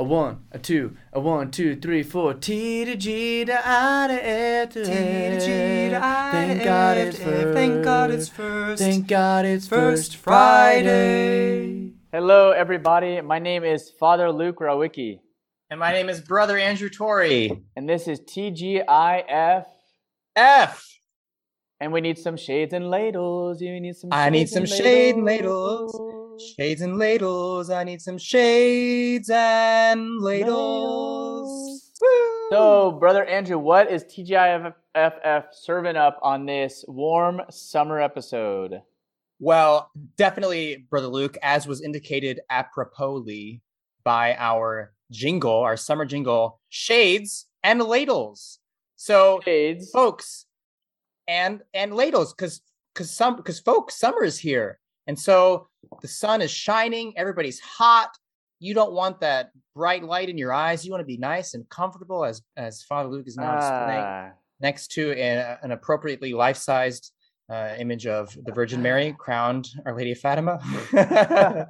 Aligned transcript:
A 0.00 0.02
one, 0.02 0.44
a 0.50 0.58
two, 0.58 0.96
a 1.12 1.20
one, 1.20 1.50
two, 1.50 1.76
three, 1.76 2.02
four. 2.02 2.32
T 2.32 2.86
to 2.86 2.96
G 2.96 3.44
to 3.44 3.52
I 3.52 4.06
to 4.08 4.14
F 4.26 4.70
to 4.70 4.82
T 4.86 4.90
to 4.90 5.40
G 5.40 5.90
to 5.90 6.00
I 6.02 6.30
Thank 6.32 6.58
to 6.60 6.64
God 6.64 6.96
it's 6.96 7.18
to 7.18 7.48
F. 7.48 7.54
Thank 7.54 7.84
God 7.84 8.10
it's 8.10 8.28
first. 8.30 8.78
first. 8.78 8.82
Thank 8.82 9.06
God 9.08 9.44
it's 9.44 9.68
First 9.68 10.12
first 10.12 10.16
Friday. 10.16 11.90
Hello, 12.10 12.50
everybody. 12.52 13.20
My 13.20 13.38
name 13.38 13.62
is 13.62 13.90
Father 14.00 14.32
Luke 14.32 14.60
Rawicki, 14.60 15.20
And 15.68 15.78
my 15.78 15.92
name 15.92 16.08
is 16.08 16.22
Brother 16.22 16.56
Andrew 16.56 16.88
Torrey. 16.88 17.60
and 17.76 17.86
this 17.86 18.08
is 18.08 18.20
TGIF. 18.20 19.66
F. 20.34 20.98
And 21.78 21.92
we 21.92 22.00
need 22.00 22.16
some 22.16 22.38
shades 22.38 22.72
and 22.72 22.88
ladles. 22.88 23.60
You 23.60 23.78
need 23.78 23.96
some. 23.96 24.08
I 24.14 24.30
need 24.30 24.48
shades 24.48 24.52
some 24.52 24.62
and 24.62 24.72
shade 24.72 25.16
and 25.16 25.24
ladles. 25.26 26.19
Shades 26.40 26.80
and 26.80 26.98
ladles. 26.98 27.70
I 27.70 27.84
need 27.84 28.00
some 28.00 28.18
shades 28.18 29.30
and 29.30 30.20
ladles. 30.20 31.90
Woo! 32.00 32.48
So, 32.50 32.92
brother 32.92 33.24
Andrew, 33.24 33.58
what 33.58 33.90
is 33.90 34.04
TGIFF 34.04 35.44
serving 35.52 35.96
up 35.96 36.18
on 36.22 36.46
this 36.46 36.84
warm 36.88 37.42
summer 37.50 38.00
episode? 38.00 38.82
Well, 39.38 39.90
definitely, 40.16 40.86
Brother 40.90 41.06
Luke, 41.06 41.38
as 41.42 41.66
was 41.66 41.80
indicated 41.80 42.40
aproposly 42.50 43.60
by 44.04 44.34
our 44.36 44.92
jingle, 45.10 45.58
our 45.60 45.76
summer 45.76 46.04
jingle, 46.04 46.60
shades 46.68 47.46
and 47.62 47.82
ladles. 47.82 48.58
So, 48.96 49.40
Shades. 49.44 49.90
folks, 49.90 50.44
and 51.26 51.62
and 51.72 51.94
ladles, 51.94 52.34
because 52.34 52.60
because 52.92 53.10
some 53.10 53.36
because 53.36 53.60
folks, 53.60 53.98
summer 53.98 54.22
is 54.22 54.38
here, 54.38 54.78
and 55.06 55.18
so 55.18 55.69
the 56.02 56.08
sun 56.08 56.42
is 56.42 56.50
shining. 56.50 57.12
Everybody's 57.16 57.60
hot. 57.60 58.10
You 58.58 58.74
don't 58.74 58.92
want 58.92 59.20
that 59.20 59.50
bright 59.74 60.04
light 60.04 60.28
in 60.28 60.36
your 60.36 60.52
eyes. 60.52 60.84
You 60.84 60.90
want 60.90 61.00
to 61.00 61.06
be 61.06 61.16
nice 61.16 61.54
and 61.54 61.68
comfortable, 61.68 62.24
as 62.24 62.42
as 62.56 62.82
Father 62.82 63.08
Luke 63.08 63.26
is 63.26 63.36
now 63.36 63.56
displaying 63.56 64.04
Ah, 64.04 64.30
next 64.60 64.88
to 64.92 65.12
a, 65.12 65.58
an 65.62 65.72
appropriately 65.72 66.34
life-sized 66.34 67.12
uh, 67.50 67.74
image 67.78 68.06
of 68.06 68.36
the 68.44 68.52
Virgin 68.52 68.82
Mary 68.82 69.14
crowned 69.18 69.68
Our 69.86 69.96
Lady 69.96 70.12
of 70.12 70.18
Fatima. 70.18 70.58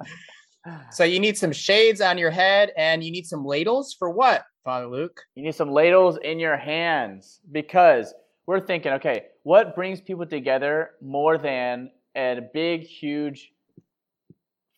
so 0.91 1.03
you 1.03 1.19
need 1.19 1.37
some 1.37 1.51
shades 1.51 2.01
on 2.01 2.17
your 2.17 2.31
head, 2.31 2.71
and 2.77 3.03
you 3.03 3.11
need 3.11 3.25
some 3.25 3.45
ladles 3.45 3.95
for 3.97 4.09
what, 4.09 4.43
Father 4.63 4.87
Luke? 4.87 5.21
you 5.35 5.43
need 5.43 5.55
some 5.55 5.71
ladles 5.71 6.17
in 6.23 6.39
your 6.39 6.57
hands 6.57 7.39
because 7.51 8.13
we're 8.45 8.59
thinking, 8.59 8.91
okay, 8.93 9.25
what 9.43 9.75
brings 9.75 10.01
people 10.01 10.25
together 10.25 10.91
more 11.01 11.37
than 11.37 11.89
a 12.15 12.41
big, 12.53 12.81
huge 12.81 13.51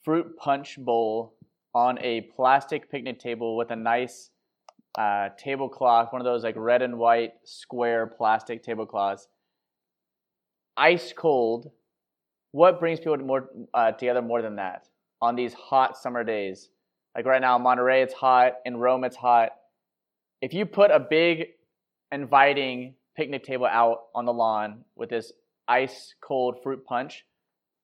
fruit 0.04 0.38
punch 0.38 0.78
bowl 0.78 1.36
on 1.74 1.98
a 2.00 2.22
plastic 2.36 2.90
picnic 2.92 3.20
table 3.20 3.58
with 3.58 3.72
a 3.72 3.76
nice 3.76 4.30
uh, 4.98 5.30
tablecloth, 5.38 6.14
one 6.14 6.22
of 6.22 6.26
those 6.26 6.44
like 6.44 6.56
red 6.58 6.82
and 6.82 6.98
white 6.98 7.34
square 7.44 8.06
plastic 8.06 8.64
tablecloths, 8.64 9.28
ice 10.78 11.14
cold. 11.16 11.72
What 12.52 12.80
brings 12.80 13.00
people 13.00 13.18
more 13.18 13.50
uh, 13.74 13.94
together 13.94 14.22
more 14.22 14.44
than 14.44 14.58
that 14.58 14.88
on 15.22 15.36
these 15.36 15.54
hot 15.54 15.98
summer 15.98 16.24
days? 16.24 16.70
Like 17.16 17.26
right 17.26 17.42
now 17.42 17.56
in 17.56 17.64
Monterey, 17.64 18.04
it's 18.04 18.14
hot. 18.14 18.54
In 18.66 18.78
Rome, 18.78 19.04
it's 19.04 19.16
hot. 19.16 19.50
If 20.42 20.54
you 20.54 20.66
put 20.66 20.92
a 20.92 21.00
big, 21.00 21.48
inviting 22.12 22.94
picnic 23.16 23.44
table 23.44 23.66
out 23.66 24.02
on 24.14 24.26
the 24.26 24.34
lawn 24.34 24.84
with 24.96 25.10
this 25.10 25.32
ice 25.68 26.14
cold 26.22 26.62
fruit 26.62 26.86
punch, 26.86 27.26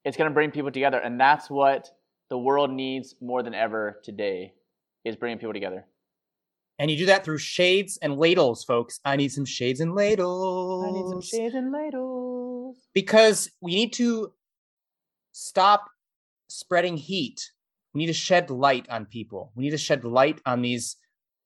it's 0.05 0.17
going 0.17 0.29
to 0.29 0.33
bring 0.33 0.51
people 0.51 0.71
together, 0.71 0.99
and 0.99 1.19
that's 1.19 1.49
what 1.49 1.89
the 2.29 2.37
world 2.37 2.71
needs 2.71 3.15
more 3.21 3.43
than 3.43 3.53
ever 3.53 3.99
today 4.03 4.53
is 5.03 5.15
bringing 5.15 5.39
people 5.39 5.53
together. 5.53 5.85
And 6.77 6.89
you 6.89 6.97
do 6.97 7.07
that 7.07 7.25
through 7.25 7.39
shades 7.39 7.97
and 8.01 8.17
ladles, 8.17 8.63
folks. 8.63 8.99
I 9.03 9.17
need 9.17 9.31
some 9.31 9.45
shades 9.45 9.81
and 9.81 9.95
ladles. 9.95 10.85
I 10.85 10.91
need 10.91 11.09
some 11.09 11.21
shades 11.21 11.55
and 11.55 11.71
ladles. 11.73 12.77
because 12.93 13.49
we 13.59 13.75
need 13.75 13.93
to 13.93 14.31
stop 15.33 15.89
spreading 16.47 16.95
heat. 16.95 17.51
We 17.93 17.99
need 17.99 18.07
to 18.07 18.13
shed 18.13 18.49
light 18.49 18.87
on 18.89 19.05
people. 19.05 19.51
We 19.55 19.65
need 19.65 19.71
to 19.71 19.77
shed 19.77 20.05
light 20.05 20.39
on 20.45 20.61
these 20.61 20.95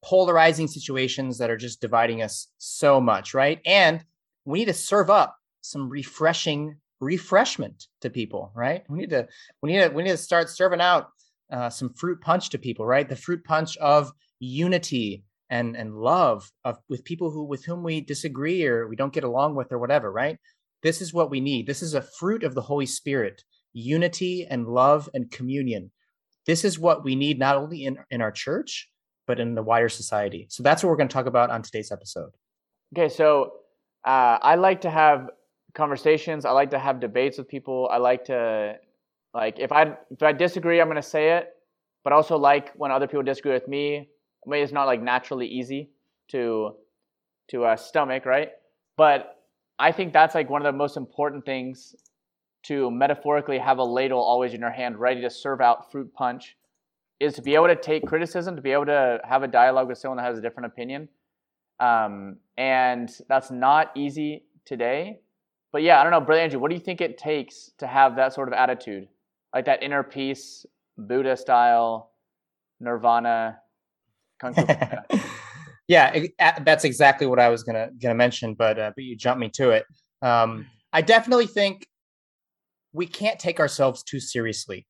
polarizing 0.04 0.68
situations 0.68 1.38
that 1.38 1.50
are 1.50 1.58
just 1.58 1.82
dividing 1.82 2.22
us 2.22 2.50
so 2.58 3.00
much, 3.02 3.34
right? 3.34 3.60
And 3.66 4.04
we 4.46 4.60
need 4.60 4.66
to 4.66 4.74
serve 4.74 5.10
up 5.10 5.38
some 5.62 5.90
refreshing 5.90 6.76
refreshment 7.04 7.88
to 8.02 8.10
people, 8.10 8.52
right? 8.56 8.84
We 8.90 9.00
need 9.00 9.10
to 9.12 9.28
we 9.62 9.72
need 9.72 9.82
to 9.82 9.90
we 9.90 10.04
need 10.04 10.12
to 10.12 10.18
start 10.18 10.50
serving 10.50 10.82
out 10.82 11.08
uh, 11.52 11.70
some 11.70 11.94
fruit 11.94 12.22
punch 12.22 12.50
to 12.50 12.58
people, 12.58 12.86
right? 12.86 13.08
The 13.08 13.16
fruit 13.16 13.44
punch 13.44 13.78
of 13.78 14.12
unity 14.40 15.24
and 15.50 15.76
and 15.76 15.96
love 15.96 16.50
of 16.64 16.78
with 16.90 17.04
people 17.04 17.30
who 17.30 17.44
with 17.44 17.66
whom 17.66 17.84
we 17.84 18.02
disagree 18.02 18.66
or 18.66 18.88
we 18.88 18.96
don't 18.96 19.14
get 19.14 19.24
along 19.24 19.56
with 19.56 19.72
or 19.72 19.80
whatever, 19.80 20.12
right? 20.12 20.38
This 20.82 21.02
is 21.02 21.14
what 21.14 21.30
we 21.30 21.40
need. 21.40 21.68
This 21.68 21.82
is 21.82 21.94
a 21.94 22.02
fruit 22.02 22.44
of 22.44 22.56
the 22.56 22.62
Holy 22.62 22.86
Spirit, 22.86 23.44
unity 23.74 24.46
and 24.50 24.68
love 24.68 25.10
and 25.14 25.32
communion. 25.32 25.92
This 26.46 26.66
is 26.66 26.80
what 26.80 27.04
we 27.04 27.16
need 27.16 27.40
not 27.40 27.58
only 27.58 27.86
in 27.86 27.98
in 28.10 28.22
our 28.22 28.32
church 28.32 28.90
but 29.26 29.40
in 29.40 29.56
the 29.56 29.64
wider 29.64 29.90
society. 29.90 30.48
So 30.50 30.64
that's 30.64 30.84
what 30.84 30.90
we're 30.90 30.98
going 30.98 31.08
to 31.08 31.14
talk 31.14 31.28
about 31.28 31.50
on 31.50 31.62
today's 31.62 31.92
episode. 31.92 32.32
Okay, 32.94 33.10
so 33.10 33.54
uh, 34.06 34.38
I 34.42 34.56
like 34.56 34.82
to 34.82 34.90
have 34.90 35.30
conversations. 35.76 36.46
I 36.46 36.52
like 36.52 36.72
to 36.72 36.80
have 36.80 37.00
debates 37.00 37.38
with 37.38 37.48
people. 37.48 37.90
I 37.92 37.98
like 37.98 38.26
to 38.26 38.76
like 39.34 39.60
if 39.60 39.72
I 39.72 39.96
if 40.12 40.22
I 40.22 40.32
disagree, 40.32 40.80
I'm 40.80 40.94
to 40.94 41.02
say 41.02 41.32
it. 41.38 41.50
But 42.04 42.14
I 42.14 42.16
also 42.16 42.38
like 42.38 42.74
when 42.76 42.92
other 42.92 43.08
people 43.08 43.24
disagree 43.24 43.54
with 43.54 43.68
me. 43.68 44.10
I 44.46 44.50
mean, 44.50 44.62
it's 44.62 44.74
not 44.74 44.86
like 44.86 45.02
naturally 45.02 45.48
easy 45.48 45.90
to 46.32 46.76
to 47.50 47.66
uh, 47.66 47.76
stomach, 47.76 48.26
right? 48.26 48.52
But 48.98 49.44
I 49.80 49.92
think 49.92 50.14
that's 50.14 50.36
like 50.36 50.50
one 50.50 50.62
of 50.62 50.72
the 50.72 50.78
most 50.78 50.98
important 50.98 51.46
things 51.46 51.96
to 52.64 52.90
metaphorically 52.92 53.58
have 53.58 53.78
a 53.80 53.84
ladle 53.84 54.20
always 54.20 54.54
in 54.54 54.62
your 54.62 54.72
hand, 54.72 54.98
ready 54.98 55.22
to 55.22 55.30
serve 55.30 55.60
out 55.60 55.92
fruit 55.92 56.14
punch, 56.14 56.56
is 57.20 57.34
to 57.34 57.42
be 57.42 57.56
able 57.56 57.68
to 57.68 57.76
take 57.76 58.06
criticism, 58.06 58.56
to 58.56 58.62
be 58.62 58.72
able 58.72 58.86
to 58.86 59.20
have 59.24 59.44
a 59.44 59.48
dialogue 59.48 59.88
with 59.88 59.98
someone 59.98 60.18
that 60.18 60.24
has 60.24 60.38
a 60.38 60.42
different 60.42 60.68
opinion. 60.68 61.10
Um, 61.80 62.38
and 62.58 63.12
that's 63.28 63.52
not 63.52 63.92
easy 63.96 64.46
today. 64.66 65.20
But 65.74 65.82
yeah, 65.82 66.00
I 66.00 66.04
don't 66.04 66.12
know, 66.12 66.22
Brother 66.22 66.42
Andrew, 66.42 66.60
what 66.60 66.70
do 66.70 66.76
you 66.76 66.82
think 66.82 67.02
it 67.02 67.18
takes 67.18 67.72
to 67.80 67.88
have 67.88 68.16
that 68.16 68.32
sort 68.34 68.48
of 68.48 68.54
attitude? 68.54 69.08
Like 69.54 69.66
that 69.66 69.84
inner 69.84 70.04
peace, 70.04 70.66
Buddha 70.98 71.36
style, 71.36 72.12
nirvana, 72.80 73.58
kung 74.40 74.54
fu 74.54 74.62
yeah, 75.88 76.16
a- 76.40 76.62
that's 76.64 76.86
exactly 76.86 77.28
what 77.28 77.40
I 77.40 77.50
was 77.50 77.64
gonna 77.64 77.90
gonna 78.00 78.16
mention, 78.16 78.54
but 78.54 78.80
uh, 78.80 78.92
but 78.96 79.04
you 79.04 79.16
jumped 79.16 79.40
me 79.42 79.50
to 79.56 79.72
it. 79.72 79.86
Um, 80.22 80.68
I 80.94 81.02
definitely 81.02 81.48
think 81.48 81.88
we 82.94 83.08
can't 83.08 83.40
take 83.40 83.60
ourselves 83.60 84.04
too 84.04 84.20
seriously. 84.20 84.86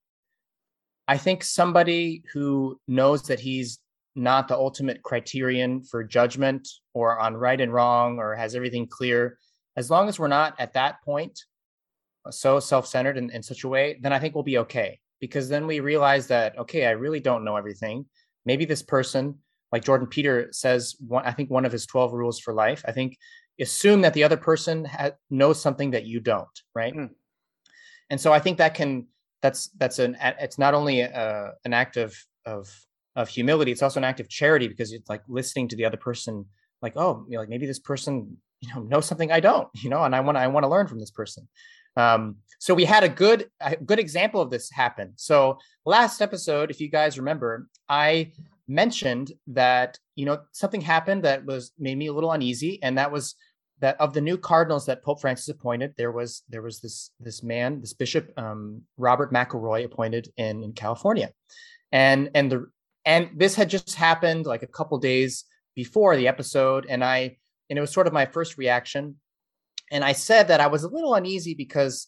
I 1.08 1.18
think 1.18 1.44
somebody 1.44 2.24
who 2.34 2.80
knows 2.88 3.24
that 3.24 3.40
he's 3.40 3.80
not 4.16 4.48
the 4.48 4.56
ultimate 4.56 5.02
criterion 5.02 5.82
for 5.84 6.04
judgment 6.04 6.68
or 6.94 7.20
on 7.20 7.36
right 7.36 7.60
and 7.60 7.74
wrong 7.74 8.20
or 8.20 8.36
has 8.36 8.56
everything 8.56 8.88
clear, 8.88 9.38
as 9.76 9.90
long 9.90 10.08
as 10.10 10.20
we're 10.20 10.28
not 10.28 10.56
at 10.60 10.74
that 10.74 11.02
point 11.04 11.40
uh, 12.26 12.32
so 12.32 12.60
self-centered 12.60 13.18
in, 13.18 13.30
in 13.32 13.44
such 13.44 13.64
a 13.64 13.68
way, 13.68 14.00
then 14.02 14.14
I 14.14 14.20
think 14.20 14.36
we'll 14.36 14.44
be 14.44 14.60
okay. 14.60 15.00
Because 15.20 15.48
then 15.48 15.68
we 15.68 15.80
realize 15.80 16.28
that 16.28 16.58
okay, 16.60 16.86
I 16.86 16.92
really 16.92 17.20
don't 17.20 17.46
know 17.46 17.56
everything. 17.56 18.06
Maybe 18.46 18.66
this 18.66 18.84
person, 18.84 19.40
like 19.72 19.86
Jordan 19.86 20.08
Peterson 20.08 20.52
says, 20.52 20.96
one, 21.00 21.26
I 21.26 21.32
think 21.32 21.50
one 21.50 21.66
of 21.66 21.72
his 21.72 21.86
12 21.86 22.12
rules 22.14 22.40
for 22.40 22.54
life, 22.54 22.84
I 22.86 22.92
think 22.92 23.18
assume 23.60 24.02
that 24.02 24.14
the 24.14 24.24
other 24.24 24.38
person 24.38 24.86
ha- 24.86 25.12
knows 25.30 25.62
something 25.62 25.92
that 25.92 26.06
you 26.06 26.20
don't, 26.20 26.48
right? 26.76 26.94
Hmm. 26.94 27.06
And 28.10 28.20
so 28.20 28.34
I 28.34 28.40
think 28.40 28.58
that 28.58 28.74
can 28.74 29.08
that's 29.42 29.70
that's 29.78 30.00
an 30.00 30.18
it's 30.22 30.58
not 30.58 30.74
only 30.74 31.02
a, 31.02 31.54
an 31.66 31.74
act 31.74 31.98
of 31.98 32.16
of 32.46 32.70
of 33.16 33.30
humility, 33.30 33.72
it's 33.72 33.84
also 33.84 34.00
an 34.00 34.04
act 34.04 34.20
of 34.20 34.30
charity 34.30 34.68
because 34.68 34.92
it's 34.92 35.10
like 35.10 35.22
listening 35.28 35.68
to 35.70 35.76
the 35.76 35.86
other 35.86 35.98
person, 35.98 36.46
like 36.82 36.94
oh, 36.96 37.26
you 37.28 37.34
know, 37.34 37.42
like 37.42 37.50
maybe 37.50 37.66
this 37.66 37.80
person 37.80 38.38
you 38.64 38.74
know 38.74 38.82
knows 38.84 39.06
something 39.06 39.32
I 39.32 39.40
don't, 39.40 39.68
you 39.76 39.90
know, 39.90 40.04
and 40.04 40.16
I 40.16 40.22
want 40.22 40.38
I 40.38 40.48
want 40.48 40.64
to 40.64 40.70
learn 40.70 40.88
from 40.88 41.00
this 41.00 41.12
person. 41.12 41.48
Um, 41.96 42.38
so 42.60 42.74
we 42.74 42.86
had 42.86 43.04
a 43.04 43.10
good 43.10 43.50
a 43.60 43.76
good 43.76 44.00
example 44.00 44.42
of 44.42 44.50
this 44.50 44.72
happen. 44.72 45.14
So 45.16 45.60
last 45.86 46.22
episode, 46.22 46.72
if 46.72 46.80
you 46.80 46.90
guys 46.90 47.20
remember, 47.20 47.68
I 47.90 48.32
mentioned 48.68 49.34
that 49.48 50.00
you 50.16 50.26
know 50.26 50.40
something 50.54 50.82
happened 50.82 51.24
that 51.24 51.46
was 51.46 51.74
made 51.78 51.98
me 51.98 52.08
a 52.08 52.14
little 52.14 52.32
uneasy, 52.32 52.82
and 52.82 52.98
that 52.98 53.12
was 53.12 53.36
that 53.82 54.00
of 54.00 54.14
the 54.14 54.22
new 54.22 54.38
cardinals 54.38 54.86
that 54.86 55.04
Pope 55.04 55.20
Francis 55.20 55.50
appointed, 55.50 55.94
there 55.98 56.12
was 56.12 56.44
there 56.48 56.62
was 56.62 56.80
this 56.80 57.12
this 57.20 57.44
man, 57.44 57.82
this 57.82 57.94
bishop 57.94 58.32
um, 58.38 58.82
Robert 58.98 59.34
McElroy, 59.34 59.84
appointed 59.84 60.30
in 60.38 60.64
in 60.64 60.72
California, 60.72 61.32
and 61.92 62.32
and 62.34 62.52
the 62.52 62.68
and 63.06 63.30
this 63.36 63.56
had 63.56 63.70
just 63.70 63.96
happened 63.96 64.46
like 64.46 64.64
a 64.64 64.68
couple 64.68 64.98
days 65.00 65.44
before 65.76 66.16
the 66.16 66.28
episode, 66.28 66.86
and 66.88 67.04
I 67.04 67.38
and 67.70 67.78
it 67.78 67.82
was 67.82 67.92
sort 67.92 68.08
of 68.08 68.14
my 68.14 68.26
first 68.26 68.58
reaction, 68.58 69.16
and 69.92 70.04
I 70.04 70.14
said 70.14 70.48
that 70.48 70.62
I 70.62 70.68
was 70.68 70.84
a 70.84 70.90
little 70.90 71.16
uneasy 71.16 71.54
because 71.54 72.08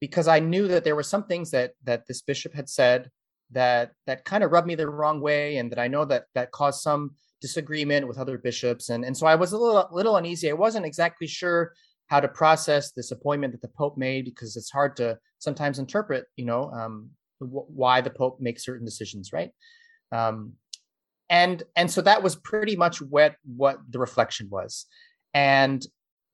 because 0.00 0.28
I 0.28 0.40
knew 0.40 0.68
that 0.68 0.84
there 0.84 0.96
were 0.96 1.02
some 1.02 1.24
things 1.24 1.50
that 1.52 1.72
that 1.84 2.06
this 2.06 2.22
bishop 2.22 2.54
had 2.54 2.68
said 2.68 3.10
that 3.52 3.92
that 4.06 4.24
kind 4.24 4.44
of 4.44 4.50
rubbed 4.50 4.66
me 4.66 4.74
the 4.74 4.88
wrong 4.88 5.20
way 5.20 5.56
and 5.56 5.70
that 5.70 5.78
I 5.78 5.88
know 5.88 6.04
that 6.04 6.24
that 6.34 6.52
caused 6.52 6.82
some 6.82 7.12
disagreement 7.40 8.08
with 8.08 8.18
other 8.18 8.38
bishops 8.38 8.88
and 8.88 9.04
and 9.04 9.16
so 9.16 9.26
I 9.26 9.34
was 9.34 9.52
a 9.52 9.58
little 9.58 9.88
little 9.92 10.16
uneasy. 10.16 10.50
I 10.50 10.54
wasn't 10.54 10.86
exactly 10.86 11.26
sure 11.26 11.72
how 12.08 12.20
to 12.20 12.28
process 12.28 12.92
this 12.92 13.10
appointment 13.10 13.52
that 13.52 13.62
the 13.62 13.76
Pope 13.76 13.96
made 13.96 14.24
because 14.24 14.56
it's 14.56 14.70
hard 14.70 14.96
to 14.96 15.18
sometimes 15.38 15.78
interpret, 15.78 16.26
you 16.36 16.44
know, 16.44 16.70
um, 16.70 17.10
why 17.38 18.00
the 18.00 18.10
Pope 18.10 18.40
makes 18.40 18.64
certain 18.64 18.84
decisions, 18.84 19.32
right? 19.32 19.50
Um, 20.12 20.52
and 21.30 21.62
and 21.74 21.90
so 21.90 22.00
that 22.02 22.22
was 22.22 22.36
pretty 22.36 22.76
much 22.76 23.00
what 23.00 23.36
what 23.44 23.78
the 23.90 23.98
reflection 23.98 24.48
was, 24.50 24.86
and 25.34 25.84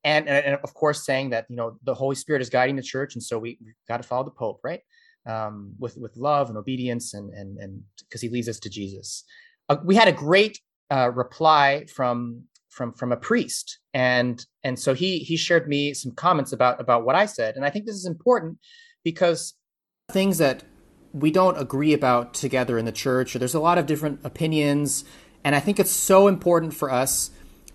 and 0.04 0.28
and 0.28 0.58
of 0.62 0.74
course 0.74 1.04
saying 1.04 1.30
that 1.30 1.46
you 1.48 1.56
know 1.56 1.78
the 1.84 1.94
Holy 1.94 2.16
Spirit 2.16 2.42
is 2.42 2.50
guiding 2.50 2.76
the 2.76 2.82
church, 2.82 3.14
and 3.14 3.22
so 3.22 3.38
we 3.38 3.58
got 3.88 3.98
to 3.98 4.02
follow 4.02 4.24
the 4.24 4.30
Pope, 4.30 4.60
right? 4.62 4.80
Um, 5.26 5.74
with 5.78 5.96
with 5.96 6.16
love 6.16 6.48
and 6.48 6.58
obedience, 6.58 7.14
and 7.14 7.32
and 7.32 7.58
and 7.58 7.82
because 8.00 8.20
he 8.20 8.28
leads 8.28 8.48
us 8.48 8.58
to 8.60 8.70
Jesus. 8.70 9.24
Uh, 9.68 9.76
we 9.84 9.94
had 9.94 10.08
a 10.08 10.12
great 10.12 10.60
uh, 10.90 11.10
reply 11.10 11.86
from 11.86 12.42
from 12.72 12.92
from 12.94 13.12
a 13.12 13.16
priest 13.16 13.78
and 13.92 14.46
and 14.64 14.78
so 14.78 14.94
he 14.94 15.18
he 15.18 15.36
shared 15.36 15.68
me 15.68 15.92
some 15.92 16.12
comments 16.12 16.52
about 16.52 16.80
about 16.80 17.04
what 17.04 17.14
i 17.14 17.26
said 17.26 17.54
and 17.54 17.66
i 17.66 17.70
think 17.70 17.84
this 17.84 17.94
is 17.94 18.06
important 18.06 18.58
because 19.04 19.54
things 20.10 20.38
that 20.38 20.64
we 21.12 21.30
don't 21.30 21.58
agree 21.58 21.92
about 21.92 22.34
together 22.34 22.78
in 22.78 22.84
the 22.84 22.92
church 22.92 23.34
or 23.34 23.38
there's 23.38 23.54
a 23.54 23.60
lot 23.60 23.78
of 23.78 23.86
different 23.86 24.20
opinions 24.24 25.04
and 25.44 25.54
i 25.54 25.60
think 25.60 25.78
it's 25.78 25.90
so 25.90 26.28
important 26.28 26.74
for 26.74 26.90
us 26.90 27.30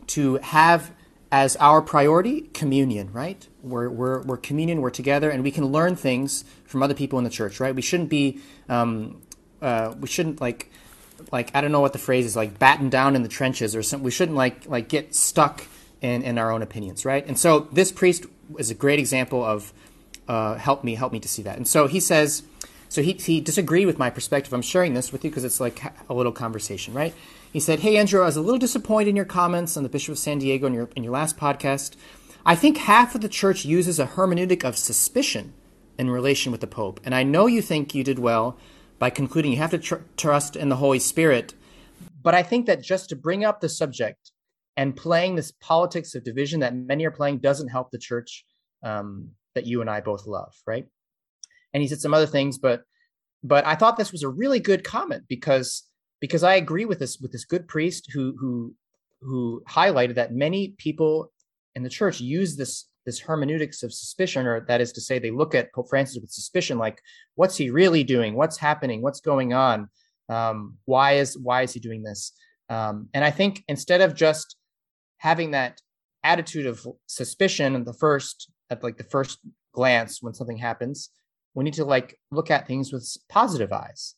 to 0.07 0.35
have 0.37 0.91
as 1.31 1.55
our 1.57 1.81
priority 1.81 2.41
communion 2.53 3.11
right 3.11 3.47
we're, 3.61 3.89
we're, 3.89 4.21
we're 4.23 4.37
communion 4.37 4.81
we're 4.81 4.89
together 4.89 5.29
and 5.29 5.43
we 5.43 5.51
can 5.51 5.65
learn 5.65 5.95
things 5.95 6.45
from 6.65 6.81
other 6.81 6.93
people 6.93 7.17
in 7.19 7.23
the 7.23 7.29
church 7.29 7.59
right 7.59 7.75
we 7.75 7.81
shouldn't 7.81 8.09
be 8.09 8.39
um, 8.69 9.21
uh, 9.61 9.93
we 9.99 10.07
shouldn't 10.07 10.39
like 10.39 10.71
like 11.31 11.51
I 11.55 11.61
don't 11.61 11.71
know 11.71 11.79
what 11.79 11.93
the 11.93 11.99
phrase 11.99 12.25
is 12.25 12.35
like 12.35 12.59
batten 12.59 12.89
down 12.89 13.15
in 13.15 13.23
the 13.23 13.29
trenches 13.29 13.75
or 13.75 13.83
something. 13.83 14.03
We 14.03 14.11
shouldn't 14.11 14.37
like 14.37 14.67
like 14.67 14.87
get 14.87 15.15
stuck 15.15 15.65
in, 16.01 16.23
in 16.23 16.37
our 16.37 16.51
own 16.51 16.61
opinions, 16.61 17.05
right? 17.05 17.25
And 17.25 17.37
so 17.37 17.61
this 17.71 17.91
priest 17.91 18.25
is 18.57 18.69
a 18.69 18.75
great 18.75 18.99
example 18.99 19.43
of 19.43 19.73
uh, 20.27 20.55
help 20.55 20.83
me 20.83 20.95
help 20.95 21.13
me 21.13 21.19
to 21.19 21.27
see 21.27 21.41
that. 21.43 21.57
And 21.57 21.67
so 21.67 21.87
he 21.87 21.99
says, 21.99 22.43
so 22.89 23.01
he 23.01 23.13
he 23.13 23.41
disagreed 23.41 23.87
with 23.87 23.97
my 23.97 24.09
perspective. 24.09 24.53
I'm 24.53 24.61
sharing 24.61 24.93
this 24.93 25.11
with 25.11 25.23
you 25.23 25.29
because 25.29 25.43
it's 25.43 25.59
like 25.59 25.81
a 26.09 26.13
little 26.13 26.31
conversation, 26.31 26.93
right? 26.93 27.13
He 27.51 27.59
said, 27.59 27.79
"Hey 27.79 27.97
Andrew, 27.97 28.21
I 28.21 28.25
was 28.25 28.37
a 28.37 28.41
little 28.41 28.59
disappointed 28.59 29.09
in 29.09 29.15
your 29.15 29.25
comments 29.25 29.77
on 29.77 29.83
the 29.83 29.89
Bishop 29.89 30.13
of 30.13 30.19
San 30.19 30.39
Diego 30.39 30.67
in 30.67 30.73
your 30.73 30.89
in 30.95 31.03
your 31.03 31.13
last 31.13 31.37
podcast. 31.37 31.95
I 32.45 32.55
think 32.55 32.77
half 32.77 33.15
of 33.15 33.21
the 33.21 33.29
church 33.29 33.65
uses 33.65 33.99
a 33.99 34.05
hermeneutic 34.07 34.63
of 34.63 34.77
suspicion 34.77 35.53
in 35.97 36.09
relation 36.09 36.51
with 36.51 36.61
the 36.61 36.67
Pope, 36.67 36.99
and 37.03 37.13
I 37.13 37.23
know 37.23 37.47
you 37.47 37.61
think 37.61 37.93
you 37.93 38.03
did 38.03 38.19
well." 38.19 38.57
by 38.99 39.09
concluding 39.09 39.51
you 39.51 39.57
have 39.57 39.71
to 39.71 39.77
tr- 39.77 39.95
trust 40.15 40.55
in 40.55 40.69
the 40.69 40.77
Holy 40.77 40.99
Spirit. 40.99 41.53
But 42.21 42.35
I 42.35 42.43
think 42.43 42.65
that 42.65 42.81
just 42.81 43.09
to 43.09 43.15
bring 43.15 43.45
up 43.45 43.61
the 43.61 43.69
subject 43.69 44.31
and 44.75 44.95
playing 44.95 45.35
this 45.35 45.51
politics 45.51 46.15
of 46.15 46.23
division 46.23 46.59
that 46.61 46.75
many 46.75 47.05
are 47.05 47.11
playing 47.11 47.39
doesn't 47.39 47.69
help 47.69 47.91
the 47.91 47.97
church 47.97 48.45
um, 48.83 49.29
that 49.55 49.65
you 49.65 49.81
and 49.81 49.89
I 49.89 50.01
both 50.01 50.27
love, 50.27 50.53
right? 50.65 50.85
And 51.77 51.83
he 51.83 51.87
said 51.87 52.01
some 52.01 52.15
other 52.15 52.25
things, 52.25 52.57
but 52.57 52.81
but 53.43 53.63
I 53.67 53.75
thought 53.75 53.97
this 53.97 54.11
was 54.11 54.23
a 54.23 54.29
really 54.29 54.59
good 54.59 54.83
comment 54.83 55.25
because 55.27 55.83
because 56.19 56.41
I 56.41 56.55
agree 56.55 56.85
with 56.85 56.97
this 56.97 57.19
with 57.19 57.31
this 57.31 57.45
good 57.45 57.67
priest 57.67 58.09
who 58.11 58.35
who 58.39 58.73
who 59.21 59.61
highlighted 59.69 60.15
that 60.15 60.33
many 60.33 60.69
people 60.79 61.31
in 61.75 61.83
the 61.83 61.89
church 61.89 62.19
use 62.19 62.57
this 62.57 62.89
this 63.05 63.19
hermeneutics 63.19 63.83
of 63.83 63.93
suspicion, 63.93 64.47
or 64.47 64.61
that 64.61 64.81
is 64.81 64.91
to 64.93 65.01
say, 65.01 65.19
they 65.19 65.29
look 65.29 65.53
at 65.53 65.71
Pope 65.71 65.87
Francis 65.87 66.19
with 66.19 66.31
suspicion, 66.31 66.79
like, 66.79 66.99
what's 67.35 67.55
he 67.55 67.69
really 67.69 68.03
doing? 68.03 68.33
What's 68.33 68.57
happening? 68.57 69.03
What's 69.03 69.21
going 69.21 69.53
on? 69.53 69.87
Um, 70.29 70.77
why 70.85 71.17
is 71.17 71.37
why 71.37 71.61
is 71.61 71.73
he 71.73 71.79
doing 71.79 72.01
this? 72.01 72.31
Um, 72.69 73.09
and 73.13 73.23
I 73.23 73.29
think 73.29 73.63
instead 73.67 74.01
of 74.01 74.15
just 74.15 74.55
having 75.19 75.51
that 75.51 75.79
attitude 76.23 76.65
of 76.65 76.87
suspicion 77.05 77.75
at 77.75 77.85
the 77.85 77.93
first, 77.93 78.49
at 78.71 78.81
like 78.81 78.97
the 78.97 79.03
first 79.03 79.37
glance 79.73 80.23
when 80.23 80.33
something 80.33 80.57
happens, 80.57 81.11
we 81.57 81.63
need 81.63 81.73
to 81.73 81.85
like 81.85 82.19
look 82.29 82.51
at 82.51 82.67
things 82.67 82.93
with 82.93 83.03
positive 83.29 83.73
eyes. 83.73 84.13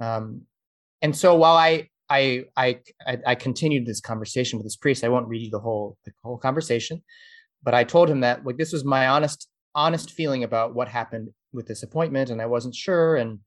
Um, 0.00 0.46
and 1.02 1.14
so 1.14 1.34
while 1.34 1.54
I 1.54 1.90
I 2.08 2.46
I 2.56 2.80
I 3.26 3.34
continued 3.34 3.84
this 3.84 4.00
conversation 4.00 4.58
with 4.58 4.64
this 4.64 4.76
priest, 4.76 5.04
I 5.04 5.10
won't 5.10 5.28
read 5.28 5.42
you 5.42 5.50
the 5.50 5.60
whole 5.60 5.98
the 6.06 6.12
whole 6.24 6.38
conversation, 6.38 7.02
but 7.62 7.74
I 7.74 7.84
told 7.84 8.08
him 8.08 8.20
that 8.20 8.46
like 8.46 8.56
this 8.56 8.72
was 8.72 8.86
my 8.86 9.08
honest 9.08 9.50
honest 9.74 10.12
feeling 10.12 10.44
about 10.44 10.74
what 10.74 10.88
happened 10.88 11.28
with 11.52 11.68
this 11.68 11.82
appointment, 11.82 12.30
and 12.30 12.40
I 12.40 12.46
wasn't 12.46 12.74
sure, 12.74 13.16
and 13.16 13.40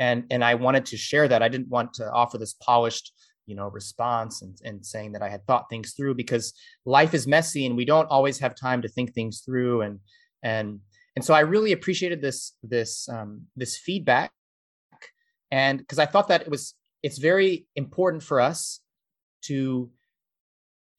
and 0.00 0.24
and 0.32 0.42
I 0.42 0.56
wanted 0.56 0.86
to 0.86 0.96
share 0.96 1.28
that. 1.28 1.44
I 1.44 1.48
didn't 1.48 1.68
want 1.68 1.94
to 1.94 2.10
offer 2.10 2.36
this 2.36 2.54
polished 2.54 3.12
you 3.46 3.54
know 3.54 3.68
response 3.68 4.42
and, 4.42 4.56
and 4.64 4.84
saying 4.84 5.10
that 5.12 5.22
i 5.22 5.28
had 5.28 5.44
thought 5.46 5.64
things 5.68 5.94
through 5.94 6.14
because 6.14 6.52
life 6.84 7.14
is 7.14 7.26
messy 7.26 7.66
and 7.66 7.74
we 7.74 7.86
don't 7.86 8.06
always 8.06 8.38
have 8.38 8.54
time 8.54 8.80
to 8.82 8.88
think 8.88 9.12
things 9.12 9.40
through 9.40 9.80
and 9.80 9.98
and 10.42 10.78
and 11.20 11.24
so 11.26 11.34
i 11.34 11.40
really 11.40 11.72
appreciated 11.72 12.22
this 12.22 12.54
this 12.62 13.06
um, 13.10 13.42
this 13.54 13.76
feedback. 13.76 14.30
And 15.50 15.76
because 15.76 15.98
i 15.98 16.06
thought 16.06 16.28
that 16.28 16.40
it 16.40 16.50
was 16.50 16.74
it's 17.02 17.18
very 17.18 17.66
important 17.76 18.22
for 18.22 18.40
us 18.40 18.80
to 19.42 19.90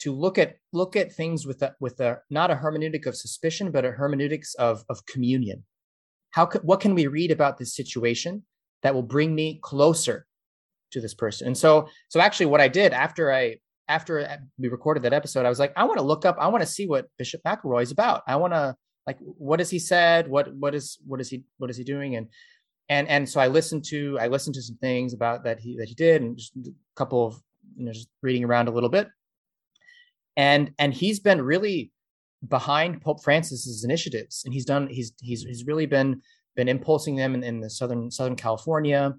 to 0.01 0.11
look 0.13 0.37
at 0.37 0.57
look 0.73 0.95
at 0.95 1.11
things 1.11 1.47
with 1.47 1.63
a 1.63 1.73
with 1.79 1.99
a 2.01 2.19
not 2.29 2.51
a 2.51 2.55
hermeneutic 2.55 3.07
of 3.07 3.15
suspicion 3.15 3.71
but 3.71 3.83
a 3.83 3.89
hermeneutics 3.89 4.53
of 4.53 4.83
of 4.89 5.03
communion. 5.07 5.63
How 6.29 6.45
could, 6.45 6.61
what 6.61 6.81
can 6.81 6.93
we 6.93 7.07
read 7.07 7.31
about 7.31 7.57
this 7.57 7.75
situation 7.75 8.43
that 8.83 8.93
will 8.93 9.09
bring 9.15 9.33
me 9.33 9.59
closer 9.63 10.27
to 10.91 11.01
this 11.01 11.15
person? 11.15 11.47
And 11.47 11.57
so 11.57 11.89
so 12.09 12.19
actually 12.19 12.45
what 12.45 12.61
i 12.61 12.67
did 12.67 12.93
after 12.93 13.33
i 13.33 13.57
after 13.87 14.13
we 14.59 14.67
recorded 14.67 15.01
that 15.01 15.13
episode 15.13 15.47
i 15.47 15.49
was 15.49 15.57
like 15.57 15.73
i 15.75 15.83
want 15.83 15.97
to 15.97 16.05
look 16.05 16.25
up 16.25 16.37
i 16.39 16.47
want 16.47 16.61
to 16.61 16.73
see 16.75 16.85
what 16.85 17.09
bishop 17.17 17.41
mcelroy 17.43 17.81
is 17.81 17.91
about. 17.91 18.21
I 18.27 18.35
want 18.35 18.53
to 18.53 18.75
like 19.07 19.17
what 19.19 19.59
has 19.59 19.69
he 19.69 19.79
said 19.79 20.27
what 20.27 20.53
what 20.55 20.75
is 20.75 20.99
what 21.05 21.19
is 21.19 21.29
he 21.29 21.43
what 21.57 21.69
is 21.69 21.77
he 21.77 21.83
doing 21.83 22.15
and 22.15 22.27
and 22.89 23.07
and 23.07 23.27
so 23.27 23.39
i 23.39 23.47
listened 23.47 23.83
to 23.83 24.17
i 24.19 24.27
listened 24.27 24.55
to 24.55 24.61
some 24.61 24.77
things 24.77 25.13
about 25.13 25.43
that 25.43 25.59
he 25.59 25.77
that 25.77 25.87
he 25.87 25.95
did 25.95 26.21
and 26.21 26.37
just 26.37 26.55
a 26.55 26.71
couple 26.95 27.25
of 27.25 27.41
you 27.75 27.85
know 27.85 27.91
just 27.91 28.09
reading 28.21 28.43
around 28.43 28.67
a 28.67 28.71
little 28.71 28.89
bit 28.89 29.07
and 30.37 30.71
and 30.79 30.93
he's 30.93 31.19
been 31.19 31.41
really 31.41 31.91
behind 32.47 33.01
Pope 33.01 33.23
Francis's 33.23 33.83
initiatives, 33.83 34.43
and 34.45 34.53
he's 34.53 34.65
done 34.65 34.87
he's 34.87 35.13
he's 35.21 35.43
he's 35.43 35.65
really 35.65 35.85
been 35.85 36.21
been 36.55 36.67
impulsing 36.67 37.15
them 37.15 37.35
in, 37.35 37.43
in 37.43 37.59
the 37.59 37.69
southern 37.69 38.09
Southern 38.11 38.35
California, 38.35 39.13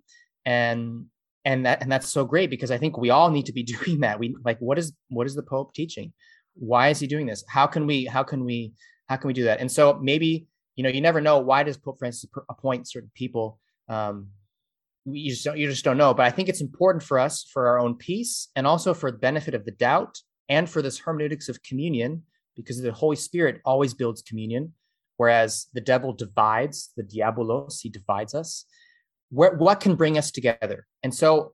and 0.45 1.07
and 1.45 1.67
that 1.67 1.83
and 1.83 1.91
that's 1.91 2.09
so 2.09 2.25
great 2.25 2.51
because 2.51 2.71
I 2.71 2.79
think 2.79 2.97
we 2.97 3.11
all 3.11 3.31
need 3.31 3.47
to 3.47 3.53
be 3.53 3.63
doing 3.75 4.01
that. 4.01 4.19
We 4.19 4.35
like 4.45 4.59
what 4.59 4.79
is 4.79 4.93
what 5.09 5.27
is 5.27 5.35
the 5.35 5.43
Pope 5.43 5.75
teaching? 5.75 6.13
Why 6.55 6.89
is 6.89 6.99
he 6.99 7.07
doing 7.07 7.27
this? 7.27 7.45
How 7.49 7.67
can 7.67 7.87
we 7.87 8.05
how 8.05 8.23
can 8.23 8.45
we 8.45 8.73
how 9.13 9.19
can 9.19 9.29
we 9.29 9.35
do 9.35 9.45
that? 9.45 9.61
And 9.61 9.71
so 9.71 9.99
maybe 10.01 10.47
you 10.77 10.83
know 10.83 10.89
you 10.89 11.03
never 11.03 11.21
know 11.21 11.39
why 11.39 11.63
does 11.65 11.77
Pope 11.77 11.99
Francis 11.99 12.29
appoint 12.49 12.89
certain 12.89 13.11
people. 13.15 13.59
Um, 13.89 14.29
you 15.05 15.31
just 15.31 15.45
don't 15.45 15.59
you 15.59 15.69
just 15.69 15.85
don't 15.85 15.99
know. 15.99 16.15
But 16.15 16.25
I 16.25 16.31
think 16.31 16.49
it's 16.49 16.63
important 16.63 17.03
for 17.03 17.19
us 17.19 17.45
for 17.53 17.69
our 17.69 17.79
own 17.79 17.97
peace 17.97 18.49
and 18.57 18.67
also 18.67 18.95
for 18.95 19.11
the 19.11 19.19
benefit 19.19 19.55
of 19.55 19.67
the 19.67 19.73
doubt 19.73 20.19
and 20.49 20.69
for 20.69 20.81
this 20.81 20.99
hermeneutics 20.99 21.51
of 21.51 21.63
communion, 21.63 22.23
because 22.57 22.81
the 22.81 22.93
Holy 22.93 23.17
Spirit 23.17 23.61
always 23.67 23.93
builds 23.93 24.23
communion, 24.23 24.73
whereas 25.19 25.67
the 25.75 25.81
devil 25.81 26.13
divides, 26.15 26.91
the 26.97 27.03
diabolos, 27.03 27.81
he 27.83 27.91
divides 27.91 28.35
us. 28.35 28.65
Where, 29.31 29.55
what 29.55 29.81
can 29.81 29.95
bring 29.95 30.17
us 30.17 30.31
together? 30.31 30.87
And 31.03 31.15
so, 31.15 31.53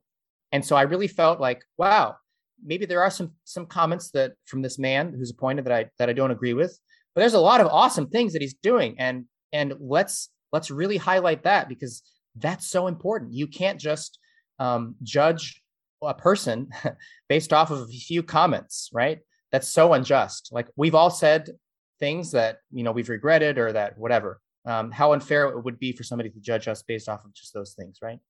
and 0.52 0.64
so 0.64 0.76
I 0.76 0.82
really 0.82 1.08
felt 1.08 1.40
like, 1.40 1.64
wow, 1.76 2.16
maybe 2.64 2.86
there 2.86 3.02
are 3.02 3.10
some 3.10 3.32
some 3.44 3.66
comments 3.66 4.10
that 4.12 4.32
from 4.44 4.62
this 4.62 4.78
man 4.78 5.12
who's 5.16 5.30
appointed 5.30 5.64
that 5.64 5.72
I 5.72 5.90
that 5.98 6.08
I 6.08 6.12
don't 6.12 6.30
agree 6.30 6.54
with, 6.54 6.78
but 7.18 7.22
there's 7.22 7.34
a 7.34 7.40
lot 7.40 7.60
of 7.60 7.66
awesome 7.66 8.06
things 8.06 8.32
that 8.32 8.42
he's 8.42 8.54
doing, 8.54 8.94
and 8.96 9.24
and 9.52 9.74
let's 9.80 10.28
let's 10.52 10.70
really 10.70 10.98
highlight 10.98 11.42
that 11.42 11.68
because 11.68 12.04
that's 12.36 12.68
so 12.68 12.86
important. 12.86 13.32
You 13.32 13.48
can't 13.48 13.80
just 13.80 14.20
um, 14.60 14.94
judge 15.02 15.60
a 16.00 16.14
person 16.14 16.68
based 17.28 17.52
off 17.52 17.72
of 17.72 17.80
a 17.80 17.86
few 17.88 18.22
comments, 18.22 18.88
right? 18.92 19.18
That's 19.50 19.66
so 19.66 19.94
unjust. 19.94 20.50
Like 20.52 20.68
we've 20.76 20.94
all 20.94 21.10
said 21.10 21.50
things 21.98 22.30
that 22.30 22.58
you 22.70 22.84
know 22.84 22.92
we've 22.92 23.08
regretted 23.08 23.58
or 23.58 23.72
that 23.72 23.98
whatever. 23.98 24.40
Um, 24.64 24.92
how 24.92 25.12
unfair 25.12 25.48
it 25.48 25.64
would 25.64 25.80
be 25.80 25.90
for 25.90 26.04
somebody 26.04 26.30
to 26.30 26.38
judge 26.38 26.68
us 26.68 26.84
based 26.84 27.08
off 27.08 27.24
of 27.24 27.34
just 27.34 27.52
those 27.52 27.74
things, 27.74 27.98
right? 28.00 28.20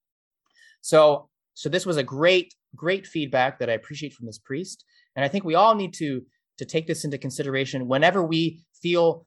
So, 0.81 1.29
so 1.53 1.69
this 1.69 1.85
was 1.85 1.99
a 1.99 2.03
great, 2.03 2.55
great 2.75 3.07
feedback 3.07 3.59
that 3.59 3.69
I 3.69 3.75
appreciate 3.75 4.15
from 4.15 4.25
this 4.25 4.39
priest, 4.39 4.83
and 5.15 5.27
I 5.27 5.29
think 5.29 5.45
we 5.45 5.57
all 5.57 5.75
need 5.75 5.93
to 5.97 6.23
to 6.59 6.65
take 6.65 6.87
this 6.87 7.05
into 7.05 7.19
consideration 7.19 7.89
whenever 7.89 8.23
we 8.23 8.61
feel 8.83 9.27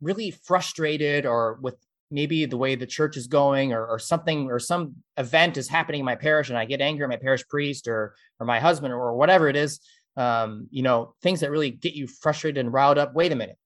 really 0.00 0.30
frustrated 0.30 1.26
or 1.26 1.58
with 1.60 1.76
maybe 2.10 2.44
the 2.46 2.56
way 2.56 2.74
the 2.74 2.86
church 2.86 3.16
is 3.16 3.26
going 3.26 3.72
or, 3.72 3.86
or 3.86 3.98
something 3.98 4.50
or 4.50 4.58
some 4.58 4.96
event 5.16 5.56
is 5.56 5.68
happening 5.68 6.00
in 6.00 6.04
my 6.04 6.16
parish 6.16 6.48
and 6.48 6.58
i 6.58 6.64
get 6.64 6.80
angry 6.80 7.04
at 7.04 7.10
my 7.10 7.16
parish 7.16 7.46
priest 7.48 7.86
or 7.86 8.14
or 8.40 8.46
my 8.46 8.58
husband 8.58 8.92
or, 8.92 9.14
whatever 9.14 9.48
it 9.48 9.56
is 9.56 9.80
um, 10.16 10.66
you 10.70 10.82
know 10.82 11.14
things 11.22 11.40
that 11.40 11.50
really 11.50 11.70
get 11.70 11.94
you 11.94 12.06
frustrated 12.06 12.58
and 12.58 12.72
riled 12.72 12.98
up 12.98 13.14
wait 13.14 13.30
a 13.30 13.36
minute 13.36 13.56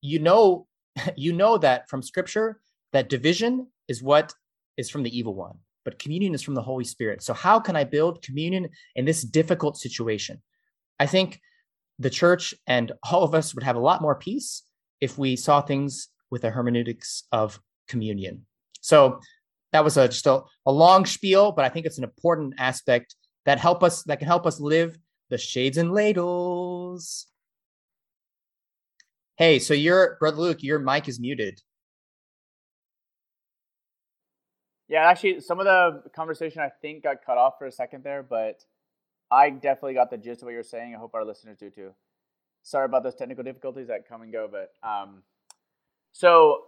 you 0.00 0.18
know 0.18 0.66
you 1.16 1.32
know 1.32 1.58
that 1.58 1.88
from 1.88 2.02
scripture 2.02 2.60
that 2.92 3.08
division 3.08 3.68
is 3.88 4.02
what 4.02 4.34
is 4.76 4.90
from 4.90 5.02
the 5.02 5.16
evil 5.16 5.34
one, 5.34 5.58
but 5.84 5.98
communion 5.98 6.34
is 6.34 6.42
from 6.42 6.54
the 6.54 6.62
Holy 6.62 6.84
Spirit. 6.84 7.22
So, 7.22 7.34
how 7.34 7.60
can 7.60 7.76
I 7.76 7.84
build 7.84 8.22
communion 8.22 8.68
in 8.96 9.04
this 9.04 9.22
difficult 9.22 9.76
situation? 9.76 10.42
I 10.98 11.06
think 11.06 11.40
the 12.00 12.10
church 12.10 12.54
and 12.66 12.90
all 13.04 13.22
of 13.22 13.34
us 13.34 13.54
would 13.54 13.62
have 13.62 13.76
a 13.76 13.80
lot 13.80 14.02
more 14.02 14.16
peace 14.16 14.62
if 15.00 15.16
we 15.16 15.36
saw 15.36 15.60
things 15.60 16.08
with 16.30 16.42
a 16.44 16.50
hermeneutics 16.50 17.24
of 17.30 17.60
communion. 17.86 18.46
So, 18.80 19.20
that 19.72 19.84
was 19.84 19.96
a, 19.96 20.08
just 20.08 20.26
a, 20.26 20.42
a 20.66 20.72
long 20.72 21.06
spiel, 21.06 21.52
but 21.52 21.64
I 21.64 21.68
think 21.68 21.86
it's 21.86 21.98
an 21.98 22.04
important 22.04 22.54
aspect 22.58 23.14
that 23.44 23.58
help 23.58 23.82
us 23.82 24.02
that 24.04 24.18
can 24.18 24.26
help 24.26 24.46
us 24.46 24.60
live 24.60 24.98
the 25.28 25.38
shades 25.38 25.78
and 25.78 25.92
ladles. 25.92 27.26
Hey, 29.36 29.58
so 29.58 29.74
your 29.74 30.16
brother 30.20 30.38
Luke, 30.38 30.62
your 30.62 30.78
mic 30.78 31.08
is 31.08 31.20
muted. 31.20 31.60
Yeah, 34.88 35.08
actually, 35.08 35.40
some 35.40 35.60
of 35.60 35.66
the 35.66 36.02
conversation 36.14 36.62
I 36.62 36.70
think 36.82 37.04
got 37.04 37.24
cut 37.24 37.38
off 37.38 37.54
for 37.58 37.66
a 37.66 37.72
second 37.72 38.02
there, 38.02 38.24
but 38.24 38.64
I 39.30 39.50
definitely 39.50 39.94
got 39.94 40.10
the 40.10 40.16
gist 40.16 40.42
of 40.42 40.46
what 40.46 40.52
you're 40.52 40.62
saying. 40.62 40.94
I 40.94 40.98
hope 40.98 41.14
our 41.14 41.24
listeners 41.24 41.58
do 41.58 41.70
too. 41.70 41.92
Sorry 42.62 42.84
about 42.84 43.02
those 43.02 43.14
technical 43.14 43.44
difficulties 43.44 43.88
that 43.88 44.08
come 44.08 44.22
and 44.22 44.32
go, 44.32 44.48
but 44.50 44.72
um, 44.86 45.22
so 46.12 46.64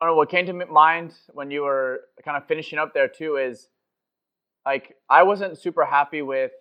I 0.00 0.06
don't 0.06 0.14
know 0.14 0.16
what 0.16 0.30
came 0.30 0.46
to 0.46 0.52
mind 0.66 1.12
when 1.32 1.50
you 1.50 1.62
were 1.62 2.02
kind 2.24 2.36
of 2.36 2.46
finishing 2.46 2.78
up 2.78 2.94
there 2.94 3.08
too 3.08 3.36
is 3.36 3.68
like 4.64 4.96
I 5.08 5.22
wasn't 5.22 5.58
super 5.58 5.84
happy 5.84 6.22
with 6.22 6.52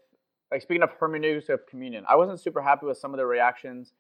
like 0.52 0.62
speaking 0.62 0.84
of 0.84 0.92
hermeneutics 1.00 1.50
of 1.50 1.66
communion, 1.68 2.04
I 2.08 2.16
wasn't 2.16 2.40
super 2.40 2.62
happy 2.62 2.86
with 2.86 2.98
some 2.98 3.14
of 3.14 3.18
the 3.18 3.26
reactions 3.26 3.94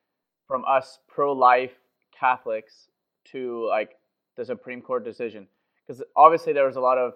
from 0.47 0.63
us 0.67 0.99
pro-life 1.07 1.73
Catholics 2.17 2.89
to 3.25 3.67
like 3.67 3.97
the 4.35 4.43
Supreme 4.45 4.81
Court 4.81 5.05
decision 5.05 5.47
because 5.85 6.03
obviously 6.15 6.53
there 6.53 6.65
was 6.65 6.75
a 6.75 6.81
lot 6.81 6.97
of 6.97 7.13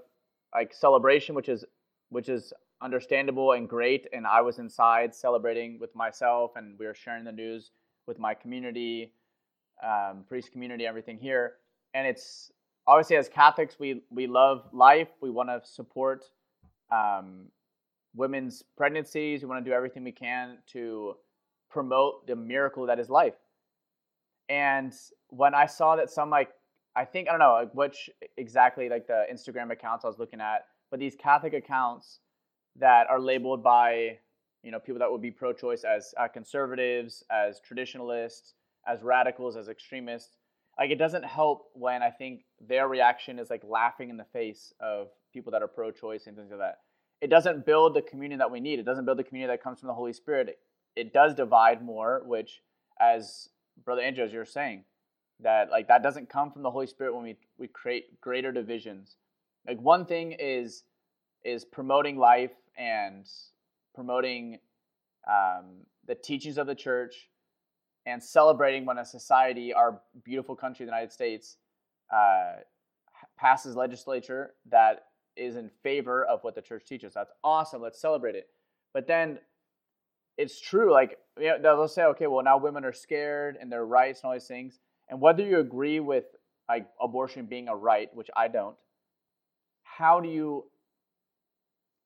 like 0.53 0.73
celebration, 0.73 1.35
which 1.35 1.49
is 1.49 1.65
which 2.09 2.29
is 2.29 2.53
understandable 2.81 3.53
and 3.53 3.67
great, 3.67 4.07
and 4.13 4.27
I 4.27 4.41
was 4.41 4.59
inside 4.59 5.13
celebrating 5.15 5.79
with 5.79 5.95
myself, 5.95 6.51
and 6.55 6.77
we 6.77 6.85
were 6.85 6.93
sharing 6.93 7.23
the 7.23 7.31
news 7.31 7.71
with 8.07 8.19
my 8.19 8.33
community, 8.33 9.13
um, 9.83 10.23
priest 10.27 10.51
community, 10.51 10.85
everything 10.85 11.17
here, 11.17 11.53
and 11.93 12.07
it's 12.07 12.51
obviously 12.87 13.15
as 13.15 13.29
Catholics 13.29 13.77
we 13.79 14.01
we 14.09 14.27
love 14.27 14.67
life, 14.71 15.09
we 15.21 15.29
want 15.29 15.49
to 15.49 15.61
support 15.63 16.25
um, 16.91 17.45
women's 18.15 18.63
pregnancies. 18.77 19.41
We 19.41 19.47
want 19.47 19.63
to 19.63 19.69
do 19.69 19.75
everything 19.75 20.03
we 20.03 20.11
can 20.11 20.57
to 20.73 21.15
promote 21.69 22.27
the 22.27 22.35
miracle 22.35 22.85
that 22.85 22.99
is 22.99 23.09
life. 23.09 23.35
And 24.49 24.93
when 25.29 25.55
I 25.55 25.65
saw 25.65 25.95
that 25.95 26.09
some 26.09 26.29
like 26.29 26.49
I 26.95 27.05
think 27.05 27.27
I 27.27 27.31
don't 27.31 27.39
know 27.39 27.53
like 27.53 27.73
which 27.73 28.09
exactly 28.37 28.89
like 28.89 29.07
the 29.07 29.25
Instagram 29.31 29.71
accounts 29.71 30.05
I 30.05 30.07
was 30.07 30.19
looking 30.19 30.41
at, 30.41 30.65
but 30.91 30.99
these 30.99 31.15
Catholic 31.15 31.53
accounts 31.53 32.19
that 32.79 33.07
are 33.09 33.19
labeled 33.19 33.63
by 33.63 34.17
you 34.63 34.71
know 34.71 34.79
people 34.79 34.99
that 34.99 35.11
would 35.11 35.21
be 35.21 35.31
pro-choice 35.31 35.83
as 35.83 36.13
uh, 36.17 36.27
conservatives, 36.27 37.23
as 37.31 37.59
traditionalists, 37.59 38.53
as 38.87 39.03
radicals, 39.03 39.55
as 39.55 39.69
extremists. 39.69 40.37
Like 40.77 40.89
it 40.89 40.97
doesn't 40.97 41.23
help 41.25 41.69
when 41.73 42.01
I 42.01 42.09
think 42.09 42.45
their 42.59 42.87
reaction 42.87 43.37
is 43.37 43.49
like 43.49 43.63
laughing 43.63 44.09
in 44.09 44.17
the 44.17 44.25
face 44.25 44.73
of 44.79 45.09
people 45.31 45.51
that 45.51 45.61
are 45.61 45.67
pro-choice 45.67 46.27
and 46.27 46.35
things 46.35 46.49
like 46.49 46.59
that 46.59 46.79
it 47.23 47.29
doesn't 47.29 47.65
build 47.65 47.93
the 47.93 48.01
communion 48.01 48.39
that 48.39 48.51
we 48.51 48.59
need. 48.59 48.79
It 48.79 48.85
doesn't 48.85 49.05
build 49.05 49.17
the 49.17 49.23
community 49.23 49.53
that 49.53 49.63
comes 49.63 49.79
from 49.79 49.87
the 49.87 49.93
Holy 49.93 50.11
Spirit. 50.11 50.49
It, 50.49 50.59
it 50.97 51.13
does 51.13 51.33
divide 51.33 51.81
more, 51.81 52.21
which, 52.25 52.61
as 52.99 53.47
Brother 53.85 54.01
Andrew, 54.01 54.25
as 54.25 54.33
you're 54.33 54.43
saying, 54.43 54.83
that 55.39 55.71
like 55.71 55.87
that 55.87 56.03
doesn't 56.03 56.29
come 56.29 56.51
from 56.51 56.63
the 56.63 56.69
Holy 56.69 56.85
Spirit 56.85 57.15
when 57.15 57.23
we 57.23 57.37
we 57.57 57.69
create 57.69 58.19
greater 58.19 58.51
divisions. 58.51 59.15
Like 59.65 59.79
one 59.79 60.05
thing 60.05 60.33
is 60.33 60.83
is 61.45 61.63
promoting 61.63 62.17
life 62.17 62.51
and 62.77 63.25
promoting 63.95 64.59
um, 65.27 65.85
the 66.07 66.15
teachings 66.15 66.57
of 66.57 66.67
the 66.67 66.75
church 66.75 67.29
and 68.05 68.21
celebrating 68.21 68.85
when 68.85 68.97
a 68.97 69.05
society, 69.05 69.73
our 69.73 70.01
beautiful 70.23 70.55
country, 70.55 70.85
the 70.85 70.91
United 70.91 71.11
States, 71.11 71.57
uh, 72.13 72.55
passes 73.37 73.75
legislature 73.75 74.53
that 74.69 75.05
is 75.35 75.55
in 75.55 75.69
favor 75.81 76.25
of 76.25 76.43
what 76.43 76.55
the 76.55 76.61
church 76.61 76.85
teaches. 76.85 77.13
That's 77.13 77.31
awesome. 77.43 77.81
Let's 77.81 77.99
celebrate 77.99 78.35
it. 78.35 78.47
But 78.93 79.07
then 79.07 79.39
it's 80.37 80.59
true. 80.59 80.91
Like 80.91 81.17
you 81.39 81.47
know, 81.47 81.59
they'll 81.61 81.87
say, 81.87 82.03
okay, 82.03 82.27
well 82.27 82.43
now 82.43 82.57
women 82.57 82.85
are 82.85 82.93
scared 82.93 83.57
and 83.59 83.71
their 83.71 83.85
rights 83.85 84.21
and 84.21 84.27
all 84.27 84.33
these 84.33 84.47
things. 84.47 84.79
And 85.09 85.19
whether 85.21 85.43
you 85.43 85.59
agree 85.59 85.99
with 85.99 86.25
like 86.69 86.87
abortion 87.01 87.45
being 87.45 87.67
a 87.67 87.75
right, 87.75 88.13
which 88.13 88.29
I 88.35 88.47
don't, 88.47 88.75
how 89.83 90.19
do 90.19 90.29
you 90.29 90.65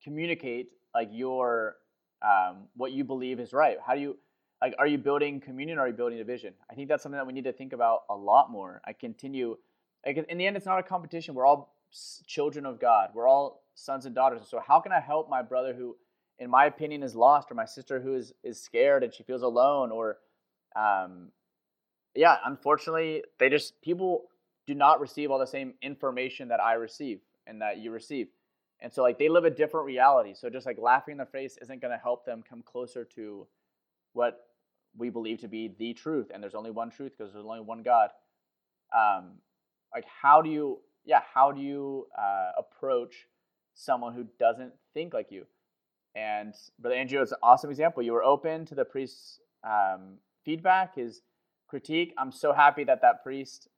communicate 0.08 0.70
like 0.96 1.10
your 1.12 1.76
um, 2.22 2.68
what 2.76 2.92
you 2.92 3.04
believe 3.04 3.40
is 3.40 3.52
right? 3.54 3.78
How 3.86 3.94
do 3.94 4.02
you 4.02 4.18
like 4.62 4.74
are 4.80 4.88
you 4.88 4.98
building 4.98 5.40
communion 5.40 5.78
or 5.78 5.82
are 5.82 5.88
you 5.88 5.94
building 5.94 6.18
division? 6.18 6.54
I 6.72 6.76
think 6.76 6.88
that's 6.88 7.04
something 7.04 7.18
that 7.18 7.28
we 7.28 7.34
need 7.34 7.44
to 7.44 7.54
think 7.54 7.74
about 7.74 8.04
a 8.10 8.16
lot 8.16 8.50
more. 8.50 8.82
I 8.86 8.94
continue 8.94 9.58
like 10.06 10.18
in 10.30 10.38
the 10.38 10.48
end 10.48 10.56
it's 10.56 10.66
not 10.66 10.80
a 10.80 10.84
competition. 10.84 11.36
We're 11.36 11.46
all 11.46 11.74
children 12.26 12.66
of 12.66 12.80
God. 12.80 13.10
We're 13.14 13.28
all 13.28 13.64
sons 13.76 14.06
and 14.06 14.16
daughters. 14.16 14.42
So 14.50 14.62
how 14.66 14.80
can 14.80 14.92
I 14.92 15.00
help 15.00 15.30
my 15.30 15.42
brother 15.42 15.74
who, 15.74 15.96
in 16.40 16.50
my 16.50 16.66
opinion, 16.66 17.04
is 17.04 17.16
lost, 17.16 17.52
or 17.52 17.56
my 17.56 17.66
sister 17.66 18.00
who 18.00 18.16
is 18.16 18.34
is 18.44 18.60
scared 18.60 19.04
and 19.04 19.14
she 19.14 19.24
feels 19.24 19.44
alone, 19.44 19.92
or, 19.92 20.18
um, 20.76 21.32
yeah, 22.16 22.38
unfortunately, 22.46 23.24
they 23.40 23.50
just 23.50 23.82
people 23.82 24.30
do 24.66 24.74
not 24.74 25.00
receive 25.00 25.32
all 25.32 25.40
the 25.40 25.48
same 25.48 25.74
information 25.82 26.50
that 26.50 26.60
I 26.60 26.74
receive 26.74 27.20
and 27.46 27.62
that 27.62 27.78
you 27.78 27.92
receive. 27.92 28.28
And 28.80 28.94
so 28.94 29.02
like 29.02 29.18
they 29.18 29.30
live 29.30 29.46
a 29.46 29.50
different 29.50 29.86
reality. 29.86 30.34
So 30.34 30.50
just 30.50 30.66
like 30.66 30.78
laughing 30.80 31.14
in 31.14 31.18
their 31.18 31.26
face 31.26 31.58
isn't 31.62 31.82
going 31.82 31.92
to 31.92 31.98
help 31.98 32.26
them 32.26 32.44
come 32.48 32.62
closer 32.62 33.04
to 33.16 33.48
what 34.14 34.48
we 34.98 35.10
believe 35.10 35.42
to 35.42 35.48
be 35.48 35.74
the 35.78 35.94
truth. 35.94 36.32
And 36.34 36.42
there's 36.42 36.56
only 36.56 36.72
one 36.72 36.90
truth 36.90 37.14
because 37.18 37.34
there's 37.34 37.46
only 37.46 37.62
one 37.62 37.84
God. 37.84 38.10
Um, 38.96 39.40
like 39.94 40.06
how 40.22 40.42
do 40.42 40.50
you 40.50 40.80
yeah, 41.06 41.22
how 41.34 41.52
do 41.54 41.62
you 41.62 42.08
uh, 42.18 42.52
approach 42.58 43.28
someone 43.74 44.14
who 44.14 44.26
doesn't 44.38 44.74
think 44.94 45.14
like 45.14 45.32
you? 45.32 45.46
And 46.16 46.54
Brother 46.80 46.96
Andrew 46.96 47.22
is 47.22 47.32
an 47.32 47.38
awesome 47.42 47.70
example. 47.70 48.04
You 48.04 48.12
were 48.12 48.24
open 48.24 48.66
to 48.66 48.76
the 48.76 48.84
priest's 48.84 49.40
um, 49.64 50.18
feedback, 50.44 50.96
his 50.96 51.22
critique. 51.68 52.14
I'm 52.18 52.32
so 52.32 52.52
happy 52.54 52.84
that 52.86 53.02
that 53.02 53.24
priest, 53.24 53.70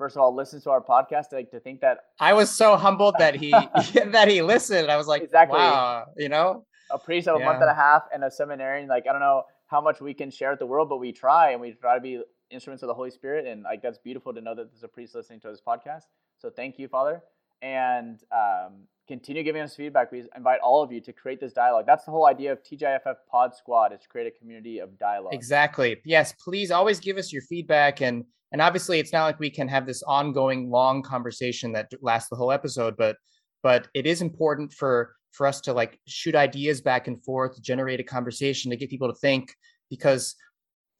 first 0.00 0.16
of 0.16 0.22
all, 0.22 0.34
listens 0.34 0.64
to 0.64 0.70
our 0.70 0.80
podcast. 0.80 1.26
Like 1.30 1.50
to 1.50 1.60
think 1.60 1.82
that 1.82 1.98
I 2.18 2.32
was 2.32 2.50
so 2.50 2.76
humbled 2.76 3.16
that 3.18 3.34
he 3.36 3.50
that 4.06 4.28
he 4.28 4.42
listened. 4.42 4.90
I 4.90 4.96
was 4.96 5.06
like, 5.06 5.22
exactly. 5.22 5.58
wow, 5.58 6.06
you 6.16 6.30
know, 6.30 6.64
a 6.90 6.98
priest 6.98 7.28
of 7.28 7.40
a 7.40 7.44
month 7.44 7.60
and 7.60 7.70
a 7.70 7.74
half 7.74 8.04
and 8.12 8.24
a 8.24 8.30
seminarian. 8.30 8.88
Like 8.88 9.04
I 9.08 9.12
don't 9.12 9.20
know 9.20 9.44
how 9.66 9.80
much 9.80 10.00
we 10.00 10.14
can 10.14 10.30
share 10.30 10.50
with 10.50 10.58
the 10.58 10.66
world, 10.66 10.88
but 10.88 10.96
we 10.96 11.12
try 11.12 11.50
and 11.50 11.60
we 11.60 11.72
try 11.72 11.94
to 11.94 12.00
be 12.00 12.22
instruments 12.50 12.82
of 12.82 12.88
the 12.88 12.94
Holy 12.94 13.10
Spirit. 13.10 13.46
And 13.46 13.62
like 13.62 13.82
that's 13.82 13.98
beautiful 13.98 14.32
to 14.34 14.40
know 14.40 14.54
that 14.54 14.72
there's 14.72 14.82
a 14.82 14.88
priest 14.88 15.14
listening 15.14 15.40
to 15.40 15.48
this 15.48 15.60
podcast. 15.60 16.04
So 16.38 16.48
thank 16.48 16.78
you, 16.78 16.88
Father, 16.88 17.22
and 17.60 18.18
um, 18.32 18.86
continue 19.06 19.42
giving 19.42 19.60
us 19.60 19.76
feedback. 19.76 20.10
We 20.10 20.24
invite 20.34 20.60
all 20.60 20.82
of 20.82 20.90
you 20.90 21.02
to 21.02 21.12
create 21.12 21.40
this 21.40 21.52
dialogue. 21.52 21.84
That's 21.86 22.06
the 22.06 22.10
whole 22.10 22.26
idea 22.26 22.52
of 22.52 22.62
TGIFF 22.62 23.16
Pod 23.30 23.54
Squad 23.54 23.92
is 23.92 24.00
to 24.00 24.08
create 24.08 24.26
a 24.26 24.38
community 24.38 24.78
of 24.78 24.98
dialogue. 24.98 25.34
Exactly. 25.34 26.00
Yes. 26.06 26.32
Please 26.32 26.70
always 26.70 26.98
give 26.98 27.18
us 27.18 27.30
your 27.30 27.42
feedback 27.42 28.00
and 28.00 28.24
and 28.52 28.60
obviously 28.60 28.98
it's 28.98 29.12
not 29.12 29.24
like 29.24 29.38
we 29.38 29.50
can 29.50 29.68
have 29.68 29.86
this 29.86 30.02
ongoing 30.02 30.70
long 30.70 31.02
conversation 31.02 31.72
that 31.72 31.90
lasts 32.02 32.28
the 32.28 32.36
whole 32.36 32.52
episode, 32.52 32.96
but 32.96 33.16
but 33.62 33.88
it 33.94 34.06
is 34.06 34.22
important 34.22 34.72
for 34.72 35.14
for 35.32 35.46
us 35.46 35.60
to 35.60 35.72
like 35.72 35.98
shoot 36.06 36.34
ideas 36.34 36.80
back 36.80 37.06
and 37.06 37.22
forth, 37.24 37.60
generate 37.62 38.00
a 38.00 38.04
conversation 38.04 38.70
to 38.70 38.76
get 38.76 38.90
people 38.90 39.08
to 39.08 39.18
think 39.20 39.54
because 39.88 40.34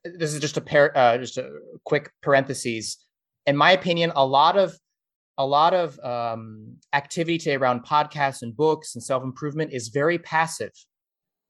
this 0.04 0.32
is 0.32 0.40
just 0.40 0.56
a 0.56 0.60
pair 0.60 0.96
uh, 0.96 1.18
just 1.18 1.38
a 1.38 1.50
quick 1.84 2.10
parentheses. 2.22 2.98
In 3.46 3.56
my 3.56 3.72
opinion, 3.72 4.12
a 4.14 4.24
lot 4.24 4.56
of 4.56 4.76
a 5.38 5.46
lot 5.46 5.74
of 5.74 5.98
um, 6.00 6.76
activity 6.92 7.38
today 7.38 7.56
around 7.56 7.84
podcasts 7.84 8.42
and 8.42 8.56
books 8.56 8.94
and 8.94 9.02
self 9.02 9.24
improvement 9.24 9.72
is 9.72 9.88
very 9.88 10.18
passive. 10.18 10.72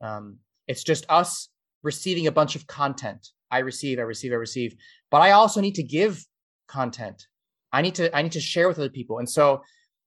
Um, 0.00 0.38
it's 0.66 0.84
just 0.84 1.04
us 1.08 1.48
receiving 1.82 2.26
a 2.26 2.32
bunch 2.32 2.56
of 2.56 2.66
content. 2.66 3.28
I 3.50 3.58
receive, 3.58 3.98
I 3.98 4.02
receive, 4.02 4.32
I 4.32 4.36
receive. 4.36 4.76
But 5.10 5.22
I 5.22 5.32
also 5.32 5.60
need 5.60 5.74
to 5.76 5.82
give 5.82 6.24
content. 6.68 7.26
I 7.72 7.82
need 7.82 7.94
to 7.96 8.14
I 8.16 8.22
need 8.22 8.32
to 8.32 8.40
share 8.40 8.68
with 8.68 8.78
other 8.78 8.90
people. 8.90 9.18
And 9.18 9.28
so 9.28 9.62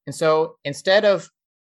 and 0.08 0.16
so 0.16 0.58
instead 0.64 1.06
of 1.06 1.30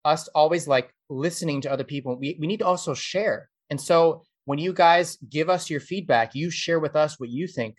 us 0.04 0.28
always 0.28 0.68
like 0.68 0.92
listening 1.08 1.60
to 1.62 1.70
other 1.70 1.84
people, 1.84 2.16
we, 2.18 2.36
we 2.40 2.46
need 2.46 2.58
to 2.58 2.66
also 2.66 2.94
share. 2.94 3.48
And 3.70 3.80
so 3.80 4.22
when 4.44 4.58
you 4.58 4.72
guys 4.72 5.16
give 5.28 5.48
us 5.48 5.68
your 5.68 5.80
feedback, 5.80 6.34
you 6.34 6.50
share 6.50 6.80
with 6.80 6.96
us 6.96 7.18
what 7.18 7.30
you 7.30 7.46
think 7.46 7.76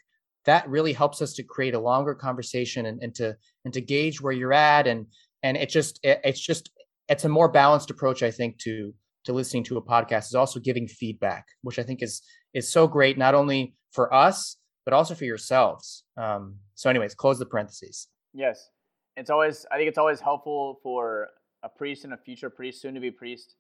that 0.48 0.68
really 0.70 0.94
helps 0.94 1.22
us 1.22 1.34
to 1.34 1.44
create 1.44 1.76
a 1.76 1.80
longer 1.80 2.16
conversation 2.16 2.88
and, 2.88 3.04
and 3.04 3.14
to 3.14 3.36
and 3.66 3.74
to 3.74 3.82
gauge 3.82 4.20
where 4.20 4.34
you're 4.34 4.54
at 4.54 4.88
and 4.88 5.06
and 5.44 5.56
it 5.58 5.70
just 5.70 6.00
it, 6.04 6.20
it's 6.24 6.40
just 6.40 6.72
it's 7.08 7.26
a 7.26 7.30
more 7.30 7.50
balanced 7.50 7.92
approach 7.92 8.24
i 8.24 8.32
think 8.32 8.58
to 8.58 8.94
to 9.28 9.34
listening 9.34 9.64
to 9.64 9.78
a 9.78 9.82
podcast 9.82 10.26
is 10.26 10.36
also 10.36 10.60
giving 10.60 10.88
feedback 10.88 11.46
which 11.62 11.78
i 11.80 11.84
think 11.84 12.02
is 12.02 12.22
is 12.54 12.72
so 12.72 12.88
great 12.88 13.18
not 13.18 13.36
only 13.36 13.76
for 13.92 14.14
us 14.14 14.58
but 14.86 14.94
also 14.94 15.14
for 15.14 15.26
yourselves 15.26 16.04
um 16.18 16.56
so 16.74 16.90
anyways 16.90 17.14
close 17.14 17.38
the 17.38 17.46
parentheses 17.46 18.08
yes 18.34 18.70
it's 19.18 19.32
always 19.32 19.66
I 19.72 19.78
think 19.78 19.90
it's 19.90 19.98
always 19.98 20.22
helpful 20.22 20.80
for 20.82 21.30
a 21.64 21.68
priest 21.68 22.06
and 22.06 22.14
a 22.14 22.18
future 22.18 22.50
priest, 22.50 22.82
soon 22.82 22.94
to 22.94 23.02
be 23.02 23.12
priest, 23.12 23.56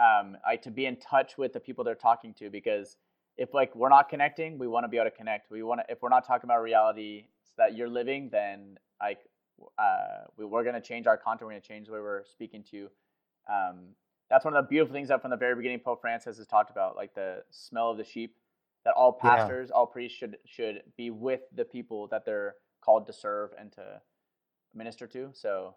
um, 0.00 0.36
like 0.44 0.62
to 0.62 0.70
be 0.70 0.86
in 0.86 0.96
touch 0.96 1.36
with 1.38 1.52
the 1.52 1.60
people 1.60 1.84
they're 1.84 1.94
talking 1.94 2.34
to 2.38 2.50
because 2.50 2.96
if 3.36 3.52
like 3.52 3.74
we're 3.76 3.90
not 3.90 4.08
connecting, 4.08 4.58
we 4.58 4.66
want 4.66 4.84
to 4.84 4.88
be 4.88 4.96
able 4.96 5.10
to 5.10 5.16
connect. 5.16 5.50
We 5.50 5.62
want 5.62 5.82
to 5.82 5.92
if 5.92 6.02
we're 6.02 6.08
not 6.08 6.26
talking 6.26 6.48
about 6.48 6.62
reality 6.62 7.26
that 7.58 7.76
you're 7.76 7.88
living, 7.88 8.30
then 8.32 8.78
like 9.00 9.18
uh, 9.78 10.24
we, 10.38 10.46
we're 10.46 10.62
going 10.62 10.74
to 10.74 10.80
change 10.80 11.06
our 11.06 11.18
content. 11.18 11.42
We're 11.42 11.52
going 11.52 11.62
to 11.62 11.68
change 11.68 11.86
the 11.86 11.92
way 11.92 12.00
we're 12.00 12.24
speaking 12.24 12.64
to. 12.70 12.88
Um, 13.52 13.88
that's 14.34 14.44
one 14.44 14.56
of 14.56 14.64
the 14.64 14.68
beautiful 14.68 14.92
things 14.92 15.10
that 15.10 15.22
from 15.22 15.30
the 15.30 15.36
very 15.36 15.54
beginning 15.54 15.78
Pope 15.78 16.00
Francis 16.00 16.38
has 16.38 16.46
talked 16.48 16.68
about, 16.68 16.96
like 16.96 17.14
the 17.14 17.44
smell 17.52 17.92
of 17.92 17.98
the 17.98 18.02
sheep. 18.02 18.34
That 18.84 18.94
all 18.94 19.12
pastors, 19.12 19.68
yeah. 19.70 19.76
all 19.76 19.86
priests 19.86 20.18
should 20.18 20.38
should 20.44 20.82
be 20.96 21.10
with 21.10 21.42
the 21.54 21.64
people 21.64 22.08
that 22.08 22.24
they're 22.26 22.56
called 22.82 23.06
to 23.06 23.12
serve 23.12 23.50
and 23.58 23.70
to 23.74 24.00
minister 24.74 25.06
to. 25.06 25.30
So, 25.32 25.76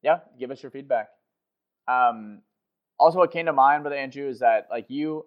yeah, 0.00 0.20
give 0.40 0.50
us 0.50 0.62
your 0.62 0.70
feedback. 0.70 1.10
Um, 1.86 2.40
also, 2.98 3.18
what 3.18 3.30
came 3.30 3.44
to 3.44 3.52
mind, 3.52 3.82
Brother 3.82 3.96
Andrew, 3.96 4.26
is 4.26 4.38
that 4.38 4.68
like 4.70 4.86
you, 4.88 5.26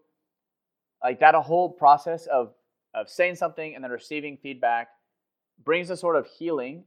like 1.04 1.20
that 1.20 1.36
a 1.36 1.42
whole 1.42 1.70
process 1.70 2.26
of 2.26 2.56
of 2.96 3.10
saying 3.10 3.36
something 3.36 3.76
and 3.76 3.84
then 3.84 3.92
receiving 3.92 4.38
feedback 4.38 4.88
brings 5.64 5.92
a 5.92 5.96
sort 5.96 6.16
of 6.16 6.26
healing. 6.26 6.84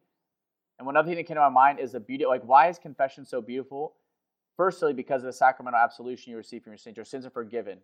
And 0.78 0.86
one 0.86 0.96
other 0.96 1.06
thing 1.06 1.16
that 1.18 1.28
came 1.28 1.36
to 1.36 1.40
my 1.40 1.48
mind 1.48 1.78
is 1.78 1.92
the 1.92 2.00
beauty. 2.00 2.26
Like, 2.26 2.42
why 2.42 2.68
is 2.68 2.80
confession 2.80 3.24
so 3.24 3.40
beautiful? 3.40 3.94
Firstly, 4.56 4.92
because 4.92 5.22
of 5.22 5.26
the 5.26 5.32
sacramental 5.32 5.80
absolution 5.80 6.30
you 6.30 6.36
receive 6.36 6.62
from 6.62 6.72
your 6.72 6.78
sins. 6.78 6.96
Your 6.96 7.04
sins 7.04 7.26
are 7.26 7.30
forgiven. 7.30 7.78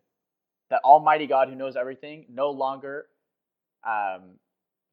That 0.70 0.80
Almighty 0.84 1.26
God, 1.26 1.48
who 1.48 1.56
knows 1.56 1.74
everything, 1.74 2.26
no 2.28 2.50
longer 2.50 3.06
um, 3.84 4.36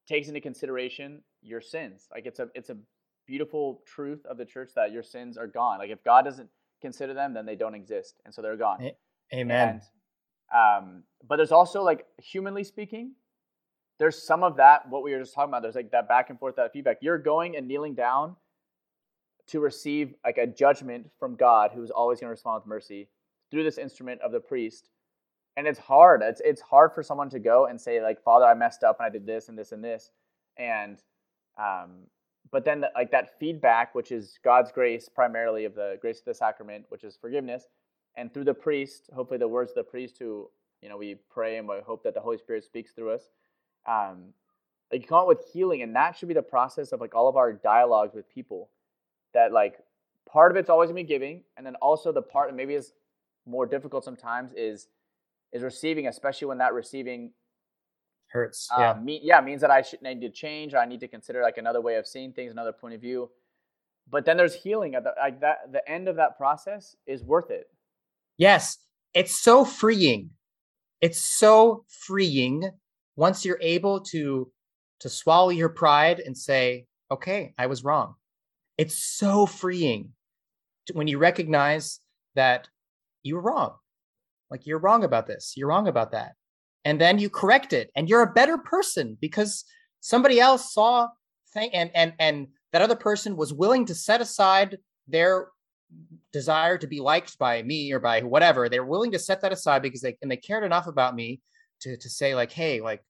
takes 0.07 0.27
into 0.27 0.41
consideration 0.41 1.21
your 1.41 1.61
sins. 1.61 2.07
Like 2.11 2.25
it's 2.25 2.39
a 2.39 2.49
it's 2.55 2.69
a 2.69 2.77
beautiful 3.27 3.81
truth 3.85 4.25
of 4.25 4.37
the 4.37 4.45
church 4.45 4.71
that 4.75 4.91
your 4.91 5.03
sins 5.03 5.37
are 5.37 5.47
gone. 5.47 5.77
Like 5.77 5.91
if 5.91 6.03
God 6.03 6.25
doesn't 6.25 6.49
consider 6.81 7.13
them, 7.13 7.33
then 7.33 7.45
they 7.45 7.55
don't 7.55 7.75
exist, 7.75 8.15
and 8.25 8.33
so 8.33 8.41
they're 8.41 8.57
gone. 8.57 8.79
Amen. 9.33 9.81
And, 10.53 10.83
um, 10.87 11.03
but 11.27 11.35
there's 11.35 11.51
also 11.51 11.83
like 11.83 12.05
humanly 12.17 12.63
speaking, 12.63 13.11
there's 13.99 14.21
some 14.21 14.43
of 14.43 14.57
that 14.57 14.87
what 14.89 15.03
we 15.03 15.11
were 15.11 15.19
just 15.19 15.33
talking 15.33 15.49
about. 15.49 15.61
There's 15.61 15.75
like 15.75 15.91
that 15.91 16.07
back 16.07 16.29
and 16.29 16.39
forth, 16.39 16.55
that 16.55 16.73
feedback. 16.73 16.97
You're 17.01 17.17
going 17.17 17.57
and 17.57 17.67
kneeling 17.67 17.95
down 17.95 18.35
to 19.47 19.59
receive 19.59 20.13
like 20.25 20.37
a 20.37 20.47
judgment 20.47 21.09
from 21.19 21.35
God, 21.35 21.71
who 21.73 21.83
is 21.83 21.91
always 21.91 22.19
going 22.19 22.27
to 22.27 22.31
respond 22.31 22.61
with 22.61 22.67
mercy 22.67 23.07
through 23.49 23.63
this 23.63 23.77
instrument 23.77 24.21
of 24.21 24.31
the 24.31 24.39
priest. 24.39 24.89
And 25.55 25.65
it's 25.65 25.79
hard. 25.79 26.21
It's 26.21 26.41
it's 26.45 26.61
hard 26.61 26.93
for 26.93 27.01
someone 27.01 27.29
to 27.31 27.39
go 27.39 27.65
and 27.65 27.79
say 27.79 28.01
like, 28.01 28.21
Father, 28.21 28.45
I 28.45 28.53
messed 28.53 28.83
up 28.83 28.99
and 28.99 29.07
I 29.07 29.09
did 29.09 29.25
this 29.25 29.49
and 29.49 29.57
this 29.57 29.71
and 29.71 29.83
this, 29.83 30.11
and 30.57 31.01
um, 31.57 32.05
but 32.51 32.63
then 32.63 32.81
the, 32.81 32.91
like 32.93 33.09
that 33.11 33.39
feedback, 33.39 33.95
which 33.95 34.11
is 34.11 34.37
God's 34.43 34.71
grace 34.71 35.09
primarily 35.09 35.65
of 35.65 35.73
the 35.73 35.97
grace 35.99 36.19
of 36.19 36.25
the 36.25 36.33
sacrament, 36.33 36.85
which 36.89 37.03
is 37.03 37.17
forgiveness, 37.19 37.63
and 38.15 38.31
through 38.31 38.43
the 38.43 38.53
priest, 38.53 39.09
hopefully 39.15 39.39
the 39.39 39.47
words 39.47 39.71
of 39.71 39.75
the 39.75 39.83
priest, 39.83 40.17
who 40.19 40.47
you 40.81 40.89
know 40.89 40.97
we 40.97 41.15
pray 41.29 41.57
and 41.57 41.67
we 41.67 41.77
hope 41.85 42.03
that 42.03 42.13
the 42.13 42.21
Holy 42.21 42.37
Spirit 42.37 42.63
speaks 42.63 42.91
through 42.91 43.13
us. 43.13 43.29
Um, 43.87 44.33
like 44.91 45.01
you 45.01 45.07
come 45.07 45.19
out 45.19 45.27
with 45.27 45.43
healing, 45.51 45.81
and 45.81 45.95
that 45.95 46.15
should 46.15 46.27
be 46.27 46.35
the 46.35 46.43
process 46.43 46.91
of 46.91 47.01
like 47.01 47.15
all 47.15 47.27
of 47.27 47.35
our 47.35 47.51
dialogues 47.51 48.13
with 48.13 48.29
people 48.29 48.69
that 49.37 49.51
like 49.51 49.75
part 50.27 50.51
of 50.51 50.57
it's 50.57 50.69
always 50.69 50.89
gonna 50.89 50.95
be 50.95 51.03
giving, 51.03 51.43
and 51.55 51.65
then 51.65 51.75
also 51.75 52.11
the 52.11 52.21
part 52.21 52.49
that 52.49 52.55
maybe 52.55 52.73
is 52.73 52.93
more 53.45 53.65
difficult 53.65 54.03
sometimes 54.03 54.51
is 54.53 54.87
is 55.53 55.61
receiving, 55.63 56.07
especially 56.07 56.47
when 56.47 56.57
that 56.57 56.73
receiving 56.73 57.31
hurts. 58.31 58.67
Um, 58.75 58.81
yeah, 58.81 58.93
me, 59.01 59.19
yeah, 59.23 59.41
means 59.41 59.61
that 59.61 59.71
I 59.71 59.81
should 59.81 60.01
need 60.01 60.21
to 60.21 60.29
change. 60.29 60.73
I 60.73 60.85
need 60.85 60.99
to 61.01 61.07
consider 61.07 61.41
like 61.41 61.57
another 61.57 61.81
way 61.81 61.95
of 61.95 62.07
seeing 62.07 62.33
things, 62.33 62.51
another 62.51 62.73
point 62.73 62.95
of 62.95 63.01
view. 63.01 63.29
But 64.09 64.25
then 64.25 64.37
there's 64.37 64.55
healing 64.55 64.95
at 64.95 65.03
the 65.03 65.13
like 65.19 65.39
that. 65.41 65.71
The 65.71 65.87
end 65.89 66.07
of 66.07 66.15
that 66.15 66.37
process 66.37 66.95
is 67.05 67.23
worth 67.23 67.51
it. 67.51 67.67
Yes, 68.37 68.79
it's 69.13 69.35
so 69.35 69.63
freeing. 69.63 70.31
It's 70.99 71.21
so 71.21 71.85
freeing 72.07 72.71
once 73.15 73.45
you're 73.45 73.61
able 73.61 74.01
to 74.13 74.51
to 75.01 75.09
swallow 75.09 75.49
your 75.49 75.69
pride 75.69 76.19
and 76.19 76.35
say, 76.35 76.87
"Okay, 77.11 77.53
I 77.57 77.67
was 77.67 77.83
wrong." 77.83 78.15
It's 78.77 78.97
so 78.97 79.45
freeing 79.45 80.13
when 80.93 81.07
you 81.07 81.17
recognize 81.17 81.99
that 82.35 82.67
you 83.23 83.35
were 83.35 83.41
wrong. 83.41 83.75
Like 84.49 84.65
you're 84.65 84.79
wrong 84.79 85.03
about 85.03 85.27
this, 85.27 85.53
you're 85.57 85.67
wrong 85.67 85.87
about 85.87 86.11
that. 86.11 86.33
And 86.85 87.01
then 87.01 87.19
you 87.19 87.29
correct 87.29 87.73
it 87.73 87.91
and 87.95 88.07
you're 88.07 88.21
a 88.21 88.31
better 88.31 88.57
person 88.57 89.17
because 89.19 89.65
somebody 89.99 90.39
else 90.39 90.73
saw 90.73 91.09
thing 91.53 91.69
and 91.73 91.91
and 91.93 92.13
and 92.19 92.47
that 92.71 92.81
other 92.81 92.95
person 92.95 93.35
was 93.35 93.53
willing 93.53 93.85
to 93.85 93.95
set 93.95 94.21
aside 94.21 94.77
their 95.07 95.47
desire 96.31 96.77
to 96.77 96.87
be 96.87 96.99
liked 96.99 97.37
by 97.37 97.63
me 97.63 97.91
or 97.91 97.99
by 97.99 98.21
whatever. 98.21 98.69
They're 98.69 98.85
willing 98.85 99.11
to 99.11 99.19
set 99.19 99.41
that 99.41 99.51
aside 99.51 99.81
because 99.81 100.01
they 100.01 100.17
and 100.21 100.31
they 100.31 100.37
cared 100.37 100.63
enough 100.63 100.87
about 100.87 101.15
me 101.15 101.41
to 101.81 101.97
to 101.97 102.09
say 102.09 102.35
like, 102.35 102.51
hey, 102.51 102.81
like 102.81 103.03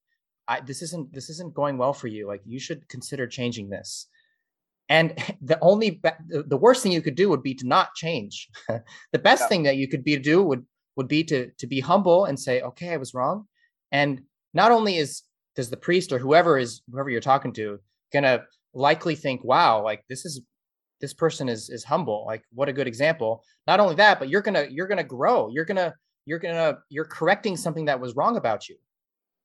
I, 0.47 0.62
this 0.62 0.82
isn't 0.82 1.13
this 1.13 1.30
isn't 1.30 1.53
going 1.53 1.77
well 1.77 1.93
for 1.93 2.08
you. 2.08 2.27
Like 2.27 2.41
you 2.45 2.60
should 2.60 2.88
consider 2.88 3.27
changing 3.27 3.69
this. 3.69 4.08
And 4.89 5.13
the 5.41 5.58
only 5.62 6.02
the 6.30 6.58
worst 6.58 6.84
thing 6.84 6.91
you 6.91 7.02
could 7.02 7.15
do 7.15 7.30
would 7.30 7.43
be 7.43 7.54
to 7.56 7.67
not 7.67 7.93
change. 7.95 8.50
the 9.12 9.19
best 9.19 9.43
yeah. 9.43 9.47
thing 9.47 9.63
that 9.63 9.78
you 9.78 9.88
could 9.88 10.04
be 10.04 10.15
to 10.15 10.21
do 10.21 10.43
would 10.43 10.65
would 10.95 11.08
be 11.08 11.23
to 11.26 11.52
to 11.58 11.67
be 11.67 11.80
humble 11.80 12.26
and 12.26 12.39
say, 12.39 12.62
okay, 12.62 12.93
I 12.93 12.97
was 12.97 13.13
wrong. 13.13 13.47
And 13.91 14.21
not 14.54 14.71
only 14.71 14.97
is 14.97 15.23
does 15.56 15.69
the 15.69 15.78
priest 15.78 16.12
or 16.12 16.19
whoever 16.19 16.58
is 16.58 16.82
whoever 16.91 17.10
you're 17.10 17.21
talking 17.21 17.54
to 17.54 17.80
gonna 18.13 18.43
likely 18.73 19.15
think, 19.15 19.43
wow, 19.43 19.84
like 19.84 20.04
this 20.10 20.26
is 20.26 20.41
this 21.02 21.13
person 21.13 21.50
is 21.50 21.69
is 21.69 21.84
humble. 21.84 22.26
Like 22.26 22.43
what 22.54 22.69
a 22.69 22.73
good 22.73 22.88
example. 22.88 23.43
Not 23.65 23.80
only 23.80 23.95
that, 23.95 24.19
but 24.19 24.30
you're 24.30 24.41
gonna 24.41 24.67
you're 24.69 24.88
gonna 24.88 25.04
grow. 25.04 25.50
You're 25.50 25.65
gonna 25.65 25.93
you're 26.26 26.39
gonna 26.39 26.80
you're 26.89 27.06
correcting 27.06 27.58
something 27.58 27.86
that 27.86 28.00
was 28.00 28.15
wrong 28.15 28.38
about 28.38 28.67
you, 28.67 28.78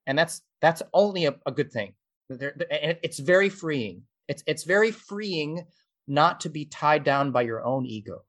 and 0.06 0.18
that's 0.18 0.42
that's 0.60 0.82
only 0.94 1.26
a, 1.26 1.34
a 1.46 1.52
good 1.52 1.72
thing. 1.72 1.94
There, 2.28 2.54
it's 3.02 3.18
very 3.18 3.50
freeing 3.50 4.02
it's 4.32 4.42
it's 4.46 4.64
very 4.64 4.90
freeing 4.90 5.66
not 6.08 6.40
to 6.40 6.48
be 6.48 6.64
tied 6.64 7.04
down 7.04 7.30
by 7.32 7.42
your 7.42 7.62
own 7.62 7.84
ego. 7.84 8.22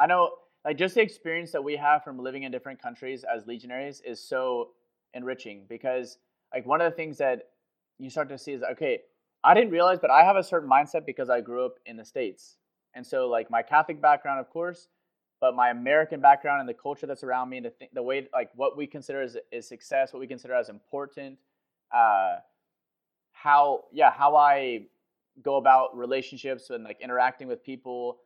I 0.00 0.06
know 0.06 0.30
like 0.64 0.78
just 0.78 0.94
the 0.94 1.02
experience 1.02 1.52
that 1.52 1.62
we 1.62 1.76
have 1.76 2.02
from 2.02 2.18
living 2.18 2.44
in 2.44 2.50
different 2.50 2.80
countries 2.80 3.22
as 3.22 3.46
legionaries 3.46 4.00
is 4.00 4.18
so 4.18 4.70
enriching 5.12 5.66
because 5.68 6.16
like 6.54 6.64
one 6.64 6.80
of 6.80 6.90
the 6.90 6.96
things 6.96 7.18
that 7.18 7.50
you 7.98 8.08
start 8.08 8.30
to 8.30 8.38
see 8.38 8.52
is 8.52 8.62
okay, 8.62 9.00
I 9.44 9.52
didn't 9.52 9.70
realize 9.70 9.98
but 10.00 10.10
I 10.10 10.24
have 10.24 10.36
a 10.36 10.42
certain 10.42 10.70
mindset 10.70 11.04
because 11.04 11.28
I 11.28 11.42
grew 11.42 11.66
up 11.66 11.74
in 11.84 11.98
the 11.98 12.04
states. 12.04 12.56
And 12.94 13.06
so 13.06 13.28
like 13.28 13.50
my 13.50 13.62
Catholic 13.62 14.00
background 14.00 14.40
of 14.40 14.48
course, 14.48 14.88
but 15.38 15.54
my 15.54 15.68
American 15.68 16.20
background 16.20 16.60
and 16.60 16.68
the 16.68 16.80
culture 16.86 17.06
that's 17.06 17.22
around 17.22 17.50
me, 17.50 17.60
the 17.60 17.70
th- 17.78 17.90
the 17.92 18.02
way 18.02 18.26
like 18.32 18.50
what 18.54 18.74
we 18.74 18.86
consider 18.86 19.20
as 19.20 19.36
is 19.52 19.68
success, 19.68 20.14
what 20.14 20.20
we 20.20 20.26
consider 20.26 20.54
as 20.54 20.70
important, 20.70 21.36
uh, 21.92 22.36
how 23.32 23.84
yeah 23.92 24.10
how 24.10 24.34
I 24.36 24.86
go 25.42 25.56
about 25.56 25.96
relationships 25.96 26.70
and 26.70 26.84
like 26.84 27.00
interacting 27.00 27.48
with 27.48 27.62
people. 27.62 28.18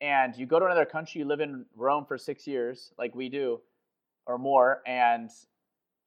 And 0.00 0.36
you 0.36 0.46
go 0.46 0.58
to 0.58 0.66
another 0.66 0.84
country, 0.84 1.20
you 1.20 1.24
live 1.24 1.40
in 1.40 1.64
Rome 1.76 2.04
for 2.04 2.18
six 2.18 2.46
years, 2.46 2.92
like 2.98 3.14
we 3.14 3.28
do, 3.28 3.60
or 4.26 4.36
more, 4.36 4.82
and 4.86 5.30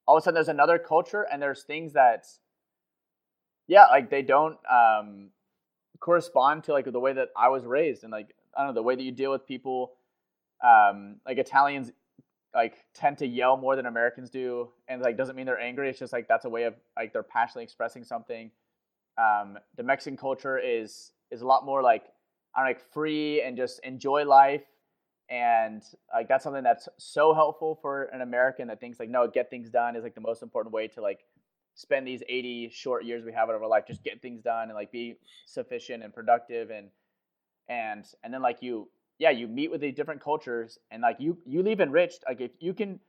all 0.06 0.16
of 0.16 0.22
a 0.22 0.24
sudden 0.24 0.34
there's 0.34 0.48
another 0.48 0.78
culture 0.78 1.26
and 1.32 1.40
there's 1.40 1.62
things 1.62 1.94
that, 1.94 2.26
yeah, 3.66 3.86
like 3.86 4.10
they 4.10 4.22
don't 4.22 4.58
um, 4.70 5.30
correspond 5.98 6.64
to 6.64 6.72
like 6.72 6.90
the 6.90 7.00
way 7.00 7.14
that 7.14 7.30
I 7.36 7.48
was 7.48 7.64
raised 7.64 8.04
and 8.04 8.12
like 8.12 8.34
I 8.56 8.60
don't 8.60 8.68
know 8.68 8.74
the 8.74 8.82
way 8.82 8.96
that 8.96 9.02
you 9.02 9.12
deal 9.12 9.30
with 9.30 9.46
people. 9.46 9.92
Um, 10.64 11.16
like 11.26 11.38
Italians 11.38 11.92
like 12.54 12.86
tend 12.94 13.18
to 13.18 13.26
yell 13.26 13.56
more 13.56 13.76
than 13.76 13.86
Americans 13.86 14.30
do, 14.30 14.70
and 14.88 15.02
like 15.02 15.16
doesn't 15.16 15.36
mean 15.36 15.46
they're 15.46 15.60
angry. 15.60 15.90
It's 15.90 15.98
just 15.98 16.12
like 16.12 16.26
that's 16.26 16.46
a 16.46 16.48
way 16.48 16.64
of 16.64 16.74
like 16.96 17.12
they're 17.12 17.22
passionately 17.22 17.64
expressing 17.64 18.02
something. 18.02 18.50
Um, 19.18 19.58
the 19.76 19.82
Mexican 19.82 20.16
culture 20.16 20.58
is 20.58 21.12
is 21.30 21.42
a 21.42 21.46
lot 21.46 21.64
more 21.64 21.82
like 21.82 22.04
I 22.54 22.60
don't 22.60 22.66
know, 22.66 22.70
like 22.70 22.92
free 22.92 23.42
and 23.42 23.56
just 23.56 23.80
enjoy 23.80 24.24
life, 24.24 24.64
and 25.28 25.82
like 26.12 26.28
that's 26.28 26.44
something 26.44 26.62
that's 26.62 26.88
so 26.98 27.34
helpful 27.34 27.78
for 27.80 28.04
an 28.04 28.20
American 28.20 28.68
that 28.68 28.80
thinks 28.80 29.00
like 29.00 29.10
no, 29.10 29.26
get 29.28 29.50
things 29.50 29.70
done 29.70 29.96
is 29.96 30.02
like 30.02 30.14
the 30.14 30.20
most 30.20 30.42
important 30.42 30.72
way 30.74 30.88
to 30.88 31.00
like 31.00 31.20
spend 31.74 32.06
these 32.06 32.22
80 32.26 32.70
short 32.70 33.04
years 33.04 33.22
we 33.22 33.32
have 33.32 33.50
out 33.50 33.54
of 33.54 33.62
our 33.62 33.68
life 33.68 33.84
just 33.86 34.02
get 34.02 34.22
things 34.22 34.40
done 34.40 34.68
and 34.68 34.74
like 34.74 34.90
be 34.90 35.16
sufficient 35.44 36.02
and 36.02 36.14
productive 36.14 36.70
and 36.70 36.88
and 37.68 38.06
and 38.24 38.32
then 38.32 38.40
like 38.40 38.62
you 38.62 38.88
yeah, 39.18 39.30
you 39.30 39.48
meet 39.48 39.70
with 39.70 39.80
these 39.80 39.94
different 39.94 40.22
cultures 40.22 40.78
and 40.90 41.02
like 41.02 41.16
you 41.18 41.38
you 41.46 41.62
leave 41.62 41.80
enriched. 41.80 42.24
Like 42.28 42.40
if 42.40 42.50
you 42.60 42.74
can 42.74 43.00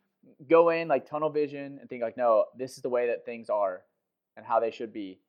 go 0.50 0.70
in 0.70 0.88
like 0.88 1.10
tunnel 1.10 1.30
vision 1.30 1.78
and 1.80 1.90
think 1.90 2.02
like, 2.02 2.18
no, 2.18 2.46
this 2.58 2.76
is 2.76 2.82
the 2.82 2.90
way 2.90 3.08
that 3.08 3.26
things 3.26 3.50
are 3.50 3.84
and 4.36 4.46
how 4.46 4.60
they 4.60 4.72
should 4.72 4.94
be. 4.94 5.20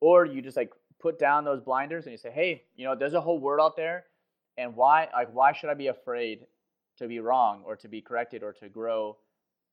Or 0.00 0.26
you 0.26 0.42
just 0.42 0.56
like 0.56 0.70
put 1.00 1.18
down 1.18 1.44
those 1.44 1.60
blinders 1.60 2.04
and 2.04 2.12
you 2.12 2.18
say, 2.18 2.30
hey, 2.30 2.64
you 2.76 2.84
know, 2.84 2.94
there's 2.94 3.14
a 3.14 3.20
whole 3.20 3.38
world 3.38 3.60
out 3.64 3.76
there 3.76 4.04
and 4.56 4.74
why 4.76 5.08
like 5.12 5.32
why 5.32 5.52
should 5.52 5.70
I 5.70 5.74
be 5.74 5.88
afraid 5.88 6.46
to 6.98 7.08
be 7.08 7.20
wrong 7.20 7.62
or 7.66 7.76
to 7.76 7.88
be 7.88 8.00
corrected 8.00 8.42
or 8.42 8.52
to 8.54 8.68
grow? 8.68 9.16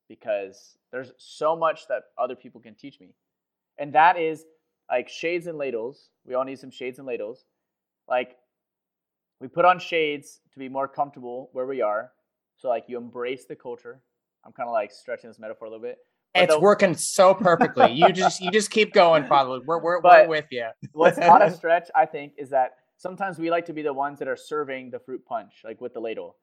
Because 0.07 0.77
there's 0.91 1.13
so 1.17 1.55
much 1.55 1.88
that 1.88 2.03
other 2.17 2.36
people 2.36 2.60
can 2.60 2.75
teach 2.75 2.99
me. 2.99 3.13
And 3.77 3.93
that 3.93 4.17
is 4.17 4.45
like 4.89 5.07
shades 5.07 5.47
and 5.47 5.57
ladles. 5.57 6.10
We 6.25 6.34
all 6.36 6.43
need 6.43 6.60
some 6.60 6.71
shades 6.71 6.99
and 6.99 7.07
ladles. 7.07 7.45
like 8.07 8.38
we 9.39 9.47
put 9.47 9.65
on 9.65 9.79
shades 9.79 10.39
to 10.53 10.60
be 10.60 10.69
more 10.69 10.88
comfortable 10.88 11.49
where 11.53 11.65
we 11.65 11.81
are. 11.81 12.12
So 12.57 12.69
like 12.69 12.86
you 12.88 12.97
embrace 12.97 13.45
the 13.45 13.55
culture. 13.55 13.99
I'm 14.45 14.51
kind 14.51 14.67
of 14.69 14.73
like 14.73 14.91
stretching 14.91 15.29
this 15.29 15.39
metaphor 15.39 15.67
a 15.67 15.71
little 15.71 15.84
bit. 15.84 15.97
It's 16.33 16.57
working 16.57 16.95
so 16.95 17.33
perfectly. 17.33 17.91
you 17.91 18.11
just 18.11 18.39
you 18.41 18.51
just 18.51 18.71
keep 18.71 18.93
going, 18.93 19.25
Father. 19.25 19.59
We're 19.65 19.79
we're, 19.79 20.01
we're 20.01 20.27
with 20.27 20.45
you. 20.49 20.67
what's 20.93 21.17
not 21.17 21.41
a 21.41 21.51
stretch, 21.51 21.89
I 21.95 22.05
think, 22.05 22.33
is 22.37 22.49
that 22.51 22.77
sometimes 22.97 23.37
we 23.37 23.49
like 23.49 23.65
to 23.65 23.73
be 23.73 23.81
the 23.81 23.93
ones 23.93 24.19
that 24.19 24.27
are 24.27 24.37
serving 24.37 24.91
the 24.91 24.99
fruit 24.99 25.25
punch, 25.25 25.61
like 25.63 25.81
with 25.81 25.93
the 25.93 25.99
ladle. 25.99 26.37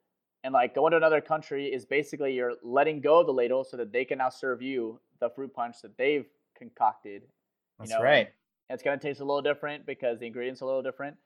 And 0.45 0.53
like 0.53 0.75
going 0.75 0.93
to 0.93 0.97
another 0.97 1.21
country 1.21 1.67
is 1.67 1.85
basically 1.85 2.35
you're 2.35 2.55
letting 2.63 3.01
go 3.01 3.21
of 3.21 3.27
the 3.27 3.33
ladle 3.33 3.65
so 3.65 3.77
that 3.77 3.93
they 3.93 4.05
can 4.05 4.19
now 4.19 4.29
serve 4.29 4.63
you 4.63 5.01
the 5.21 5.31
fruit 5.31 5.53
punch 5.53 5.77
that 5.83 5.97
they've 5.97 6.27
concocted. 6.57 7.23
That's 7.79 7.91
know? 7.91 8.03
right. 8.03 8.29
And 8.69 8.75
it's 8.75 8.83
gonna 8.83 8.99
taste 8.99 9.21
a 9.21 9.25
little 9.25 9.43
different 9.43 9.87
because 9.87 10.21
the 10.21 10.27
ingredients 10.27 10.61
are 10.61 10.67
a 10.67 10.69
little 10.69 10.83
different. 10.83 11.17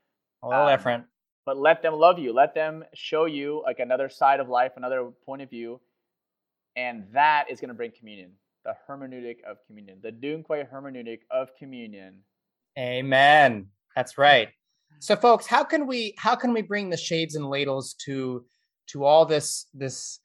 A 0.43 0.49
little 0.49 0.67
um, 0.67 0.73
different. 0.73 1.05
But 1.45 1.59
let 1.59 1.83
them 1.83 1.95
love 1.95 2.19
you. 2.19 2.33
Let 2.33 2.55
them 2.55 2.85
show 2.95 3.25
you 3.25 3.63
like 3.65 3.81
another 3.81 4.09
side 4.09 4.39
of 4.39 4.49
life, 4.49 4.73
another 4.77 5.11
point 5.27 5.43
of 5.43 5.51
view, 5.51 5.81
and 6.77 7.05
that 7.13 7.47
is 7.51 7.61
gonna 7.61 7.75
bring 7.75 7.91
communion. 7.91 8.31
The 8.65 8.75
hermeneutic 8.89 9.43
of 9.49 9.59
communion, 9.67 9.99
the 10.03 10.13
Dunque 10.13 10.71
hermeneutic 10.73 11.21
of 11.31 11.49
communion. 11.59 12.21
Amen. 12.79 13.67
That's 13.97 14.17
right. 14.17 14.49
So, 15.01 15.17
folks, 15.17 15.47
how 15.47 15.65
can 15.65 15.87
we 15.87 16.15
how 16.17 16.37
can 16.37 16.53
we 16.53 16.63
bring 16.63 16.91
the 16.91 16.97
shades 16.97 17.35
and 17.35 17.49
ladles 17.49 17.95
to 18.05 18.45
to 18.89 19.05
all 19.05 19.27
this 19.27 19.67
this 19.75 20.21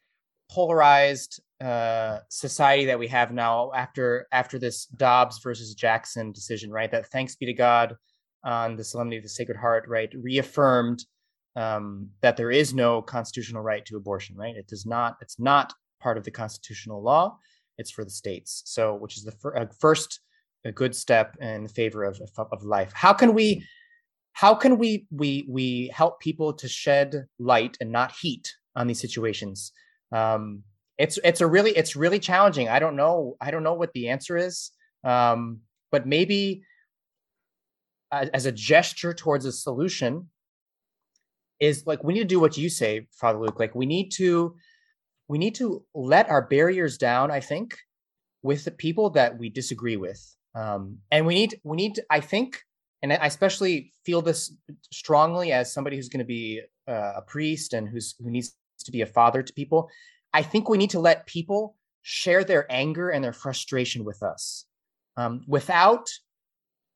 polarized 0.51 1.41
uh, 1.59 2.19
society 2.29 2.85
that 2.85 2.99
we 2.99 3.07
have 3.07 3.31
now 3.31 3.71
after 3.73 4.27
after 4.31 4.59
this 4.59 4.85
Dobbs 4.85 5.39
versus 5.39 5.73
Jackson 5.73 6.31
decision, 6.31 6.71
right? 6.71 6.91
That 6.91 7.07
thanks 7.07 7.35
be 7.35 7.47
to 7.47 7.53
God 7.53 7.95
on 8.43 8.75
the 8.75 8.83
Solemnity 8.83 9.17
of 9.17 9.23
the 9.23 9.29
Sacred 9.29 9.57
Heart, 9.57 9.85
right, 9.87 10.13
reaffirmed 10.15 11.03
um, 11.55 12.09
that 12.21 12.37
there 12.37 12.51
is 12.51 12.73
no 12.73 13.01
constitutional 13.01 13.63
right 13.63 13.83
to 13.85 13.97
abortion, 13.97 14.35
right? 14.37 14.55
It 14.55 14.67
does 14.67 14.85
not. 14.85 15.17
It's 15.21 15.39
not 15.39 15.73
part 15.99 16.17
of 16.17 16.23
the 16.23 16.31
constitutional 16.31 17.01
law. 17.01 17.37
It's 17.77 17.91
for 17.91 18.03
the 18.03 18.09
states. 18.09 18.63
So, 18.65 18.95
which 18.95 19.17
is 19.17 19.23
the 19.23 19.31
fir- 19.31 19.57
uh, 19.57 19.65
first 19.79 20.19
a 20.65 20.71
good 20.71 20.95
step 20.95 21.37
in 21.39 21.67
favor 21.67 22.03
of, 22.03 22.19
of, 22.37 22.63
life. 22.63 22.91
How 22.93 23.13
can 23.13 23.33
we 23.33 23.63
how 24.37 24.53
can 24.53 24.77
we 24.77 25.07
we 25.09 25.47
we 25.49 25.91
help 25.91 26.19
people 26.19 26.53
to 26.53 26.67
shed 26.67 27.25
light 27.39 27.75
and 27.81 27.91
not 27.91 28.11
heat 28.11 28.53
on 28.75 28.85
these 28.85 29.01
situations 29.01 29.71
um, 30.11 30.61
it's 30.99 31.17
it's 31.23 31.41
a 31.41 31.47
really 31.47 31.71
it's 31.71 31.95
really 31.95 32.19
challenging 32.19 32.69
i 32.69 32.77
don't 32.77 32.95
know 32.95 33.35
i 33.41 33.49
don't 33.49 33.63
know 33.63 33.73
what 33.73 33.91
the 33.93 34.09
answer 34.09 34.37
is 34.37 34.71
um, 35.03 35.59
but 35.91 36.05
maybe 36.05 36.61
as 38.11 38.45
a 38.45 38.51
gesture 38.51 39.13
towards 39.13 39.45
a 39.45 39.51
solution 39.51 40.29
is 41.59 41.85
like 41.87 42.03
we 42.03 42.13
need 42.13 42.19
to 42.19 42.35
do 42.35 42.39
what 42.39 42.57
you 42.57 42.69
say 42.69 43.07
father 43.11 43.39
luke 43.39 43.59
like 43.59 43.73
we 43.73 43.87
need 43.87 44.09
to 44.11 44.55
we 45.27 45.37
need 45.37 45.55
to 45.55 45.83
let 45.93 46.29
our 46.29 46.41
barriers 46.41 46.97
down 46.97 47.31
i 47.31 47.39
think 47.39 47.77
with 48.43 48.65
the 48.65 48.71
people 48.71 49.09
that 49.09 49.37
we 49.37 49.49
disagree 49.49 49.97
with 49.97 50.35
um, 50.55 50.97
and 51.11 51.25
we 51.25 51.35
need 51.35 51.59
we 51.63 51.77
need 51.77 51.99
i 52.09 52.19
think 52.19 52.63
and 53.01 53.13
I 53.13 53.27
especially 53.27 53.93
feel 54.05 54.21
this 54.21 54.53
strongly 54.91 55.51
as 55.51 55.71
somebody 55.71 55.95
who's 55.95 56.09
going 56.09 56.19
to 56.19 56.25
be 56.25 56.61
uh, 56.87 57.13
a 57.17 57.21
priest 57.21 57.73
and 57.73 57.87
who's 57.87 58.15
who 58.19 58.29
needs 58.29 58.55
to 58.79 58.91
be 58.91 59.01
a 59.01 59.05
father 59.05 59.43
to 59.43 59.53
people. 59.53 59.89
I 60.33 60.41
think 60.41 60.69
we 60.69 60.77
need 60.77 60.89
to 60.91 60.99
let 60.99 61.25
people 61.25 61.75
share 62.01 62.43
their 62.43 62.65
anger 62.71 63.09
and 63.09 63.23
their 63.23 63.33
frustration 63.33 64.03
with 64.03 64.23
us 64.23 64.65
um, 65.15 65.43
without 65.47 66.09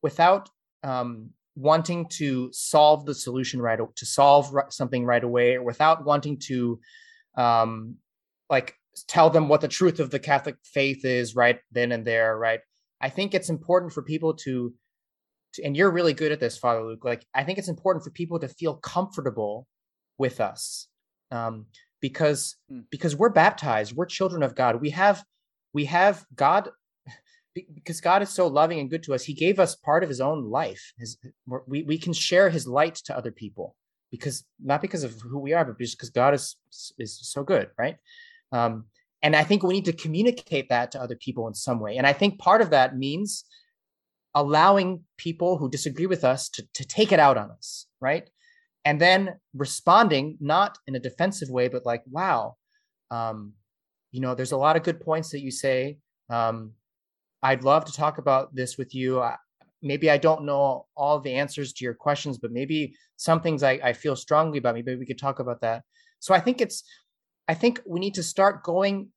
without 0.02 0.50
um, 0.84 1.30
wanting 1.56 2.08
to 2.08 2.50
solve 2.52 3.06
the 3.06 3.14
solution 3.14 3.62
right 3.62 3.80
to 3.96 4.06
solve 4.06 4.54
something 4.70 5.06
right 5.06 5.24
away 5.24 5.56
or 5.56 5.64
without 5.64 6.04
wanting 6.04 6.40
to 6.40 6.80
um, 7.38 7.96
like 8.52 8.76
tell 9.08 9.30
them 9.30 9.48
what 9.48 9.62
the 9.62 9.68
truth 9.68 10.00
of 10.00 10.12
the 10.12 10.20
catholic 10.20 10.56
faith 10.64 11.06
is 11.06 11.36
right 11.36 11.60
then 11.72 11.92
and 11.94 12.06
there 12.06 12.38
right 12.38 12.60
i 13.00 13.10
think 13.10 13.34
it's 13.34 13.50
important 13.50 13.92
for 13.92 14.04
people 14.04 14.34
to 14.34 14.74
and 15.64 15.76
you're 15.76 15.92
really 15.92 16.14
good 16.14 16.32
at 16.32 16.40
this, 16.40 16.58
Father 16.58 16.84
Luke. 16.84 17.04
Like, 17.04 17.26
I 17.34 17.44
think 17.44 17.58
it's 17.58 17.68
important 17.68 18.04
for 18.04 18.12
people 18.12 18.40
to 18.40 18.48
feel 18.48 18.76
comfortable 18.76 19.68
with 20.18 20.40
us, 20.40 20.88
um, 21.32 21.66
because 22.00 22.56
mm. 22.72 22.84
because 22.90 23.16
we're 23.16 23.30
baptized, 23.30 23.96
we're 23.96 24.06
children 24.06 24.44
of 24.44 24.56
God. 24.56 24.82
We 24.82 24.92
have 24.92 25.24
we 25.74 25.86
have 25.86 26.26
God 26.36 26.70
because 27.76 28.00
God 28.00 28.22
is 28.22 28.30
so 28.30 28.48
loving 28.48 28.80
and 28.80 28.90
good 28.90 29.04
to 29.04 29.14
us. 29.14 29.24
He 29.24 29.34
gave 29.34 29.60
us 29.60 29.76
part 29.76 30.04
of 30.04 30.10
His 30.10 30.22
own 30.22 30.50
life. 30.50 30.94
His 30.98 31.18
we 31.68 31.84
we 31.84 31.98
can 31.98 32.14
share 32.14 32.50
His 32.50 32.68
light 32.68 32.96
to 33.06 33.18
other 33.18 33.32
people 33.32 33.76
because 34.10 34.44
not 34.64 34.82
because 34.82 35.04
of 35.04 35.20
who 35.22 35.40
we 35.40 35.54
are, 35.54 35.66
but 35.66 35.78
just 35.80 35.98
because 35.98 36.12
God 36.12 36.34
is 36.34 36.56
is 36.98 37.20
so 37.22 37.44
good, 37.44 37.70
right? 37.78 37.98
Um, 38.52 38.86
and 39.22 39.36
I 39.36 39.44
think 39.44 39.64
we 39.64 39.74
need 39.74 39.86
to 39.86 39.94
communicate 39.94 40.70
that 40.70 40.92
to 40.92 41.02
other 41.02 41.16
people 41.16 41.48
in 41.48 41.54
some 41.54 41.80
way. 41.80 41.98
And 41.98 42.08
I 42.08 42.14
think 42.14 42.40
part 42.40 42.62
of 42.62 42.72
that 42.72 42.98
means 42.98 43.46
allowing 44.34 45.04
people 45.18 45.58
who 45.58 45.70
disagree 45.70 46.08
with 46.08 46.24
us 46.24 46.50
to, 46.50 46.68
to 46.74 46.86
take 46.86 47.12
it 47.12 47.20
out 47.20 47.38
on 47.38 47.52
us, 47.52 47.88
right? 48.00 48.30
And 48.86 49.00
then 49.00 49.36
responding 49.54 50.38
not 50.40 50.78
in 50.88 50.96
a 50.96 51.00
defensive 51.00 51.50
way, 51.50 51.68
but 51.68 51.86
like, 51.86 52.04
wow, 52.10 52.56
um, 53.12 53.54
you 54.12 54.22
know, 54.22 54.34
there's 54.34 54.54
a 54.54 54.58
lot 54.58 54.76
of 54.76 54.84
good 54.84 55.00
points 55.02 55.30
that 55.32 55.42
you 55.42 55.52
say. 55.52 55.98
Um, 56.30 56.72
I'd 57.44 57.64
love 57.64 57.86
to 57.86 57.94
talk 57.94 58.18
about 58.18 58.56
this 58.56 58.78
with 58.78 58.96
you. 58.96 59.22
I, 59.22 59.36
maybe 59.82 60.10
I 60.10 60.18
don't 60.18 60.46
know 60.46 60.88
all 60.96 61.20
the 61.20 61.34
answers 61.34 61.74
to 61.74 61.86
your 61.86 61.94
questions, 61.94 62.38
but 62.38 62.52
maybe 62.52 62.96
some 63.18 63.42
things 63.42 63.64
I, 63.64 63.80
I 63.84 63.94
feel 63.94 64.16
strongly 64.16 64.58
about. 64.58 64.76
Maybe 64.76 64.96
we 64.96 65.06
could 65.06 65.20
talk 65.20 65.40
about 65.40 65.62
that. 65.62 65.84
So 66.20 66.34
I 66.34 66.40
think 66.40 66.62
it's, 66.62 66.84
I 67.52 67.54
think 67.54 67.82
we 67.86 68.00
need 68.00 68.16
to 68.16 68.24
start 68.24 68.64
going 68.64 69.10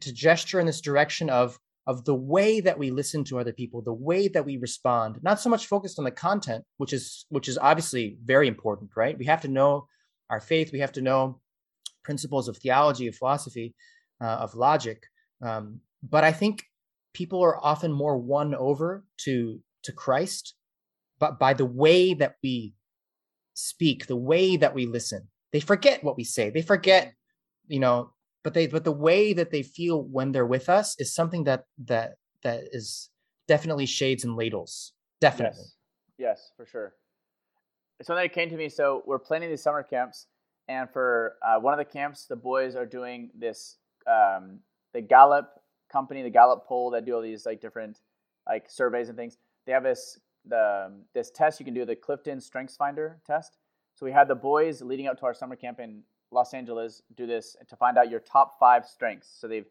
to 0.00 0.12
gesture 0.12 0.60
in 0.60 0.66
this 0.66 0.80
direction 0.80 1.30
of 1.30 1.58
of 1.86 2.04
the 2.06 2.14
way 2.14 2.60
that 2.60 2.78
we 2.78 2.90
listen 2.90 3.24
to 3.24 3.38
other 3.38 3.52
people 3.52 3.82
the 3.82 4.00
way 4.08 4.26
that 4.28 4.46
we 4.48 4.56
respond 4.56 5.10
not 5.22 5.38
so 5.38 5.50
much 5.50 5.66
focused 5.66 5.98
on 5.98 6.04
the 6.06 6.10
content 6.10 6.64
which 6.78 6.92
is 6.98 7.26
which 7.28 7.46
is 7.46 7.58
obviously 7.58 8.16
very 8.24 8.48
important 8.48 8.90
right? 8.96 9.18
We 9.18 9.26
have 9.26 9.42
to 9.42 9.48
know 9.48 9.86
our 10.30 10.40
faith. 10.40 10.72
We 10.72 10.80
have 10.80 10.92
to 10.92 11.02
know 11.02 11.40
principles 12.02 12.48
of 12.48 12.56
theology 12.56 13.06
of 13.06 13.16
philosophy 13.16 13.74
uh, 14.20 14.38
of 14.44 14.54
logic. 14.54 14.98
Um, 15.42 15.80
but 16.14 16.24
i 16.24 16.32
think 16.32 16.54
people 17.20 17.40
are 17.42 17.58
often 17.72 17.92
more 17.92 18.16
won 18.18 18.54
over 18.54 19.04
to 19.24 19.60
to 19.84 19.92
christ 19.92 20.54
but 21.18 21.38
by 21.38 21.52
the 21.54 21.70
way 21.82 22.14
that 22.14 22.34
we 22.42 22.74
speak 23.54 24.06
the 24.06 24.16
way 24.16 24.56
that 24.56 24.74
we 24.74 24.86
listen. 24.86 25.28
They 25.52 25.60
forget 25.60 26.02
what 26.02 26.16
we 26.16 26.24
say. 26.24 26.50
They 26.50 26.62
forget 26.62 27.14
you 27.68 27.80
know 27.80 28.10
but 28.44 28.54
they 28.54 28.66
but 28.66 28.84
the 28.84 28.92
way 28.92 29.32
that 29.32 29.50
they 29.50 29.62
feel 29.62 30.02
when 30.04 30.30
they're 30.30 30.46
with 30.46 30.68
us 30.68 30.94
is 31.00 31.12
something 31.12 31.44
that 31.44 31.64
that 31.78 32.12
that 32.42 32.60
is 32.72 33.10
definitely 33.48 33.86
shades 33.86 34.24
and 34.24 34.36
ladles. 34.36 34.92
Definitely. 35.20 35.64
Yes, 36.18 36.38
yes 36.38 36.52
for 36.56 36.66
sure. 36.66 36.94
Something 38.02 38.22
that 38.22 38.32
came 38.32 38.50
to 38.50 38.56
me 38.56 38.68
so 38.68 39.02
we're 39.06 39.18
planning 39.18 39.48
these 39.48 39.62
summer 39.62 39.82
camps 39.82 40.26
and 40.68 40.88
for 40.90 41.36
uh, 41.42 41.58
one 41.58 41.72
of 41.72 41.78
the 41.78 41.84
camps 41.84 42.26
the 42.26 42.36
boys 42.36 42.76
are 42.76 42.86
doing 42.86 43.30
this 43.34 43.78
um, 44.06 44.58
the 44.92 45.00
gallup 45.00 45.62
company 45.90 46.22
the 46.22 46.30
gallup 46.30 46.66
poll 46.66 46.90
that 46.90 47.06
do 47.06 47.14
all 47.14 47.22
these 47.22 47.46
like 47.46 47.60
different 47.60 48.00
like 48.46 48.68
surveys 48.68 49.08
and 49.08 49.16
things. 49.16 49.38
They 49.66 49.72
have 49.72 49.84
this 49.84 50.20
the 50.46 50.92
this 51.14 51.30
test 51.30 51.58
you 51.58 51.64
can 51.64 51.72
do 51.74 51.86
the 51.86 51.96
clifton 51.96 52.40
strengths 52.40 52.76
finder 52.76 53.20
test. 53.26 53.56
So 53.94 54.04
we 54.04 54.12
had 54.12 54.28
the 54.28 54.34
boys 54.34 54.82
leading 54.82 55.06
up 55.06 55.18
to 55.20 55.26
our 55.26 55.32
summer 55.32 55.56
camp 55.56 55.80
in 55.80 56.02
Los 56.34 56.52
Angeles 56.52 57.02
do 57.16 57.26
this 57.26 57.56
to 57.68 57.76
find 57.76 57.96
out 57.96 58.10
your 58.10 58.20
top 58.20 58.58
five 58.58 58.86
strengths. 58.86 59.28
So 59.40 59.48
they've 59.48 59.66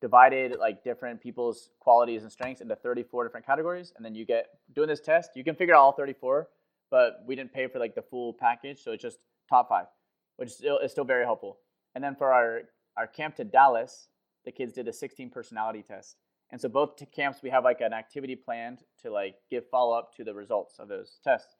divided 0.00 0.56
like 0.58 0.82
different 0.82 1.20
people's 1.20 1.70
qualities 1.80 2.22
and 2.22 2.32
strengths 2.32 2.60
into 2.60 2.74
34 2.76 3.24
different 3.24 3.46
categories, 3.46 3.92
and 3.96 4.04
then 4.04 4.14
you 4.14 4.24
get 4.24 4.46
doing 4.74 4.88
this 4.88 5.00
test. 5.00 5.30
You 5.34 5.44
can 5.44 5.54
figure 5.54 5.74
out 5.74 5.80
all 5.80 5.92
34, 5.92 6.48
but 6.90 7.22
we 7.26 7.34
didn't 7.36 7.52
pay 7.52 7.66
for 7.68 7.78
like 7.78 7.94
the 7.94 8.02
full 8.02 8.32
package, 8.34 8.82
so 8.82 8.92
it's 8.92 9.02
just 9.02 9.18
top 9.48 9.68
five, 9.68 9.86
which 10.36 10.48
is 10.48 10.56
still, 10.56 10.78
is 10.78 10.90
still 10.90 11.04
very 11.04 11.24
helpful. 11.24 11.58
And 11.94 12.02
then 12.02 12.14
for 12.14 12.32
our 12.32 12.62
our 12.96 13.06
camp 13.06 13.36
to 13.36 13.44
Dallas, 13.44 14.08
the 14.44 14.52
kids 14.52 14.72
did 14.72 14.88
a 14.88 14.92
16 14.92 15.30
personality 15.30 15.82
test. 15.82 16.16
And 16.50 16.60
so 16.60 16.68
both 16.68 17.02
camps 17.12 17.42
we 17.42 17.50
have 17.50 17.64
like 17.64 17.80
an 17.80 17.92
activity 17.92 18.36
planned 18.36 18.78
to 19.02 19.10
like 19.10 19.36
give 19.50 19.68
follow 19.68 19.96
up 19.96 20.14
to 20.16 20.24
the 20.24 20.34
results 20.34 20.78
of 20.78 20.88
those 20.88 21.18
tests. 21.22 21.56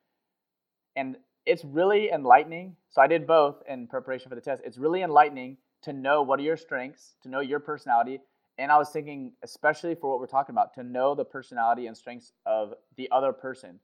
And 0.94 1.16
it's 1.46 1.64
really 1.64 2.10
enlightening. 2.10 2.76
So 2.90 3.00
I 3.00 3.06
did 3.06 3.26
both 3.26 3.62
in 3.68 3.86
preparation 3.86 4.28
for 4.28 4.34
the 4.34 4.40
test. 4.40 4.62
It's 4.64 4.78
really 4.78 5.02
enlightening 5.02 5.56
to 5.82 5.92
know 5.92 6.22
what 6.22 6.40
are 6.40 6.42
your 6.42 6.56
strengths, 6.56 7.14
to 7.22 7.28
know 7.28 7.40
your 7.40 7.60
personality. 7.60 8.20
And 8.58 8.72
I 8.72 8.78
was 8.78 8.90
thinking, 8.90 9.32
especially 9.42 9.94
for 9.94 10.10
what 10.10 10.18
we're 10.18 10.26
talking 10.26 10.54
about, 10.54 10.74
to 10.74 10.82
know 10.82 11.14
the 11.14 11.24
personality 11.24 11.86
and 11.86 11.96
strengths 11.96 12.32
of 12.44 12.74
the 12.96 13.08
other 13.12 13.32
person. 13.32 13.78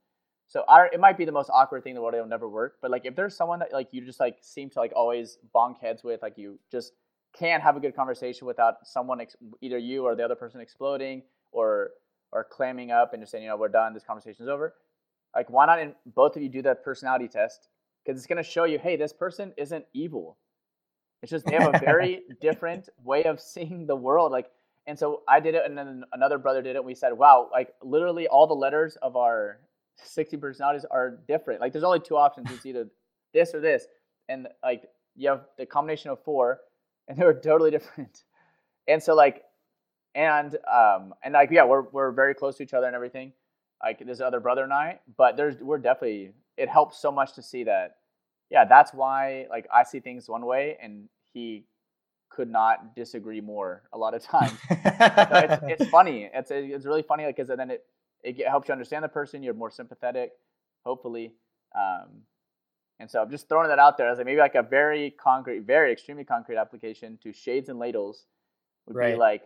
So 0.48 0.64
our, 0.66 0.87
it 0.92 1.01
might 1.01 1.16
be 1.16 1.25
the 1.25 1.33
most 1.33 1.51
awkward 1.53 1.85
thing 1.85 1.92
in 1.92 1.94
the 1.94 2.03
world. 2.03 2.14
It'll 2.14 2.27
never 2.27 2.48
work. 2.48 2.77
But 2.83 2.90
like, 2.90 3.07
if 3.07 3.14
there's 3.14 3.37
someone 3.37 3.61
that 3.61 3.72
like 3.72 3.88
you 3.92 4.05
just 4.05 4.20
like 4.20 4.38
seem 4.40 4.68
to 4.70 4.81
like 4.81 4.92
always 4.96 5.38
bonk 5.55 5.79
heads 5.81 6.03
with, 6.03 6.20
like 6.20 6.37
you 6.37 6.59
just 6.70 6.92
can't 7.38 7.62
have 7.62 7.77
a 7.77 7.81
good 7.81 7.94
conversation 7.94 8.46
without 8.46 8.75
someone, 8.85 9.20
ex- 9.20 9.37
either 9.61 9.79
you 9.79 10.05
or 10.05 10.16
the 10.16 10.25
other 10.25 10.35
person 10.35 10.61
exploding 10.61 11.22
or 11.53 11.90
or 12.33 12.44
clamming 12.44 12.90
up 12.90 13.12
and 13.12 13.22
just 13.22 13.31
saying, 13.31 13.44
you 13.44 13.51
know, 13.51 13.57
we're 13.57 13.68
done. 13.68 13.94
This 13.94 14.05
conversation 14.05 14.42
is 14.42 14.48
over 14.48 14.75
like 15.35 15.51
why 15.51 15.66
not 15.66 15.81
in 15.81 15.95
both 16.07 16.37
of 16.37 16.42
you 16.42 16.49
do 16.49 16.62
that 16.62 16.85
personality 16.85 17.29
test 17.29 17.68
because 18.05 18.18
it's 18.18 18.27
going 18.27 18.42
to 18.42 18.49
show 18.49 18.64
you, 18.64 18.79
hey, 18.79 18.97
this 18.97 19.12
person 19.12 19.53
isn't 19.57 19.85
evil. 19.92 20.37
It's 21.23 21.31
just 21.31 21.47
they 21.47 21.55
have 21.55 21.75
a 21.75 21.79
very 21.79 22.23
different 22.40 22.88
way 23.05 23.25
of 23.25 23.40
seeing 23.40 23.87
the 23.87 23.95
world. 23.95 24.33
Like, 24.33 24.51
and 24.87 24.99
so 24.99 25.23
I 25.29 25.38
did 25.38 25.55
it, 25.55 25.62
and 25.64 25.79
then 25.79 26.03
another 26.12 26.38
brother 26.38 26.62
did 26.62 26.71
it. 26.71 26.79
And 26.79 26.85
we 26.85 26.95
said, 26.95 27.12
wow, 27.12 27.49
like 27.53 27.73
literally 27.83 28.27
all 28.27 28.47
the 28.47 28.55
letters 28.55 28.97
of 29.03 29.16
our 29.16 29.61
60 30.03 30.37
personalities 30.38 30.85
are 30.90 31.21
different. 31.29 31.61
Like, 31.61 31.73
there's 31.73 31.85
only 31.85 32.01
two 32.01 32.16
options. 32.16 32.51
It's 32.51 32.66
either 32.66 32.88
this 33.33 33.55
or 33.55 33.61
this, 33.61 33.87
and 34.29 34.49
like 34.62 34.85
you 35.14 35.29
have 35.29 35.42
the 35.59 35.66
combination 35.66 36.11
of 36.11 36.23
four, 36.25 36.61
and 37.07 37.16
they 37.16 37.25
were 37.25 37.35
totally 37.35 37.71
different. 37.71 38.25
And 38.88 39.01
so 39.01 39.14
like, 39.14 39.45
and 40.16 40.57
um, 40.71 41.14
and 41.23 41.35
like 41.35 41.51
yeah, 41.53 41.64
we're 41.64 41.83
we're 41.83 42.11
very 42.11 42.35
close 42.35 42.57
to 42.57 42.64
each 42.64 42.75
other 42.75 42.87
and 42.87 42.97
everything. 42.97 43.33
Like 43.83 44.05
this 44.07 44.21
other 44.21 44.40
brother 44.40 44.64
and 44.64 44.73
I, 44.73 45.01
but 45.16 45.37
there's 45.37 45.57
we're 45.57 45.79
definitely 45.79 46.33
it 46.57 46.68
helps 46.68 46.99
so 46.99 47.11
much 47.11 47.33
to 47.35 47.42
see 47.42 47.64
that 47.64 47.97
yeah, 48.51 48.64
that's 48.64 48.92
why 48.92 49.47
like 49.51 49.66
I 49.73 49.83
see 49.83 50.01
things 50.01 50.29
one 50.29 50.45
way 50.45 50.77
and 50.81 51.09
he 51.33 51.64
could 52.29 52.51
not 52.51 52.95
disagree 52.95 53.40
more 53.40 53.83
a 53.92 53.99
lot 53.99 54.14
of 54.14 54.23
times. 54.35 54.59
so 54.68 54.77
it's, 54.77 55.62
it's 55.81 55.90
funny. 55.90 56.31
It's 56.33 56.51
it's 56.51 56.87
really 56.87 57.03
funny 57.03 57.27
because 57.27 57.49
then 57.49 57.71
it 57.71 57.85
it 58.23 58.47
helps 58.47 58.68
you 58.68 58.73
understand 58.73 59.05
the 59.05 59.09
person. 59.09 59.42
You're 59.42 59.55
more 59.55 59.71
sympathetic, 59.71 60.33
hopefully. 60.85 61.33
Um, 61.75 62.23
and 63.01 63.11
so 63.11 63.21
I'm 63.21 63.31
just 63.31 63.49
throwing 63.49 63.68
that 63.68 63.79
out 63.79 63.99
there 63.99 64.09
as 64.09 64.18
like 64.18 64.27
maybe 64.27 64.38
like 64.38 64.55
a 64.55 64.62
very 64.62 65.11
concrete, 65.11 65.61
very 65.61 65.90
extremely 65.90 66.25
concrete 66.25 66.57
application 66.57 67.18
to 67.23 67.33
shades 67.33 67.68
and 67.68 67.79
ladles 67.79 68.27
would 68.87 68.97
right. 68.97 69.14
be 69.14 69.18
like 69.18 69.42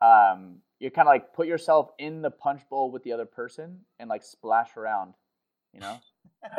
um, 0.00 0.56
you 0.80 0.90
kind 0.90 1.06
of 1.06 1.12
like 1.12 1.32
put 1.34 1.46
yourself 1.46 1.90
in 1.98 2.22
the 2.22 2.30
punch 2.30 2.62
bowl 2.68 2.90
with 2.90 3.04
the 3.04 3.12
other 3.12 3.26
person 3.26 3.80
and 3.98 4.08
like 4.08 4.22
splash 4.22 4.76
around, 4.76 5.14
you 5.74 5.80
know. 5.80 5.98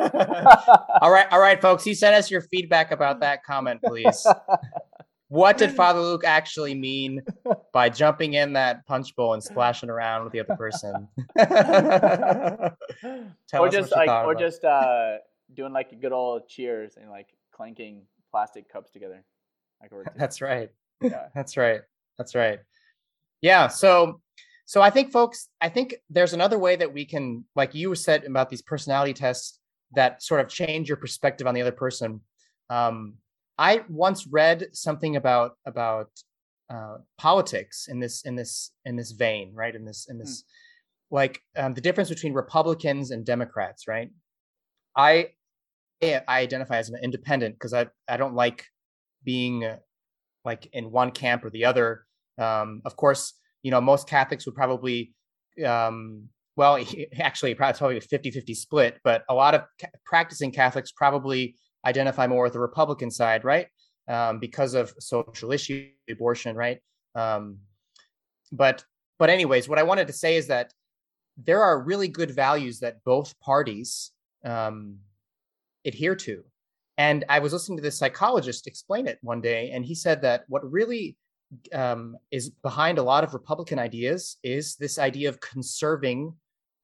all 0.00 1.10
right, 1.10 1.26
all 1.32 1.40
right, 1.40 1.60
folks. 1.60 1.86
You 1.86 1.94
sent 1.94 2.14
us 2.14 2.30
your 2.30 2.42
feedback 2.42 2.92
about 2.92 3.20
that 3.20 3.44
comment, 3.44 3.82
please. 3.82 4.24
what 5.28 5.58
did 5.58 5.72
Father 5.72 6.00
Luke 6.00 6.22
actually 6.24 6.74
mean 6.74 7.20
by 7.72 7.88
jumping 7.88 8.34
in 8.34 8.52
that 8.52 8.86
punch 8.86 9.14
bowl 9.16 9.34
and 9.34 9.42
splashing 9.42 9.90
around 9.90 10.22
with 10.22 10.32
the 10.32 10.40
other 10.40 10.56
person? 10.56 11.08
or 13.60 13.68
just 13.68 13.90
like, 13.90 14.08
or 14.08 14.36
just 14.36 14.64
uh, 14.64 15.16
doing 15.52 15.72
like 15.72 15.90
a 15.90 15.96
good 15.96 16.12
old 16.12 16.48
cheers 16.48 16.96
and 16.96 17.10
like 17.10 17.34
clanking 17.50 18.02
plastic 18.30 18.72
cups 18.72 18.92
together. 18.92 19.24
Like 19.80 19.90
That's 20.16 20.40
right. 20.40 20.70
Yeah, 21.00 21.26
that's 21.34 21.56
right. 21.56 21.80
That's 22.16 22.36
right. 22.36 22.60
Yeah. 23.42 23.68
So 23.68 24.20
so 24.64 24.80
I 24.80 24.88
think 24.88 25.12
folks, 25.12 25.48
I 25.60 25.68
think 25.68 25.96
there's 26.08 26.32
another 26.32 26.58
way 26.58 26.76
that 26.76 26.94
we 26.94 27.04
can, 27.04 27.44
like 27.54 27.74
you 27.74 27.94
said 27.94 28.24
about 28.24 28.48
these 28.48 28.62
personality 28.62 29.12
tests 29.12 29.58
that 29.94 30.22
sort 30.22 30.40
of 30.40 30.48
change 30.48 30.88
your 30.88 30.96
perspective 30.96 31.46
on 31.46 31.54
the 31.54 31.60
other 31.60 31.72
person. 31.72 32.22
Um, 32.70 33.16
I 33.58 33.82
once 33.88 34.26
read 34.26 34.68
something 34.72 35.16
about 35.16 35.56
about 35.66 36.08
uh, 36.70 36.98
politics 37.18 37.88
in 37.88 38.00
this 38.00 38.22
in 38.22 38.34
this 38.34 38.72
in 38.86 38.96
this 38.96 39.12
vein, 39.12 39.52
right? 39.54 39.74
In 39.74 39.84
this 39.84 40.06
in 40.08 40.18
this 40.18 40.44
hmm. 41.10 41.16
like 41.16 41.42
um, 41.56 41.74
the 41.74 41.82
difference 41.82 42.08
between 42.08 42.32
Republicans 42.32 43.10
and 43.10 43.26
Democrats, 43.26 43.86
right? 43.86 44.10
I 44.96 45.32
I 46.02 46.22
identify 46.28 46.78
as 46.78 46.88
an 46.88 46.98
independent 47.02 47.56
because 47.56 47.74
I 47.74 47.88
I 48.08 48.16
don't 48.16 48.34
like 48.34 48.64
being 49.22 49.64
uh, 49.64 49.76
like 50.44 50.68
in 50.72 50.90
one 50.90 51.10
camp 51.10 51.44
or 51.44 51.50
the 51.50 51.66
other. 51.66 52.06
Um, 52.38 52.82
of 52.84 52.96
course, 52.96 53.34
you 53.62 53.70
know 53.70 53.80
most 53.80 54.08
Catholics 54.08 54.46
would 54.46 54.54
probably 54.54 55.14
um, 55.64 56.28
well, 56.56 56.78
actually, 57.18 57.54
probably, 57.54 57.78
probably 57.78 57.96
a 57.98 58.00
50 58.00 58.30
50 58.30 58.54
split, 58.54 59.00
but 59.04 59.24
a 59.28 59.34
lot 59.34 59.54
of 59.54 59.62
ca- 59.80 59.88
practicing 60.04 60.52
Catholics 60.52 60.92
probably 60.92 61.56
identify 61.84 62.26
more 62.26 62.44
with 62.44 62.52
the 62.52 62.60
Republican 62.60 63.10
side, 63.10 63.44
right? 63.44 63.66
Um, 64.08 64.38
because 64.38 64.74
of 64.74 64.92
social 64.98 65.52
issue, 65.52 65.88
abortion, 66.10 66.56
right? 66.56 66.78
Um, 67.14 67.58
but, 68.50 68.84
but, 69.18 69.30
anyways, 69.30 69.68
what 69.68 69.78
I 69.78 69.82
wanted 69.82 70.06
to 70.08 70.12
say 70.12 70.36
is 70.36 70.48
that 70.48 70.72
there 71.36 71.62
are 71.62 71.82
really 71.82 72.08
good 72.08 72.30
values 72.30 72.80
that 72.80 73.02
both 73.04 73.38
parties 73.40 74.10
um, 74.44 74.98
adhere 75.86 76.14
to. 76.16 76.44
And 76.98 77.24
I 77.28 77.38
was 77.38 77.52
listening 77.52 77.78
to 77.78 77.82
this 77.82 77.98
psychologist 77.98 78.66
explain 78.66 79.06
it 79.06 79.18
one 79.22 79.40
day, 79.40 79.70
and 79.70 79.84
he 79.84 79.94
said 79.94 80.22
that 80.22 80.44
what 80.48 80.70
really 80.70 81.16
um, 81.72 82.16
is 82.30 82.50
behind 82.50 82.98
a 82.98 83.02
lot 83.02 83.24
of 83.24 83.34
Republican 83.34 83.78
ideas 83.78 84.38
is 84.42 84.76
this 84.76 84.98
idea 84.98 85.28
of 85.28 85.40
conserving 85.40 86.34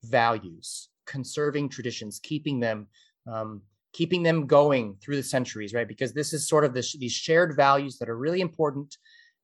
values, 0.04 0.88
conserving 1.06 1.68
traditions, 1.68 2.20
keeping 2.22 2.60
them, 2.60 2.86
um, 3.26 3.62
keeping 3.92 4.22
them 4.22 4.46
going 4.46 4.96
through 5.00 5.16
the 5.16 5.22
centuries, 5.22 5.74
right? 5.74 5.88
Because 5.88 6.12
this 6.12 6.32
is 6.32 6.48
sort 6.48 6.64
of 6.64 6.74
this, 6.74 6.92
these 6.92 7.12
shared 7.12 7.56
values 7.56 7.98
that 7.98 8.08
are 8.08 8.16
really 8.16 8.40
important, 8.40 8.96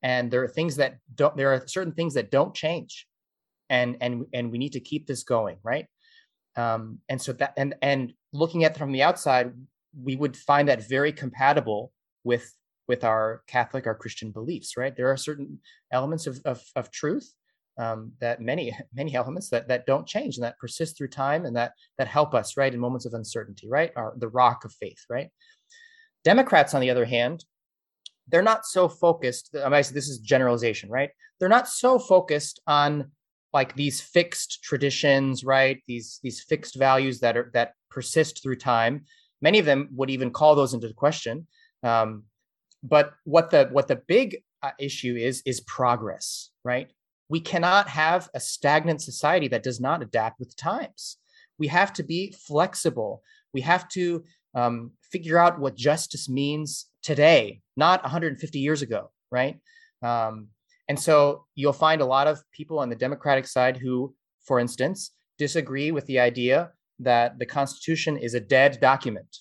and 0.02 0.30
there 0.30 0.42
are 0.42 0.48
things 0.48 0.76
that 0.76 0.98
don't. 1.14 1.36
There 1.36 1.52
are 1.52 1.66
certain 1.66 1.94
things 1.94 2.14
that 2.14 2.30
don't 2.30 2.54
change, 2.54 3.06
and 3.70 3.96
and 4.02 4.26
and 4.34 4.52
we 4.52 4.58
need 4.58 4.72
to 4.72 4.80
keep 4.80 5.06
this 5.06 5.22
going, 5.22 5.56
right? 5.62 5.86
Um, 6.56 6.98
and 7.08 7.20
so 7.20 7.32
that 7.34 7.54
and 7.56 7.74
and 7.80 8.12
looking 8.32 8.64
at 8.64 8.76
from 8.76 8.92
the 8.92 9.02
outside, 9.02 9.52
we 9.98 10.16
would 10.16 10.36
find 10.36 10.68
that 10.68 10.86
very 10.86 11.12
compatible 11.12 11.90
with 12.22 12.52
with 12.88 13.04
our 13.04 13.42
Catholic, 13.46 13.86
our 13.86 13.94
Christian 13.94 14.30
beliefs, 14.30 14.76
right? 14.76 14.94
There 14.96 15.10
are 15.10 15.16
certain 15.16 15.60
elements 15.92 16.26
of, 16.26 16.40
of, 16.44 16.62
of 16.76 16.90
truth 16.90 17.32
um, 17.78 18.12
that 18.20 18.40
many 18.40 18.76
many 18.94 19.14
elements 19.14 19.50
that 19.50 19.68
that 19.68 19.86
don't 19.86 20.06
change 20.06 20.36
and 20.36 20.44
that 20.44 20.58
persist 20.58 20.96
through 20.96 21.08
time 21.08 21.44
and 21.44 21.56
that 21.56 21.72
that 21.98 22.08
help 22.08 22.34
us 22.34 22.56
right 22.56 22.72
in 22.72 22.80
moments 22.80 23.06
of 23.06 23.14
uncertainty 23.14 23.68
right? 23.68 23.92
Are 23.96 24.14
the 24.16 24.28
rock 24.28 24.64
of 24.64 24.72
faith 24.72 25.04
right? 25.08 25.28
Democrats 26.24 26.74
on 26.74 26.80
the 26.80 26.90
other 26.90 27.04
hand 27.04 27.44
they're 28.28 28.42
not 28.42 28.64
so 28.64 28.88
focused 28.88 29.54
I 29.54 29.68
mean, 29.68 29.82
this 29.92 30.08
is 30.08 30.18
generalization 30.18 30.90
right? 30.90 31.10
They're 31.38 31.48
not 31.48 31.68
so 31.68 31.98
focused 31.98 32.60
on 32.66 33.10
like 33.52 33.74
these 33.76 34.00
fixed 34.00 34.62
traditions 34.62 35.44
right? 35.44 35.82
These 35.86 36.20
these 36.22 36.42
fixed 36.42 36.76
values 36.76 37.20
that 37.20 37.36
are 37.36 37.50
that 37.54 37.72
persist 37.90 38.42
through 38.42 38.56
time. 38.56 39.04
Many 39.42 39.58
of 39.58 39.66
them 39.66 39.88
would 39.92 40.10
even 40.10 40.30
call 40.30 40.54
those 40.54 40.74
into 40.74 40.92
question. 40.94 41.46
Um, 41.82 42.24
but 42.84 43.14
what 43.24 43.50
the 43.50 43.68
what 43.72 43.88
the 43.88 43.96
big 43.96 44.36
uh, 44.62 44.70
issue 44.78 45.16
is 45.16 45.42
is 45.44 45.60
progress 45.60 46.50
right 46.64 46.90
we 47.28 47.40
cannot 47.40 47.88
have 47.88 48.28
a 48.34 48.40
stagnant 48.40 49.02
society 49.02 49.48
that 49.48 49.62
does 49.62 49.80
not 49.80 50.02
adapt 50.02 50.38
with 50.38 50.56
times. 50.56 51.16
We 51.58 51.68
have 51.68 51.92
to 51.94 52.02
be 52.02 52.34
flexible. 52.46 53.22
We 53.52 53.62
have 53.62 53.88
to 53.90 54.24
um, 54.54 54.92
figure 55.10 55.38
out 55.38 55.58
what 55.58 55.76
justice 55.76 56.28
means 56.28 56.86
today, 57.02 57.60
not 57.76 58.02
150 58.02 58.58
years 58.58 58.82
ago, 58.82 59.10
right? 59.30 59.58
Um, 60.02 60.48
and 60.88 61.00
so 61.00 61.46
you'll 61.54 61.72
find 61.72 62.00
a 62.00 62.06
lot 62.06 62.26
of 62.26 62.42
people 62.52 62.78
on 62.78 62.90
the 62.90 62.96
Democratic 62.96 63.46
side 63.46 63.78
who, 63.78 64.14
for 64.46 64.60
instance, 64.60 65.12
disagree 65.38 65.90
with 65.90 66.06
the 66.06 66.20
idea 66.20 66.72
that 67.00 67.38
the 67.38 67.46
Constitution 67.46 68.16
is 68.16 68.34
a 68.34 68.40
dead 68.40 68.78
document, 68.80 69.38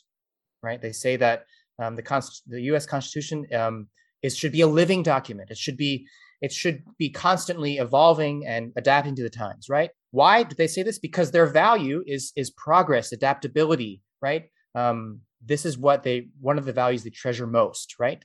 right? 0.61 0.81
They 0.81 0.93
say 0.93 1.17
that 1.17 1.45
um, 1.79 1.95
the, 1.95 2.03
Const- 2.03 2.43
the 2.47 2.61
U.S. 2.63 2.85
Constitution 2.85 3.45
um, 3.53 3.87
is 4.21 4.37
should 4.37 4.51
be 4.51 4.61
a 4.61 4.67
living 4.67 5.03
document. 5.03 5.51
It 5.51 5.57
should 5.57 5.77
be 5.77 6.07
it 6.41 6.51
should 6.51 6.83
be 6.97 7.09
constantly 7.09 7.77
evolving 7.77 8.45
and 8.45 8.73
adapting 8.75 9.15
to 9.15 9.23
the 9.23 9.29
times, 9.29 9.69
right? 9.69 9.91
Why 10.11 10.43
do 10.43 10.55
they 10.55 10.67
say 10.67 10.83
this? 10.83 10.99
Because 10.99 11.31
their 11.31 11.45
value 11.45 12.03
is 12.05 12.31
is 12.35 12.51
progress, 12.51 13.11
adaptability, 13.11 14.01
right? 14.21 14.49
Um, 14.75 15.21
this 15.45 15.65
is 15.65 15.77
what 15.77 16.03
they 16.03 16.27
one 16.39 16.57
of 16.57 16.65
the 16.65 16.73
values 16.73 17.03
they 17.03 17.09
treasure 17.09 17.47
most, 17.47 17.95
right? 17.99 18.23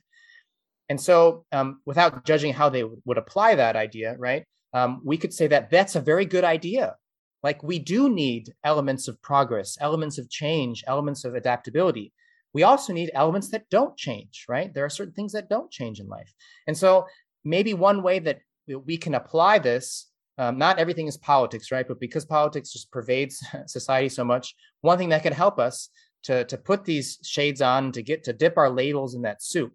And 0.89 0.99
so, 0.99 1.45
um, 1.51 1.81
without 1.85 2.25
judging 2.25 2.53
how 2.53 2.69
they 2.69 2.83
would 2.83 3.17
apply 3.17 3.55
that 3.55 3.75
idea, 3.75 4.15
right? 4.17 4.43
Um, 4.73 5.01
we 5.05 5.17
could 5.17 5.33
say 5.33 5.47
that 5.47 5.69
that's 5.69 5.95
a 5.95 6.01
very 6.01 6.25
good 6.25 6.43
idea. 6.43 6.95
Like 7.43 7.63
we 7.63 7.79
do 7.79 8.09
need 8.09 8.53
elements 8.63 9.07
of 9.07 9.21
progress, 9.21 9.77
elements 9.79 10.17
of 10.17 10.29
change, 10.29 10.83
elements 10.87 11.23
of 11.25 11.35
adaptability. 11.35 12.11
We 12.53 12.63
also 12.63 12.93
need 12.93 13.11
elements 13.13 13.49
that 13.49 13.69
don't 13.69 13.95
change, 13.95 14.45
right? 14.49 14.73
There 14.73 14.85
are 14.85 14.89
certain 14.89 15.13
things 15.13 15.33
that 15.33 15.49
don't 15.49 15.71
change 15.71 15.99
in 15.99 16.07
life. 16.07 16.33
And 16.67 16.75
so 16.75 17.05
maybe 17.43 17.73
one 17.73 18.01
way 18.01 18.19
that 18.19 18.39
we 18.67 18.97
can 18.97 19.15
apply 19.15 19.59
this 19.59 20.07
um, 20.37 20.57
not 20.57 20.79
everything 20.79 21.07
is 21.07 21.17
politics 21.17 21.71
right 21.71 21.87
but 21.87 21.99
because 21.99 22.25
politics 22.25 22.71
just 22.71 22.91
pervades 22.91 23.43
society 23.67 24.09
so 24.09 24.23
much 24.23 24.55
one 24.81 24.97
thing 24.97 25.09
that 25.09 25.23
can 25.23 25.33
help 25.33 25.59
us 25.59 25.89
to, 26.23 26.43
to 26.45 26.57
put 26.57 26.85
these 26.85 27.17
shades 27.23 27.61
on 27.61 27.91
to 27.91 28.01
get 28.01 28.23
to 28.23 28.33
dip 28.33 28.57
our 28.57 28.69
ladles 28.69 29.15
in 29.15 29.21
that 29.23 29.43
soup 29.43 29.73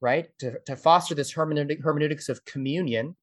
right 0.00 0.26
to, 0.38 0.58
to 0.66 0.76
foster 0.76 1.14
this 1.14 1.32
hermeneutic, 1.32 1.82
hermeneutics 1.82 2.28
of 2.28 2.44
communion 2.44 3.16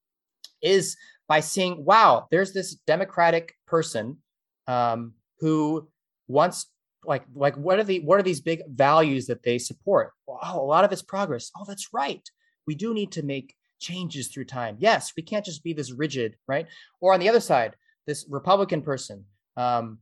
is 0.62 0.96
by 1.28 1.40
seeing 1.40 1.84
wow 1.84 2.26
there's 2.30 2.52
this 2.52 2.74
democratic 2.86 3.54
person 3.66 4.18
um, 4.66 5.12
who 5.38 5.88
wants 6.28 6.66
like 7.04 7.24
like 7.34 7.56
what 7.56 7.78
are 7.78 7.84
the 7.84 8.00
what 8.00 8.18
are 8.18 8.22
these 8.22 8.40
big 8.40 8.62
values 8.68 9.26
that 9.26 9.42
they 9.42 9.58
support? 9.58 10.12
Wow 10.26 10.58
a 10.60 10.62
lot 10.62 10.84
of 10.84 10.92
it's 10.92 11.02
progress. 11.02 11.50
Oh 11.56 11.64
that's 11.66 11.92
right. 11.92 12.26
We 12.66 12.74
do 12.74 12.94
need 12.94 13.12
to 13.12 13.22
make 13.22 13.54
changes 13.80 14.28
through 14.28 14.44
time. 14.44 14.76
Yes, 14.78 15.12
we 15.16 15.22
can't 15.22 15.44
just 15.44 15.64
be 15.64 15.72
this 15.72 15.92
rigid, 15.92 16.36
right? 16.46 16.66
Or 17.00 17.12
on 17.12 17.20
the 17.20 17.28
other 17.28 17.40
side, 17.40 17.74
this 18.06 18.26
Republican 18.28 18.82
person, 18.82 19.24
um, 19.56 19.98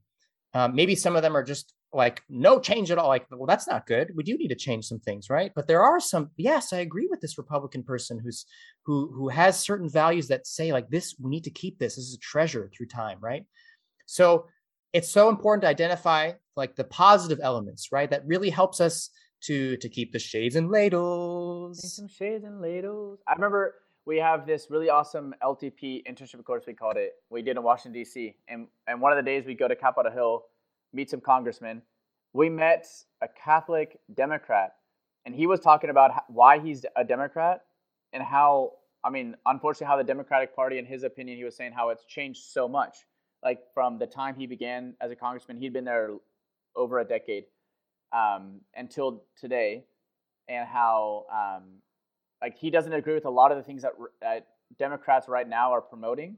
uh, 0.52 0.68
maybe 0.68 0.94
some 0.94 1.16
of 1.16 1.22
them 1.22 1.36
are 1.36 1.42
just 1.42 1.72
like 1.92 2.22
no 2.28 2.60
change 2.60 2.90
at 2.92 2.98
all 2.98 3.08
like 3.08 3.26
well 3.30 3.46
that's 3.46 3.66
not 3.66 3.86
good. 3.86 4.12
We 4.14 4.22
do 4.22 4.36
need 4.36 4.48
to 4.48 4.54
change 4.54 4.86
some 4.86 5.00
things 5.00 5.28
right? 5.28 5.50
But 5.54 5.66
there 5.66 5.82
are 5.82 5.98
some 5.98 6.30
yes 6.36 6.72
i 6.72 6.78
agree 6.78 7.08
with 7.10 7.20
this 7.20 7.38
republican 7.38 7.82
person 7.82 8.20
who's 8.22 8.46
who 8.84 9.10
who 9.12 9.28
has 9.28 9.58
certain 9.58 9.88
values 9.88 10.28
that 10.28 10.46
say 10.46 10.72
like 10.72 10.88
this 10.88 11.16
we 11.20 11.30
need 11.30 11.44
to 11.44 11.50
keep 11.50 11.78
this. 11.78 11.96
This 11.96 12.06
is 12.06 12.14
a 12.14 12.18
treasure 12.18 12.70
through 12.72 12.86
time 12.86 13.18
right? 13.20 13.44
So 14.06 14.46
it's 14.92 15.10
so 15.10 15.28
important 15.28 15.62
to 15.62 15.68
identify 15.68 16.32
like 16.56 16.76
the 16.76 16.84
positive 16.84 17.38
elements 17.42 17.92
right 17.92 18.10
that 18.10 18.26
really 18.26 18.50
helps 18.50 18.80
us 18.80 19.10
to 19.40 19.76
to 19.78 19.88
keep 19.88 20.12
the 20.12 20.18
shades 20.18 20.56
and 20.56 20.70
ladles 20.70 21.96
some 21.96 22.08
shades 22.08 22.44
and 22.44 22.60
ladles 22.60 23.20
i 23.26 23.32
remember 23.32 23.74
we 24.06 24.16
have 24.16 24.46
this 24.46 24.66
really 24.70 24.90
awesome 24.90 25.34
ltp 25.42 26.02
internship 26.06 26.42
course 26.44 26.64
we 26.66 26.74
called 26.74 26.96
it 26.96 27.12
we 27.30 27.42
did 27.42 27.56
in 27.56 27.62
washington 27.62 27.92
d.c 27.92 28.34
and 28.48 28.66
and 28.86 29.00
one 29.00 29.12
of 29.12 29.16
the 29.16 29.22
days 29.22 29.44
we 29.46 29.54
go 29.54 29.68
to 29.68 29.76
capitol 29.76 30.12
hill 30.12 30.44
meet 30.92 31.10
some 31.10 31.20
congressmen. 31.20 31.82
We 32.32 32.48
met 32.48 32.86
a 33.22 33.28
Catholic 33.28 33.98
Democrat, 34.14 34.74
and 35.26 35.34
he 35.34 35.46
was 35.46 35.60
talking 35.60 35.90
about 35.90 36.10
why 36.28 36.58
he's 36.58 36.84
a 36.96 37.04
Democrat 37.04 37.62
and 38.12 38.22
how, 38.22 38.72
I 39.04 39.10
mean, 39.10 39.36
unfortunately, 39.46 39.86
how 39.86 39.96
the 39.96 40.04
Democratic 40.04 40.54
Party, 40.54 40.78
in 40.78 40.86
his 40.86 41.02
opinion, 41.02 41.36
he 41.38 41.44
was 41.44 41.56
saying 41.56 41.72
how 41.72 41.90
it's 41.90 42.04
changed 42.04 42.44
so 42.44 42.68
much. 42.68 42.98
Like 43.42 43.60
from 43.74 43.98
the 43.98 44.06
time 44.06 44.34
he 44.34 44.46
began 44.46 44.94
as 45.00 45.10
a 45.10 45.16
congressman, 45.16 45.56
he'd 45.56 45.72
been 45.72 45.84
there 45.84 46.10
over 46.76 46.98
a 46.98 47.04
decade 47.04 47.44
um, 48.12 48.60
until 48.76 49.24
today, 49.36 49.84
and 50.48 50.68
how 50.68 51.26
um, 51.32 51.64
like 52.42 52.58
he 52.58 52.70
doesn't 52.70 52.92
agree 52.92 53.14
with 53.14 53.24
a 53.24 53.30
lot 53.30 53.50
of 53.52 53.56
the 53.56 53.64
things 53.64 53.82
that, 53.82 53.92
that 54.20 54.46
Democrats 54.78 55.28
right 55.28 55.48
now 55.48 55.72
are 55.72 55.80
promoting, 55.80 56.36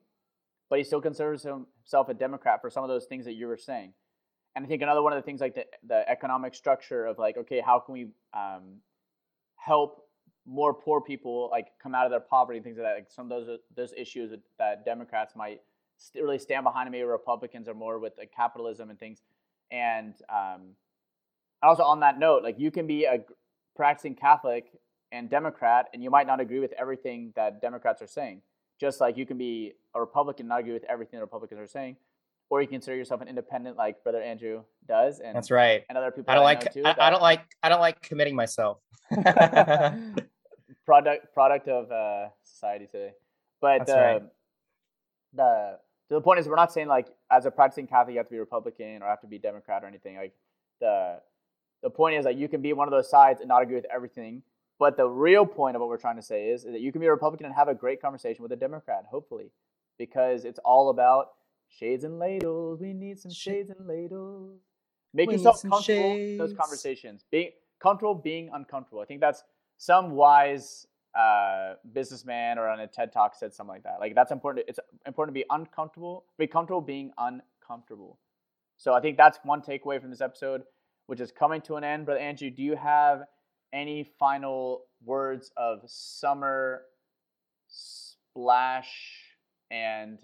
but 0.71 0.79
he 0.79 0.85
still 0.85 1.01
considers 1.01 1.43
himself 1.43 2.09
a 2.09 2.15
Democrat 2.15 2.61
for 2.61 2.71
some 2.71 2.85
of 2.85 2.88
those 2.88 3.07
things 3.07 3.25
that 3.25 3.35
you 3.35 3.47
were 3.47 3.57
saying 3.57 3.93
and 4.55 4.65
I 4.65 4.69
think 4.69 4.83
another 4.83 5.03
one 5.03 5.12
of 5.12 5.17
the 5.17 5.23
things 5.23 5.41
like 5.41 5.55
the, 5.55 5.65
the 5.87 6.09
economic 6.09 6.55
structure 6.55 7.07
of 7.07 7.19
like, 7.19 7.37
okay, 7.38 7.62
how 7.65 7.79
can 7.79 7.95
we 7.95 8.09
um, 8.35 8.81
help 9.57 10.07
more 10.45 10.75
poor 10.75 11.01
people 11.01 11.49
like 11.51 11.69
come 11.83 11.95
out 11.95 12.05
of 12.05 12.11
their 12.11 12.21
poverty 12.21 12.59
and 12.59 12.65
things 12.65 12.77
like 12.77 12.87
that. 12.87 12.95
Like 12.95 13.11
some 13.11 13.31
of 13.31 13.47
those 13.47 13.59
those 13.77 13.95
issues 13.97 14.33
that 14.59 14.85
Democrats 14.85 15.35
might 15.37 15.61
st- 16.03 16.25
really 16.25 16.38
stand 16.38 16.65
behind. 16.65 16.91
Maybe 16.91 17.05
Republicans 17.05 17.69
are 17.69 17.75
more 17.75 17.99
with 17.99 18.15
like 18.19 18.33
capitalism 18.35 18.91
and 18.91 18.99
things. 18.99 19.23
And 19.71 20.15
um, 20.29 20.75
also 21.62 21.83
on 21.83 22.01
that 22.01 22.19
note, 22.19 22.43
like 22.43 22.59
you 22.59 22.71
can 22.71 22.87
be 22.87 23.05
a 23.05 23.25
practicing 23.77 24.15
Catholic 24.15 24.73
and 25.11 25.29
Democrat, 25.29 25.88
and 25.93 26.03
you 26.03 26.11
might 26.11 26.27
not 26.27 26.41
agree 26.41 26.59
with 26.59 26.73
everything 26.79 27.33
that 27.37 27.61
Democrats 27.61 28.01
are 28.03 28.07
saying. 28.07 28.43
Just 28.81 29.01
like 29.01 29.17
you 29.17 29.27
can 29.27 29.38
be 29.38 29.75
a 29.95 30.01
Republican, 30.01 30.49
not 30.49 30.61
agree 30.61 30.73
with 30.73 30.85
everything 30.88 31.19
the 31.19 31.25
Republicans 31.25 31.61
are 31.61 31.67
saying 31.67 31.97
or 32.53 32.61
you 32.61 32.69
consider 32.69 32.95
yourself 32.95 33.23
an 33.23 33.29
independent 33.29 33.79
like 33.79 34.03
brother 34.03 34.21
andrew 34.21 34.62
does 34.87 35.21
and 35.21 35.35
that's 35.35 35.51
right 35.51 35.85
and 35.88 35.97
other 35.97 36.11
people 36.11 36.31
i 36.31 36.35
don't 36.35 36.45
like 36.45 36.71
too, 36.71 36.83
I, 36.85 36.95
I, 36.99 37.11
don't 37.11 37.23
like 37.23 37.41
i 37.62 37.71
don't 37.71 37.81
like 37.81 38.03
committing 38.03 38.37
myself 38.37 38.79
product 40.85 41.33
product 41.33 41.69
of 41.69 41.91
uh, 41.91 42.29
society 42.45 42.87
today 42.87 43.12
but 43.61 43.88
uh, 43.88 43.95
right. 43.95 44.23
the 45.33 45.79
so 46.12 46.18
the 46.18 46.20
point 46.20 46.38
is 46.38 46.46
we're 46.48 46.57
not 46.57 46.72
saying 46.72 46.88
like 46.88 47.09
as 47.31 47.46
a 47.46 47.51
practicing 47.51 47.87
catholic 47.87 48.14
you 48.14 48.18
have 48.18 48.27
to 48.27 48.33
be 48.33 48.38
republican 48.38 49.03
or 49.03 49.09
have 49.09 49.20
to 49.20 49.27
be 49.27 49.38
democrat 49.38 49.83
or 49.83 49.87
anything 49.87 50.16
like 50.16 50.33
the 50.81 51.18
the 51.83 51.90
point 51.90 52.14
is 52.14 52.25
that 52.25 52.37
you 52.37 52.48
can 52.48 52.62
be 52.62 52.72
one 52.72 52.87
of 52.87 52.92
those 52.92 53.11
sides 53.11 53.40
and 53.40 53.48
not 53.48 53.62
agree 53.62 53.75
with 53.75 53.87
everything 53.92 54.42
but 54.79 54.96
the 54.96 55.07
real 55.07 55.46
point 55.46 55.77
of 55.77 55.81
what 55.81 55.88
we're 55.88 55.96
trying 55.96 56.16
to 56.16 56.22
say 56.22 56.48
is, 56.48 56.64
is 56.64 56.72
that 56.72 56.81
you 56.81 56.90
can 56.90 57.01
be 57.01 57.07
a 57.07 57.11
republican 57.11 57.46
and 57.46 57.55
have 57.55 57.68
a 57.68 57.75
great 57.75 58.01
conversation 58.01 58.42
with 58.42 58.53
a 58.53 58.57
democrat 58.57 59.05
hopefully 59.11 59.51
because 59.98 60.44
it's 60.44 60.59
all 60.64 60.90
about 60.90 61.29
Shades 61.79 62.05
and 62.05 62.18
ladles. 62.18 62.81
We 62.81 62.92
need 62.92 63.18
some 63.18 63.33
shades 63.33 63.70
and 63.70 63.87
ladles. 63.87 64.61
Make 65.14 65.29
we 65.29 65.35
yourself 65.35 65.62
comfortable 65.62 66.12
in 66.12 66.38
those 66.38 66.55
conversations. 66.55 67.25
Being 67.31 67.51
comfortable 67.81 68.14
being 68.14 68.51
uncomfortable. 68.53 69.01
I 69.01 69.07
think 69.07 69.20
that's 69.20 69.42
some 69.79 70.12
wise 70.12 70.87
uh, 71.18 71.75
businessman 71.92 72.59
or 72.59 72.68
on 72.68 72.81
a 72.81 72.87
TED 72.87 73.12
talk 73.12 73.35
said 73.35 73.53
something 73.53 73.72
like 73.72 73.83
that. 73.85 74.01
Like 74.01 74.14
that's 74.14 74.33
important. 74.33 74.66
It's 74.68 74.81
important 75.07 75.35
to 75.35 75.40
be 75.40 75.46
uncomfortable, 75.51 76.25
be 76.38 76.46
comfortable 76.46 76.81
being 76.81 77.12
uncomfortable. 77.18 78.18
So 78.79 78.94
I 78.94 79.01
think 79.01 79.16
that's 79.16 79.38
one 79.44 79.61
takeaway 79.62 80.01
from 80.01 80.11
this 80.11 80.20
episode, 80.20 80.62
which 81.07 81.20
is 81.20 81.31
coming 81.31 81.61
to 81.62 81.77
an 81.77 81.85
end. 81.85 82.07
Brother 82.07 82.20
Andrew, 82.20 82.51
do 82.51 82.62
you 82.62 82.77
have 82.77 83.25
any 83.72 84.11
final 84.18 84.83
words 85.05 85.51
of 85.57 85.81
summer 85.87 86.83
splash 87.68 88.90
and 89.70 90.18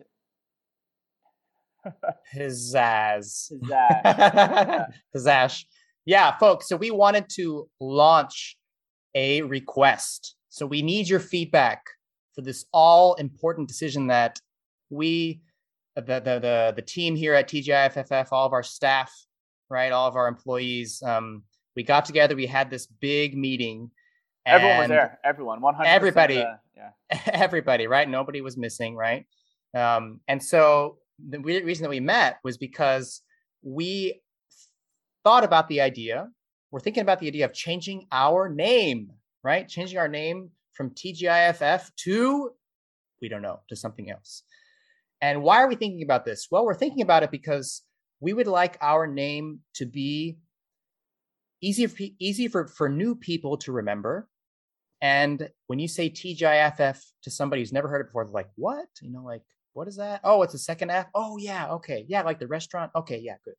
Pizzazz. 2.35 3.53
Pizzazz. 3.53 4.92
Pizzazz. 5.16 5.64
Yeah, 6.05 6.37
folks. 6.38 6.68
So 6.68 6.77
we 6.77 6.90
wanted 6.90 7.29
to 7.37 7.68
launch 7.81 8.57
a 9.14 9.42
request. 9.42 10.35
So 10.49 10.67
we 10.67 10.83
need 10.83 11.09
your 11.09 11.21
feedback 11.21 11.85
for 12.35 12.43
this 12.43 12.65
all 12.73 13.15
important 13.15 13.69
decision 13.69 14.07
that 14.09 14.41
we, 14.91 15.41
the, 15.97 16.03
the, 16.03 16.39
the, 16.41 16.73
the 16.77 16.83
team 16.83 17.17
here 17.17 17.35
at 17.35 17.49
TGIFFF, 17.49 18.29
all 18.33 18.47
of 18.47 18.53
our 18.53 18.63
staff, 18.63 19.13
right, 19.69 19.93
all 19.93 20.09
of 20.09 20.17
our 20.17 20.29
employees, 20.29 21.03
um, 21.03 21.43
we 21.79 21.85
got 21.85 22.05
together, 22.05 22.35
we 22.35 22.47
had 22.47 22.71
this 22.71 22.87
big 22.87 23.37
meeting. 23.37 23.93
Everyone 24.45 24.79
was 24.79 24.89
there. 24.89 25.19
Everyone, 25.25 25.61
100 25.61 25.89
Everybody. 25.89 26.45
yeah. 26.77 26.91
Everybody, 27.27 27.87
right? 27.87 28.09
Nobody 28.09 28.41
was 28.41 28.57
missing, 28.57 28.97
right? 28.97 29.27
Um, 29.75 30.21
and 30.27 30.43
so 30.43 30.99
the 31.25 31.39
reason 31.39 31.85
that 31.85 31.91
we 31.91 32.01
met 32.01 32.39
was 32.43 32.57
because 32.57 33.23
we 33.63 34.21
thought 35.23 35.45
about 35.45 35.69
the 35.69 35.81
idea. 35.81 36.29
We're 36.73 36.81
thinking 36.81 37.03
about 37.03 37.21
the 37.21 37.29
idea 37.29 37.45
of 37.45 37.53
changing 37.53 38.09
our 38.11 38.49
name, 38.49 39.11
right? 39.42 39.68
Changing 39.68 39.98
our 39.98 40.09
name 40.09 40.51
from 40.74 40.90
TGIFF 40.90 41.90
to, 42.05 42.51
we 43.20 43.29
don't 43.29 43.42
know, 43.42 43.61
to 43.68 43.77
something 43.77 44.11
else. 44.11 44.42
And 45.20 45.42
why 45.42 45.62
are 45.62 45.68
we 45.68 45.74
thinking 45.74 46.03
about 46.03 46.24
this? 46.24 46.48
Well, 46.51 46.64
we're 46.64 46.74
thinking 46.74 47.03
about 47.03 47.22
it 47.22 47.31
because 47.31 47.83
we 48.20 48.33
would 48.33 48.46
like 48.46 48.79
our 48.81 49.07
name 49.07 49.61
to 49.74 49.87
be 49.87 50.38
easy 51.61 51.87
for, 51.87 52.03
easy 52.18 52.48
for, 52.48 52.68
for 52.68 52.88
new 52.88 53.14
people 53.14 53.57
to 53.59 53.72
remember. 53.72 54.29
And 55.01 55.48
when 55.66 55.79
you 55.79 55.88
say 55.88 56.11
TGIFF 56.11 57.01
to 57.22 57.31
somebody 57.31 57.62
who's 57.62 57.72
never 57.72 57.88
heard 57.88 58.01
it 58.01 58.09
before, 58.09 58.24
they're 58.24 58.33
like, 58.33 58.51
what? 58.57 58.87
You 59.01 59.11
know, 59.11 59.22
like, 59.22 59.42
what 59.79 59.87
is 59.88 59.96
that? 59.96 60.20
Oh, 60.24 60.42
it's 60.42 60.55
a 60.55 60.59
second 60.59 60.90
F. 60.90 61.07
Oh 61.14 61.37
yeah, 61.38 61.68
okay, 61.74 62.05
yeah, 62.09 62.22
like 62.22 62.40
the 62.40 62.48
restaurant. 62.48 62.90
Okay, 62.96 63.18
yeah, 63.18 63.37
good. 63.44 63.55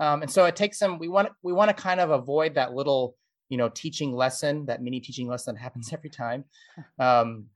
Um, 0.00 0.22
and 0.22 0.30
so 0.30 0.46
it 0.46 0.56
takes 0.56 0.78
some. 0.78 0.98
We 0.98 1.08
want 1.08 1.28
we 1.42 1.52
want 1.52 1.68
to 1.68 1.74
kind 1.74 2.00
of 2.00 2.10
avoid 2.10 2.54
that 2.54 2.72
little 2.72 3.16
you 3.48 3.56
know 3.56 3.68
teaching 3.68 4.14
lesson, 4.14 4.66
that 4.66 4.82
mini 4.82 5.00
teaching 5.00 5.28
lesson 5.28 5.56
happens 5.56 5.92
every 5.92 6.10
time. 6.10 6.44
Um, 6.98 7.46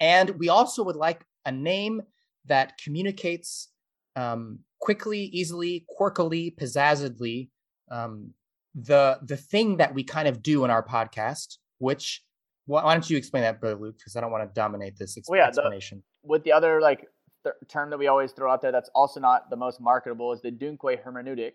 and 0.00 0.30
we 0.38 0.48
also 0.48 0.82
would 0.82 0.96
like 0.96 1.24
a 1.44 1.52
name 1.52 2.02
that 2.46 2.78
communicates 2.82 3.68
um, 4.16 4.60
quickly, 4.80 5.24
easily, 5.24 5.86
quirkily, 5.98 6.56
pizzazzedly 6.56 7.50
um, 7.90 8.32
the 8.74 9.18
the 9.22 9.36
thing 9.36 9.76
that 9.78 9.94
we 9.94 10.04
kind 10.04 10.28
of 10.28 10.42
do 10.42 10.64
in 10.64 10.70
our 10.70 10.82
podcast. 10.82 11.58
Which 11.78 12.22
why 12.66 12.92
don't 12.92 13.08
you 13.08 13.16
explain 13.16 13.42
that, 13.42 13.60
Brother 13.60 13.76
Luke? 13.76 13.96
Because 13.98 14.16
I 14.16 14.20
don't 14.20 14.30
want 14.30 14.48
to 14.48 14.54
dominate 14.54 14.96
this 14.96 15.18
exp- 15.18 15.28
well, 15.28 15.40
yeah, 15.40 15.48
explanation. 15.48 16.02
The, 16.22 16.28
with 16.28 16.44
the 16.44 16.52
other 16.52 16.80
like 16.80 17.06
th- 17.42 17.54
term 17.68 17.90
that 17.90 17.98
we 17.98 18.06
always 18.06 18.32
throw 18.32 18.50
out 18.50 18.62
there 18.62 18.72
that's 18.72 18.90
also 18.94 19.18
not 19.18 19.50
the 19.50 19.56
most 19.56 19.80
marketable 19.80 20.32
is 20.32 20.40
the 20.40 20.52
Dunque 20.52 21.02
hermeneutic. 21.02 21.52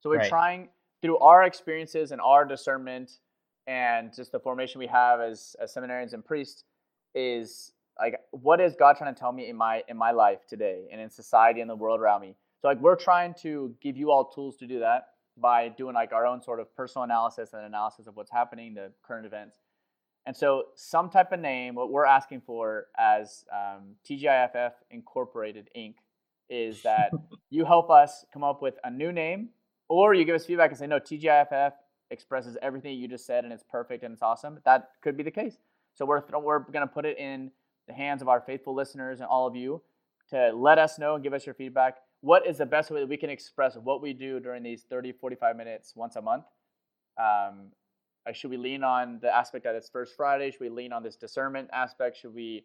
So 0.00 0.10
we're 0.10 0.18
right. 0.18 0.28
trying 0.28 0.68
through 1.02 1.18
our 1.18 1.44
experiences 1.44 2.12
and 2.12 2.20
our 2.20 2.44
discernment 2.44 3.18
and 3.66 4.14
just 4.14 4.32
the 4.32 4.40
formation 4.40 4.78
we 4.78 4.86
have 4.86 5.20
as, 5.20 5.54
as 5.60 5.74
seminarians 5.74 6.14
and 6.14 6.24
priests 6.24 6.64
is 7.14 7.72
like 7.98 8.20
what 8.30 8.60
is 8.60 8.76
God 8.76 8.96
trying 8.96 9.14
to 9.14 9.18
tell 9.18 9.32
me 9.32 9.48
in 9.48 9.56
my 9.56 9.82
in 9.88 9.96
my 9.96 10.12
life 10.12 10.46
today 10.48 10.86
and 10.92 11.00
in 11.00 11.10
society 11.10 11.60
and 11.60 11.68
the 11.68 11.76
world 11.76 12.00
around 12.00 12.20
me. 12.20 12.36
So 12.62 12.68
like 12.68 12.80
we're 12.80 12.96
trying 12.96 13.34
to 13.42 13.74
give 13.80 13.96
you 13.96 14.10
all 14.10 14.24
tools 14.24 14.56
to 14.58 14.66
do 14.66 14.80
that 14.80 15.08
by 15.36 15.68
doing 15.68 15.94
like 15.94 16.12
our 16.12 16.26
own 16.26 16.40
sort 16.42 16.60
of 16.60 16.74
personal 16.74 17.04
analysis 17.04 17.52
and 17.52 17.64
analysis 17.64 18.06
of 18.06 18.16
what's 18.16 18.30
happening, 18.30 18.74
the 18.74 18.92
current 19.02 19.26
events. 19.26 19.56
And 20.26 20.36
so, 20.36 20.64
some 20.74 21.08
type 21.08 21.32
of 21.32 21.40
name, 21.40 21.74
what 21.74 21.90
we're 21.90 22.04
asking 22.04 22.42
for 22.42 22.88
as 22.98 23.46
um, 23.50 23.94
TGIFF 24.08 24.72
Incorporated 24.90 25.70
Inc., 25.74 25.94
is 26.50 26.82
that 26.82 27.12
you 27.50 27.64
help 27.64 27.90
us 27.90 28.26
come 28.30 28.44
up 28.44 28.60
with 28.60 28.74
a 28.84 28.90
new 28.90 29.10
name, 29.10 29.48
or 29.88 30.14
you 30.14 30.24
give 30.24 30.34
us 30.34 30.46
feedback 30.46 30.70
and 30.70 30.78
say, 30.78 30.86
no, 30.86 30.98
TGIFF 30.98 31.72
expresses 32.10 32.56
everything 32.62 32.98
you 32.98 33.08
just 33.08 33.26
said 33.26 33.44
and 33.44 33.52
it's 33.52 33.64
perfect 33.68 34.02
and 34.02 34.12
it's 34.12 34.22
awesome. 34.22 34.58
That 34.64 34.90
could 35.02 35.16
be 35.16 35.22
the 35.22 35.30
case. 35.30 35.58
So, 35.94 36.04
we're, 36.04 36.20
th- 36.20 36.42
we're 36.42 36.60
going 36.60 36.86
to 36.86 36.92
put 36.92 37.04
it 37.04 37.18
in 37.18 37.50
the 37.86 37.94
hands 37.94 38.22
of 38.22 38.28
our 38.28 38.40
faithful 38.40 38.74
listeners 38.74 39.20
and 39.20 39.28
all 39.28 39.46
of 39.46 39.56
you 39.56 39.82
to 40.30 40.52
let 40.54 40.78
us 40.78 40.98
know 40.98 41.14
and 41.14 41.24
give 41.24 41.32
us 41.32 41.46
your 41.46 41.54
feedback. 41.54 41.96
What 42.20 42.46
is 42.46 42.58
the 42.58 42.66
best 42.66 42.90
way 42.90 43.00
that 43.00 43.08
we 43.08 43.16
can 43.16 43.30
express 43.30 43.76
what 43.76 44.02
we 44.02 44.12
do 44.12 44.40
during 44.40 44.62
these 44.62 44.82
30, 44.82 45.12
45 45.12 45.56
minutes 45.56 45.94
once 45.96 46.16
a 46.16 46.22
month? 46.22 46.44
Um, 47.18 47.72
should 48.32 48.50
we 48.50 48.56
lean 48.56 48.84
on 48.84 49.18
the 49.20 49.34
aspect 49.34 49.64
that 49.64 49.74
it's 49.74 49.88
First 49.88 50.16
Friday? 50.16 50.50
Should 50.50 50.60
we 50.60 50.68
lean 50.68 50.92
on 50.92 51.02
this 51.02 51.16
discernment 51.16 51.70
aspect? 51.72 52.18
Should 52.18 52.34
we 52.34 52.64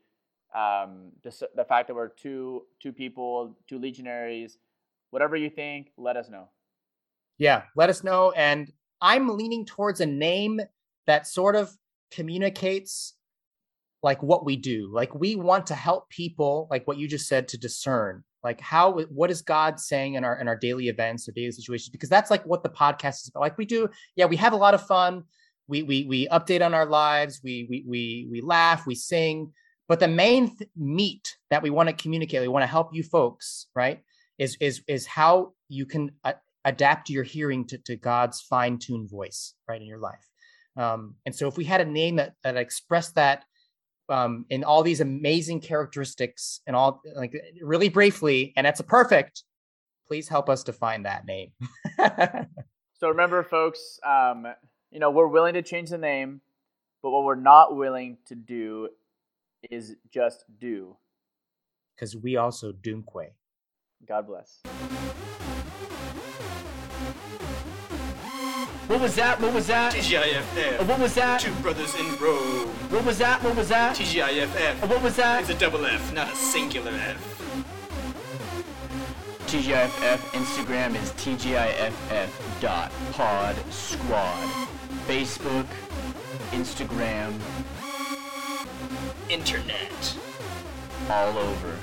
um, 0.53 1.11
dis- 1.21 1.43
the 1.55 1.63
fact 1.63 1.87
that 1.87 1.95
we're 1.95 2.09
two 2.09 2.63
two 2.81 2.91
people, 2.91 3.55
two 3.67 3.79
legionaries? 3.79 4.57
Whatever 5.11 5.35
you 5.35 5.49
think, 5.49 5.91
let 5.97 6.17
us 6.17 6.29
know. 6.29 6.49
Yeah, 7.37 7.63
let 7.75 7.89
us 7.89 8.03
know. 8.03 8.31
And 8.31 8.71
I'm 9.01 9.29
leaning 9.29 9.65
towards 9.65 10.01
a 10.01 10.05
name 10.05 10.61
that 11.07 11.27
sort 11.27 11.55
of 11.55 11.75
communicates 12.11 13.15
like 14.01 14.21
what 14.21 14.45
we 14.45 14.55
do. 14.55 14.89
Like 14.93 15.13
we 15.15 15.35
want 15.35 15.67
to 15.67 15.75
help 15.75 16.09
people, 16.09 16.67
like 16.69 16.87
what 16.87 16.97
you 16.97 17.07
just 17.07 17.27
said, 17.27 17.47
to 17.49 17.57
discern 17.57 18.23
like 18.43 18.59
how 18.59 18.91
what 18.91 19.31
is 19.31 19.41
God 19.41 19.79
saying 19.79 20.15
in 20.15 20.23
our 20.25 20.37
in 20.39 20.47
our 20.47 20.57
daily 20.57 20.89
events 20.89 21.27
or 21.27 21.31
daily 21.31 21.51
situations? 21.51 21.89
Because 21.89 22.09
that's 22.09 22.29
like 22.29 22.43
what 22.45 22.61
the 22.61 22.69
podcast 22.69 23.21
is 23.21 23.29
about. 23.29 23.39
Like 23.39 23.57
we 23.57 23.65
do, 23.65 23.89
yeah, 24.15 24.25
we 24.25 24.35
have 24.35 24.53
a 24.53 24.57
lot 24.57 24.73
of 24.73 24.85
fun. 24.85 25.23
We 25.67 25.81
we 25.83 26.03
we 26.03 26.27
update 26.27 26.63
on 26.63 26.73
our 26.73 26.85
lives. 26.85 27.39
We 27.41 27.67
we 27.69 27.85
we 27.87 28.27
we 28.29 28.41
laugh. 28.41 28.85
We 28.85 28.95
sing. 28.95 29.53
But 29.87 29.99
the 29.99 30.07
main 30.09 30.55
th- 30.55 30.69
meat 30.75 31.37
that 31.49 31.61
we 31.61 31.69
want 31.69 31.89
to 31.89 31.95
communicate, 31.95 32.41
we 32.41 32.47
want 32.47 32.63
to 32.63 32.67
help 32.67 32.93
you 32.93 33.03
folks, 33.03 33.67
right? 33.75 34.01
Is 34.37 34.57
is 34.59 34.81
is 34.87 35.05
how 35.05 35.53
you 35.69 35.85
can 35.85 36.11
uh, 36.25 36.33
adapt 36.65 37.09
your 37.09 37.23
hearing 37.23 37.65
to, 37.67 37.77
to 37.79 37.95
God's 37.95 38.41
fine 38.41 38.77
tuned 38.77 39.09
voice, 39.09 39.53
right, 39.67 39.81
in 39.81 39.87
your 39.87 39.99
life. 39.99 40.29
Um, 40.75 41.15
and 41.25 41.35
so, 41.35 41.47
if 41.47 41.57
we 41.57 41.65
had 41.65 41.81
a 41.81 41.85
name 41.85 42.15
that 42.15 42.33
that 42.43 42.57
expressed 42.57 43.15
that 43.15 43.45
um, 44.09 44.45
in 44.49 44.63
all 44.63 44.83
these 44.83 45.01
amazing 45.01 45.61
characteristics 45.61 46.61
and 46.67 46.75
all 46.75 47.01
like 47.15 47.33
really 47.61 47.89
briefly, 47.89 48.53
and 48.55 48.65
that's 48.65 48.79
a 48.79 48.83
perfect. 48.83 49.43
Please 50.07 50.27
help 50.27 50.49
us 50.49 50.63
define 50.63 51.03
that 51.03 51.25
name. 51.25 51.51
so 52.99 53.07
remember, 53.07 53.41
folks, 53.43 53.99
um, 54.05 54.45
you 54.91 54.99
know 54.99 55.11
we're 55.11 55.27
willing 55.27 55.53
to 55.53 55.61
change 55.61 55.89
the 55.89 55.97
name, 55.97 56.41
but 57.01 57.11
what 57.11 57.23
we're 57.23 57.35
not 57.35 57.75
willing 57.75 58.17
to 58.27 58.35
do 58.35 58.89
is 59.69 59.95
just 60.11 60.45
do. 60.59 60.97
Because 61.95 62.15
we 62.15 62.37
also 62.37 62.71
doomque. 62.71 63.31
God 64.05 64.27
bless. 64.27 64.61
What 68.87 68.99
was 69.01 69.15
that? 69.15 69.39
What 69.39 69.53
was 69.53 69.67
that? 69.67 69.93
TGIFF. 69.93 70.85
What 70.87 70.99
was 70.99 71.15
that? 71.15 71.39
Two 71.39 71.53
brothers 71.55 71.95
in 71.95 72.05
row. 72.17 72.67
What 72.89 73.05
was 73.05 73.17
that? 73.19 73.41
What 73.43 73.55
was 73.55 73.69
that? 73.69 73.95
TGIFF. 73.95 74.87
What 74.89 75.01
was 75.01 75.15
that? 75.15 75.41
It's 75.41 75.49
a 75.49 75.55
double 75.55 75.85
F, 75.85 76.13
not 76.13 76.31
a 76.31 76.35
singular 76.35 76.91
F. 76.91 77.29
TGIFF 79.47 80.17
Instagram 80.33 80.95
is 81.01 81.11
TGIFF 81.11 82.29
dot 82.59 82.91
pod 83.13 83.55
squad. 83.71 84.49
Facebook, 85.07 85.67
Instagram, 86.51 87.33
Internet. 89.29 90.17
all 91.09 91.37
over. 91.37 91.77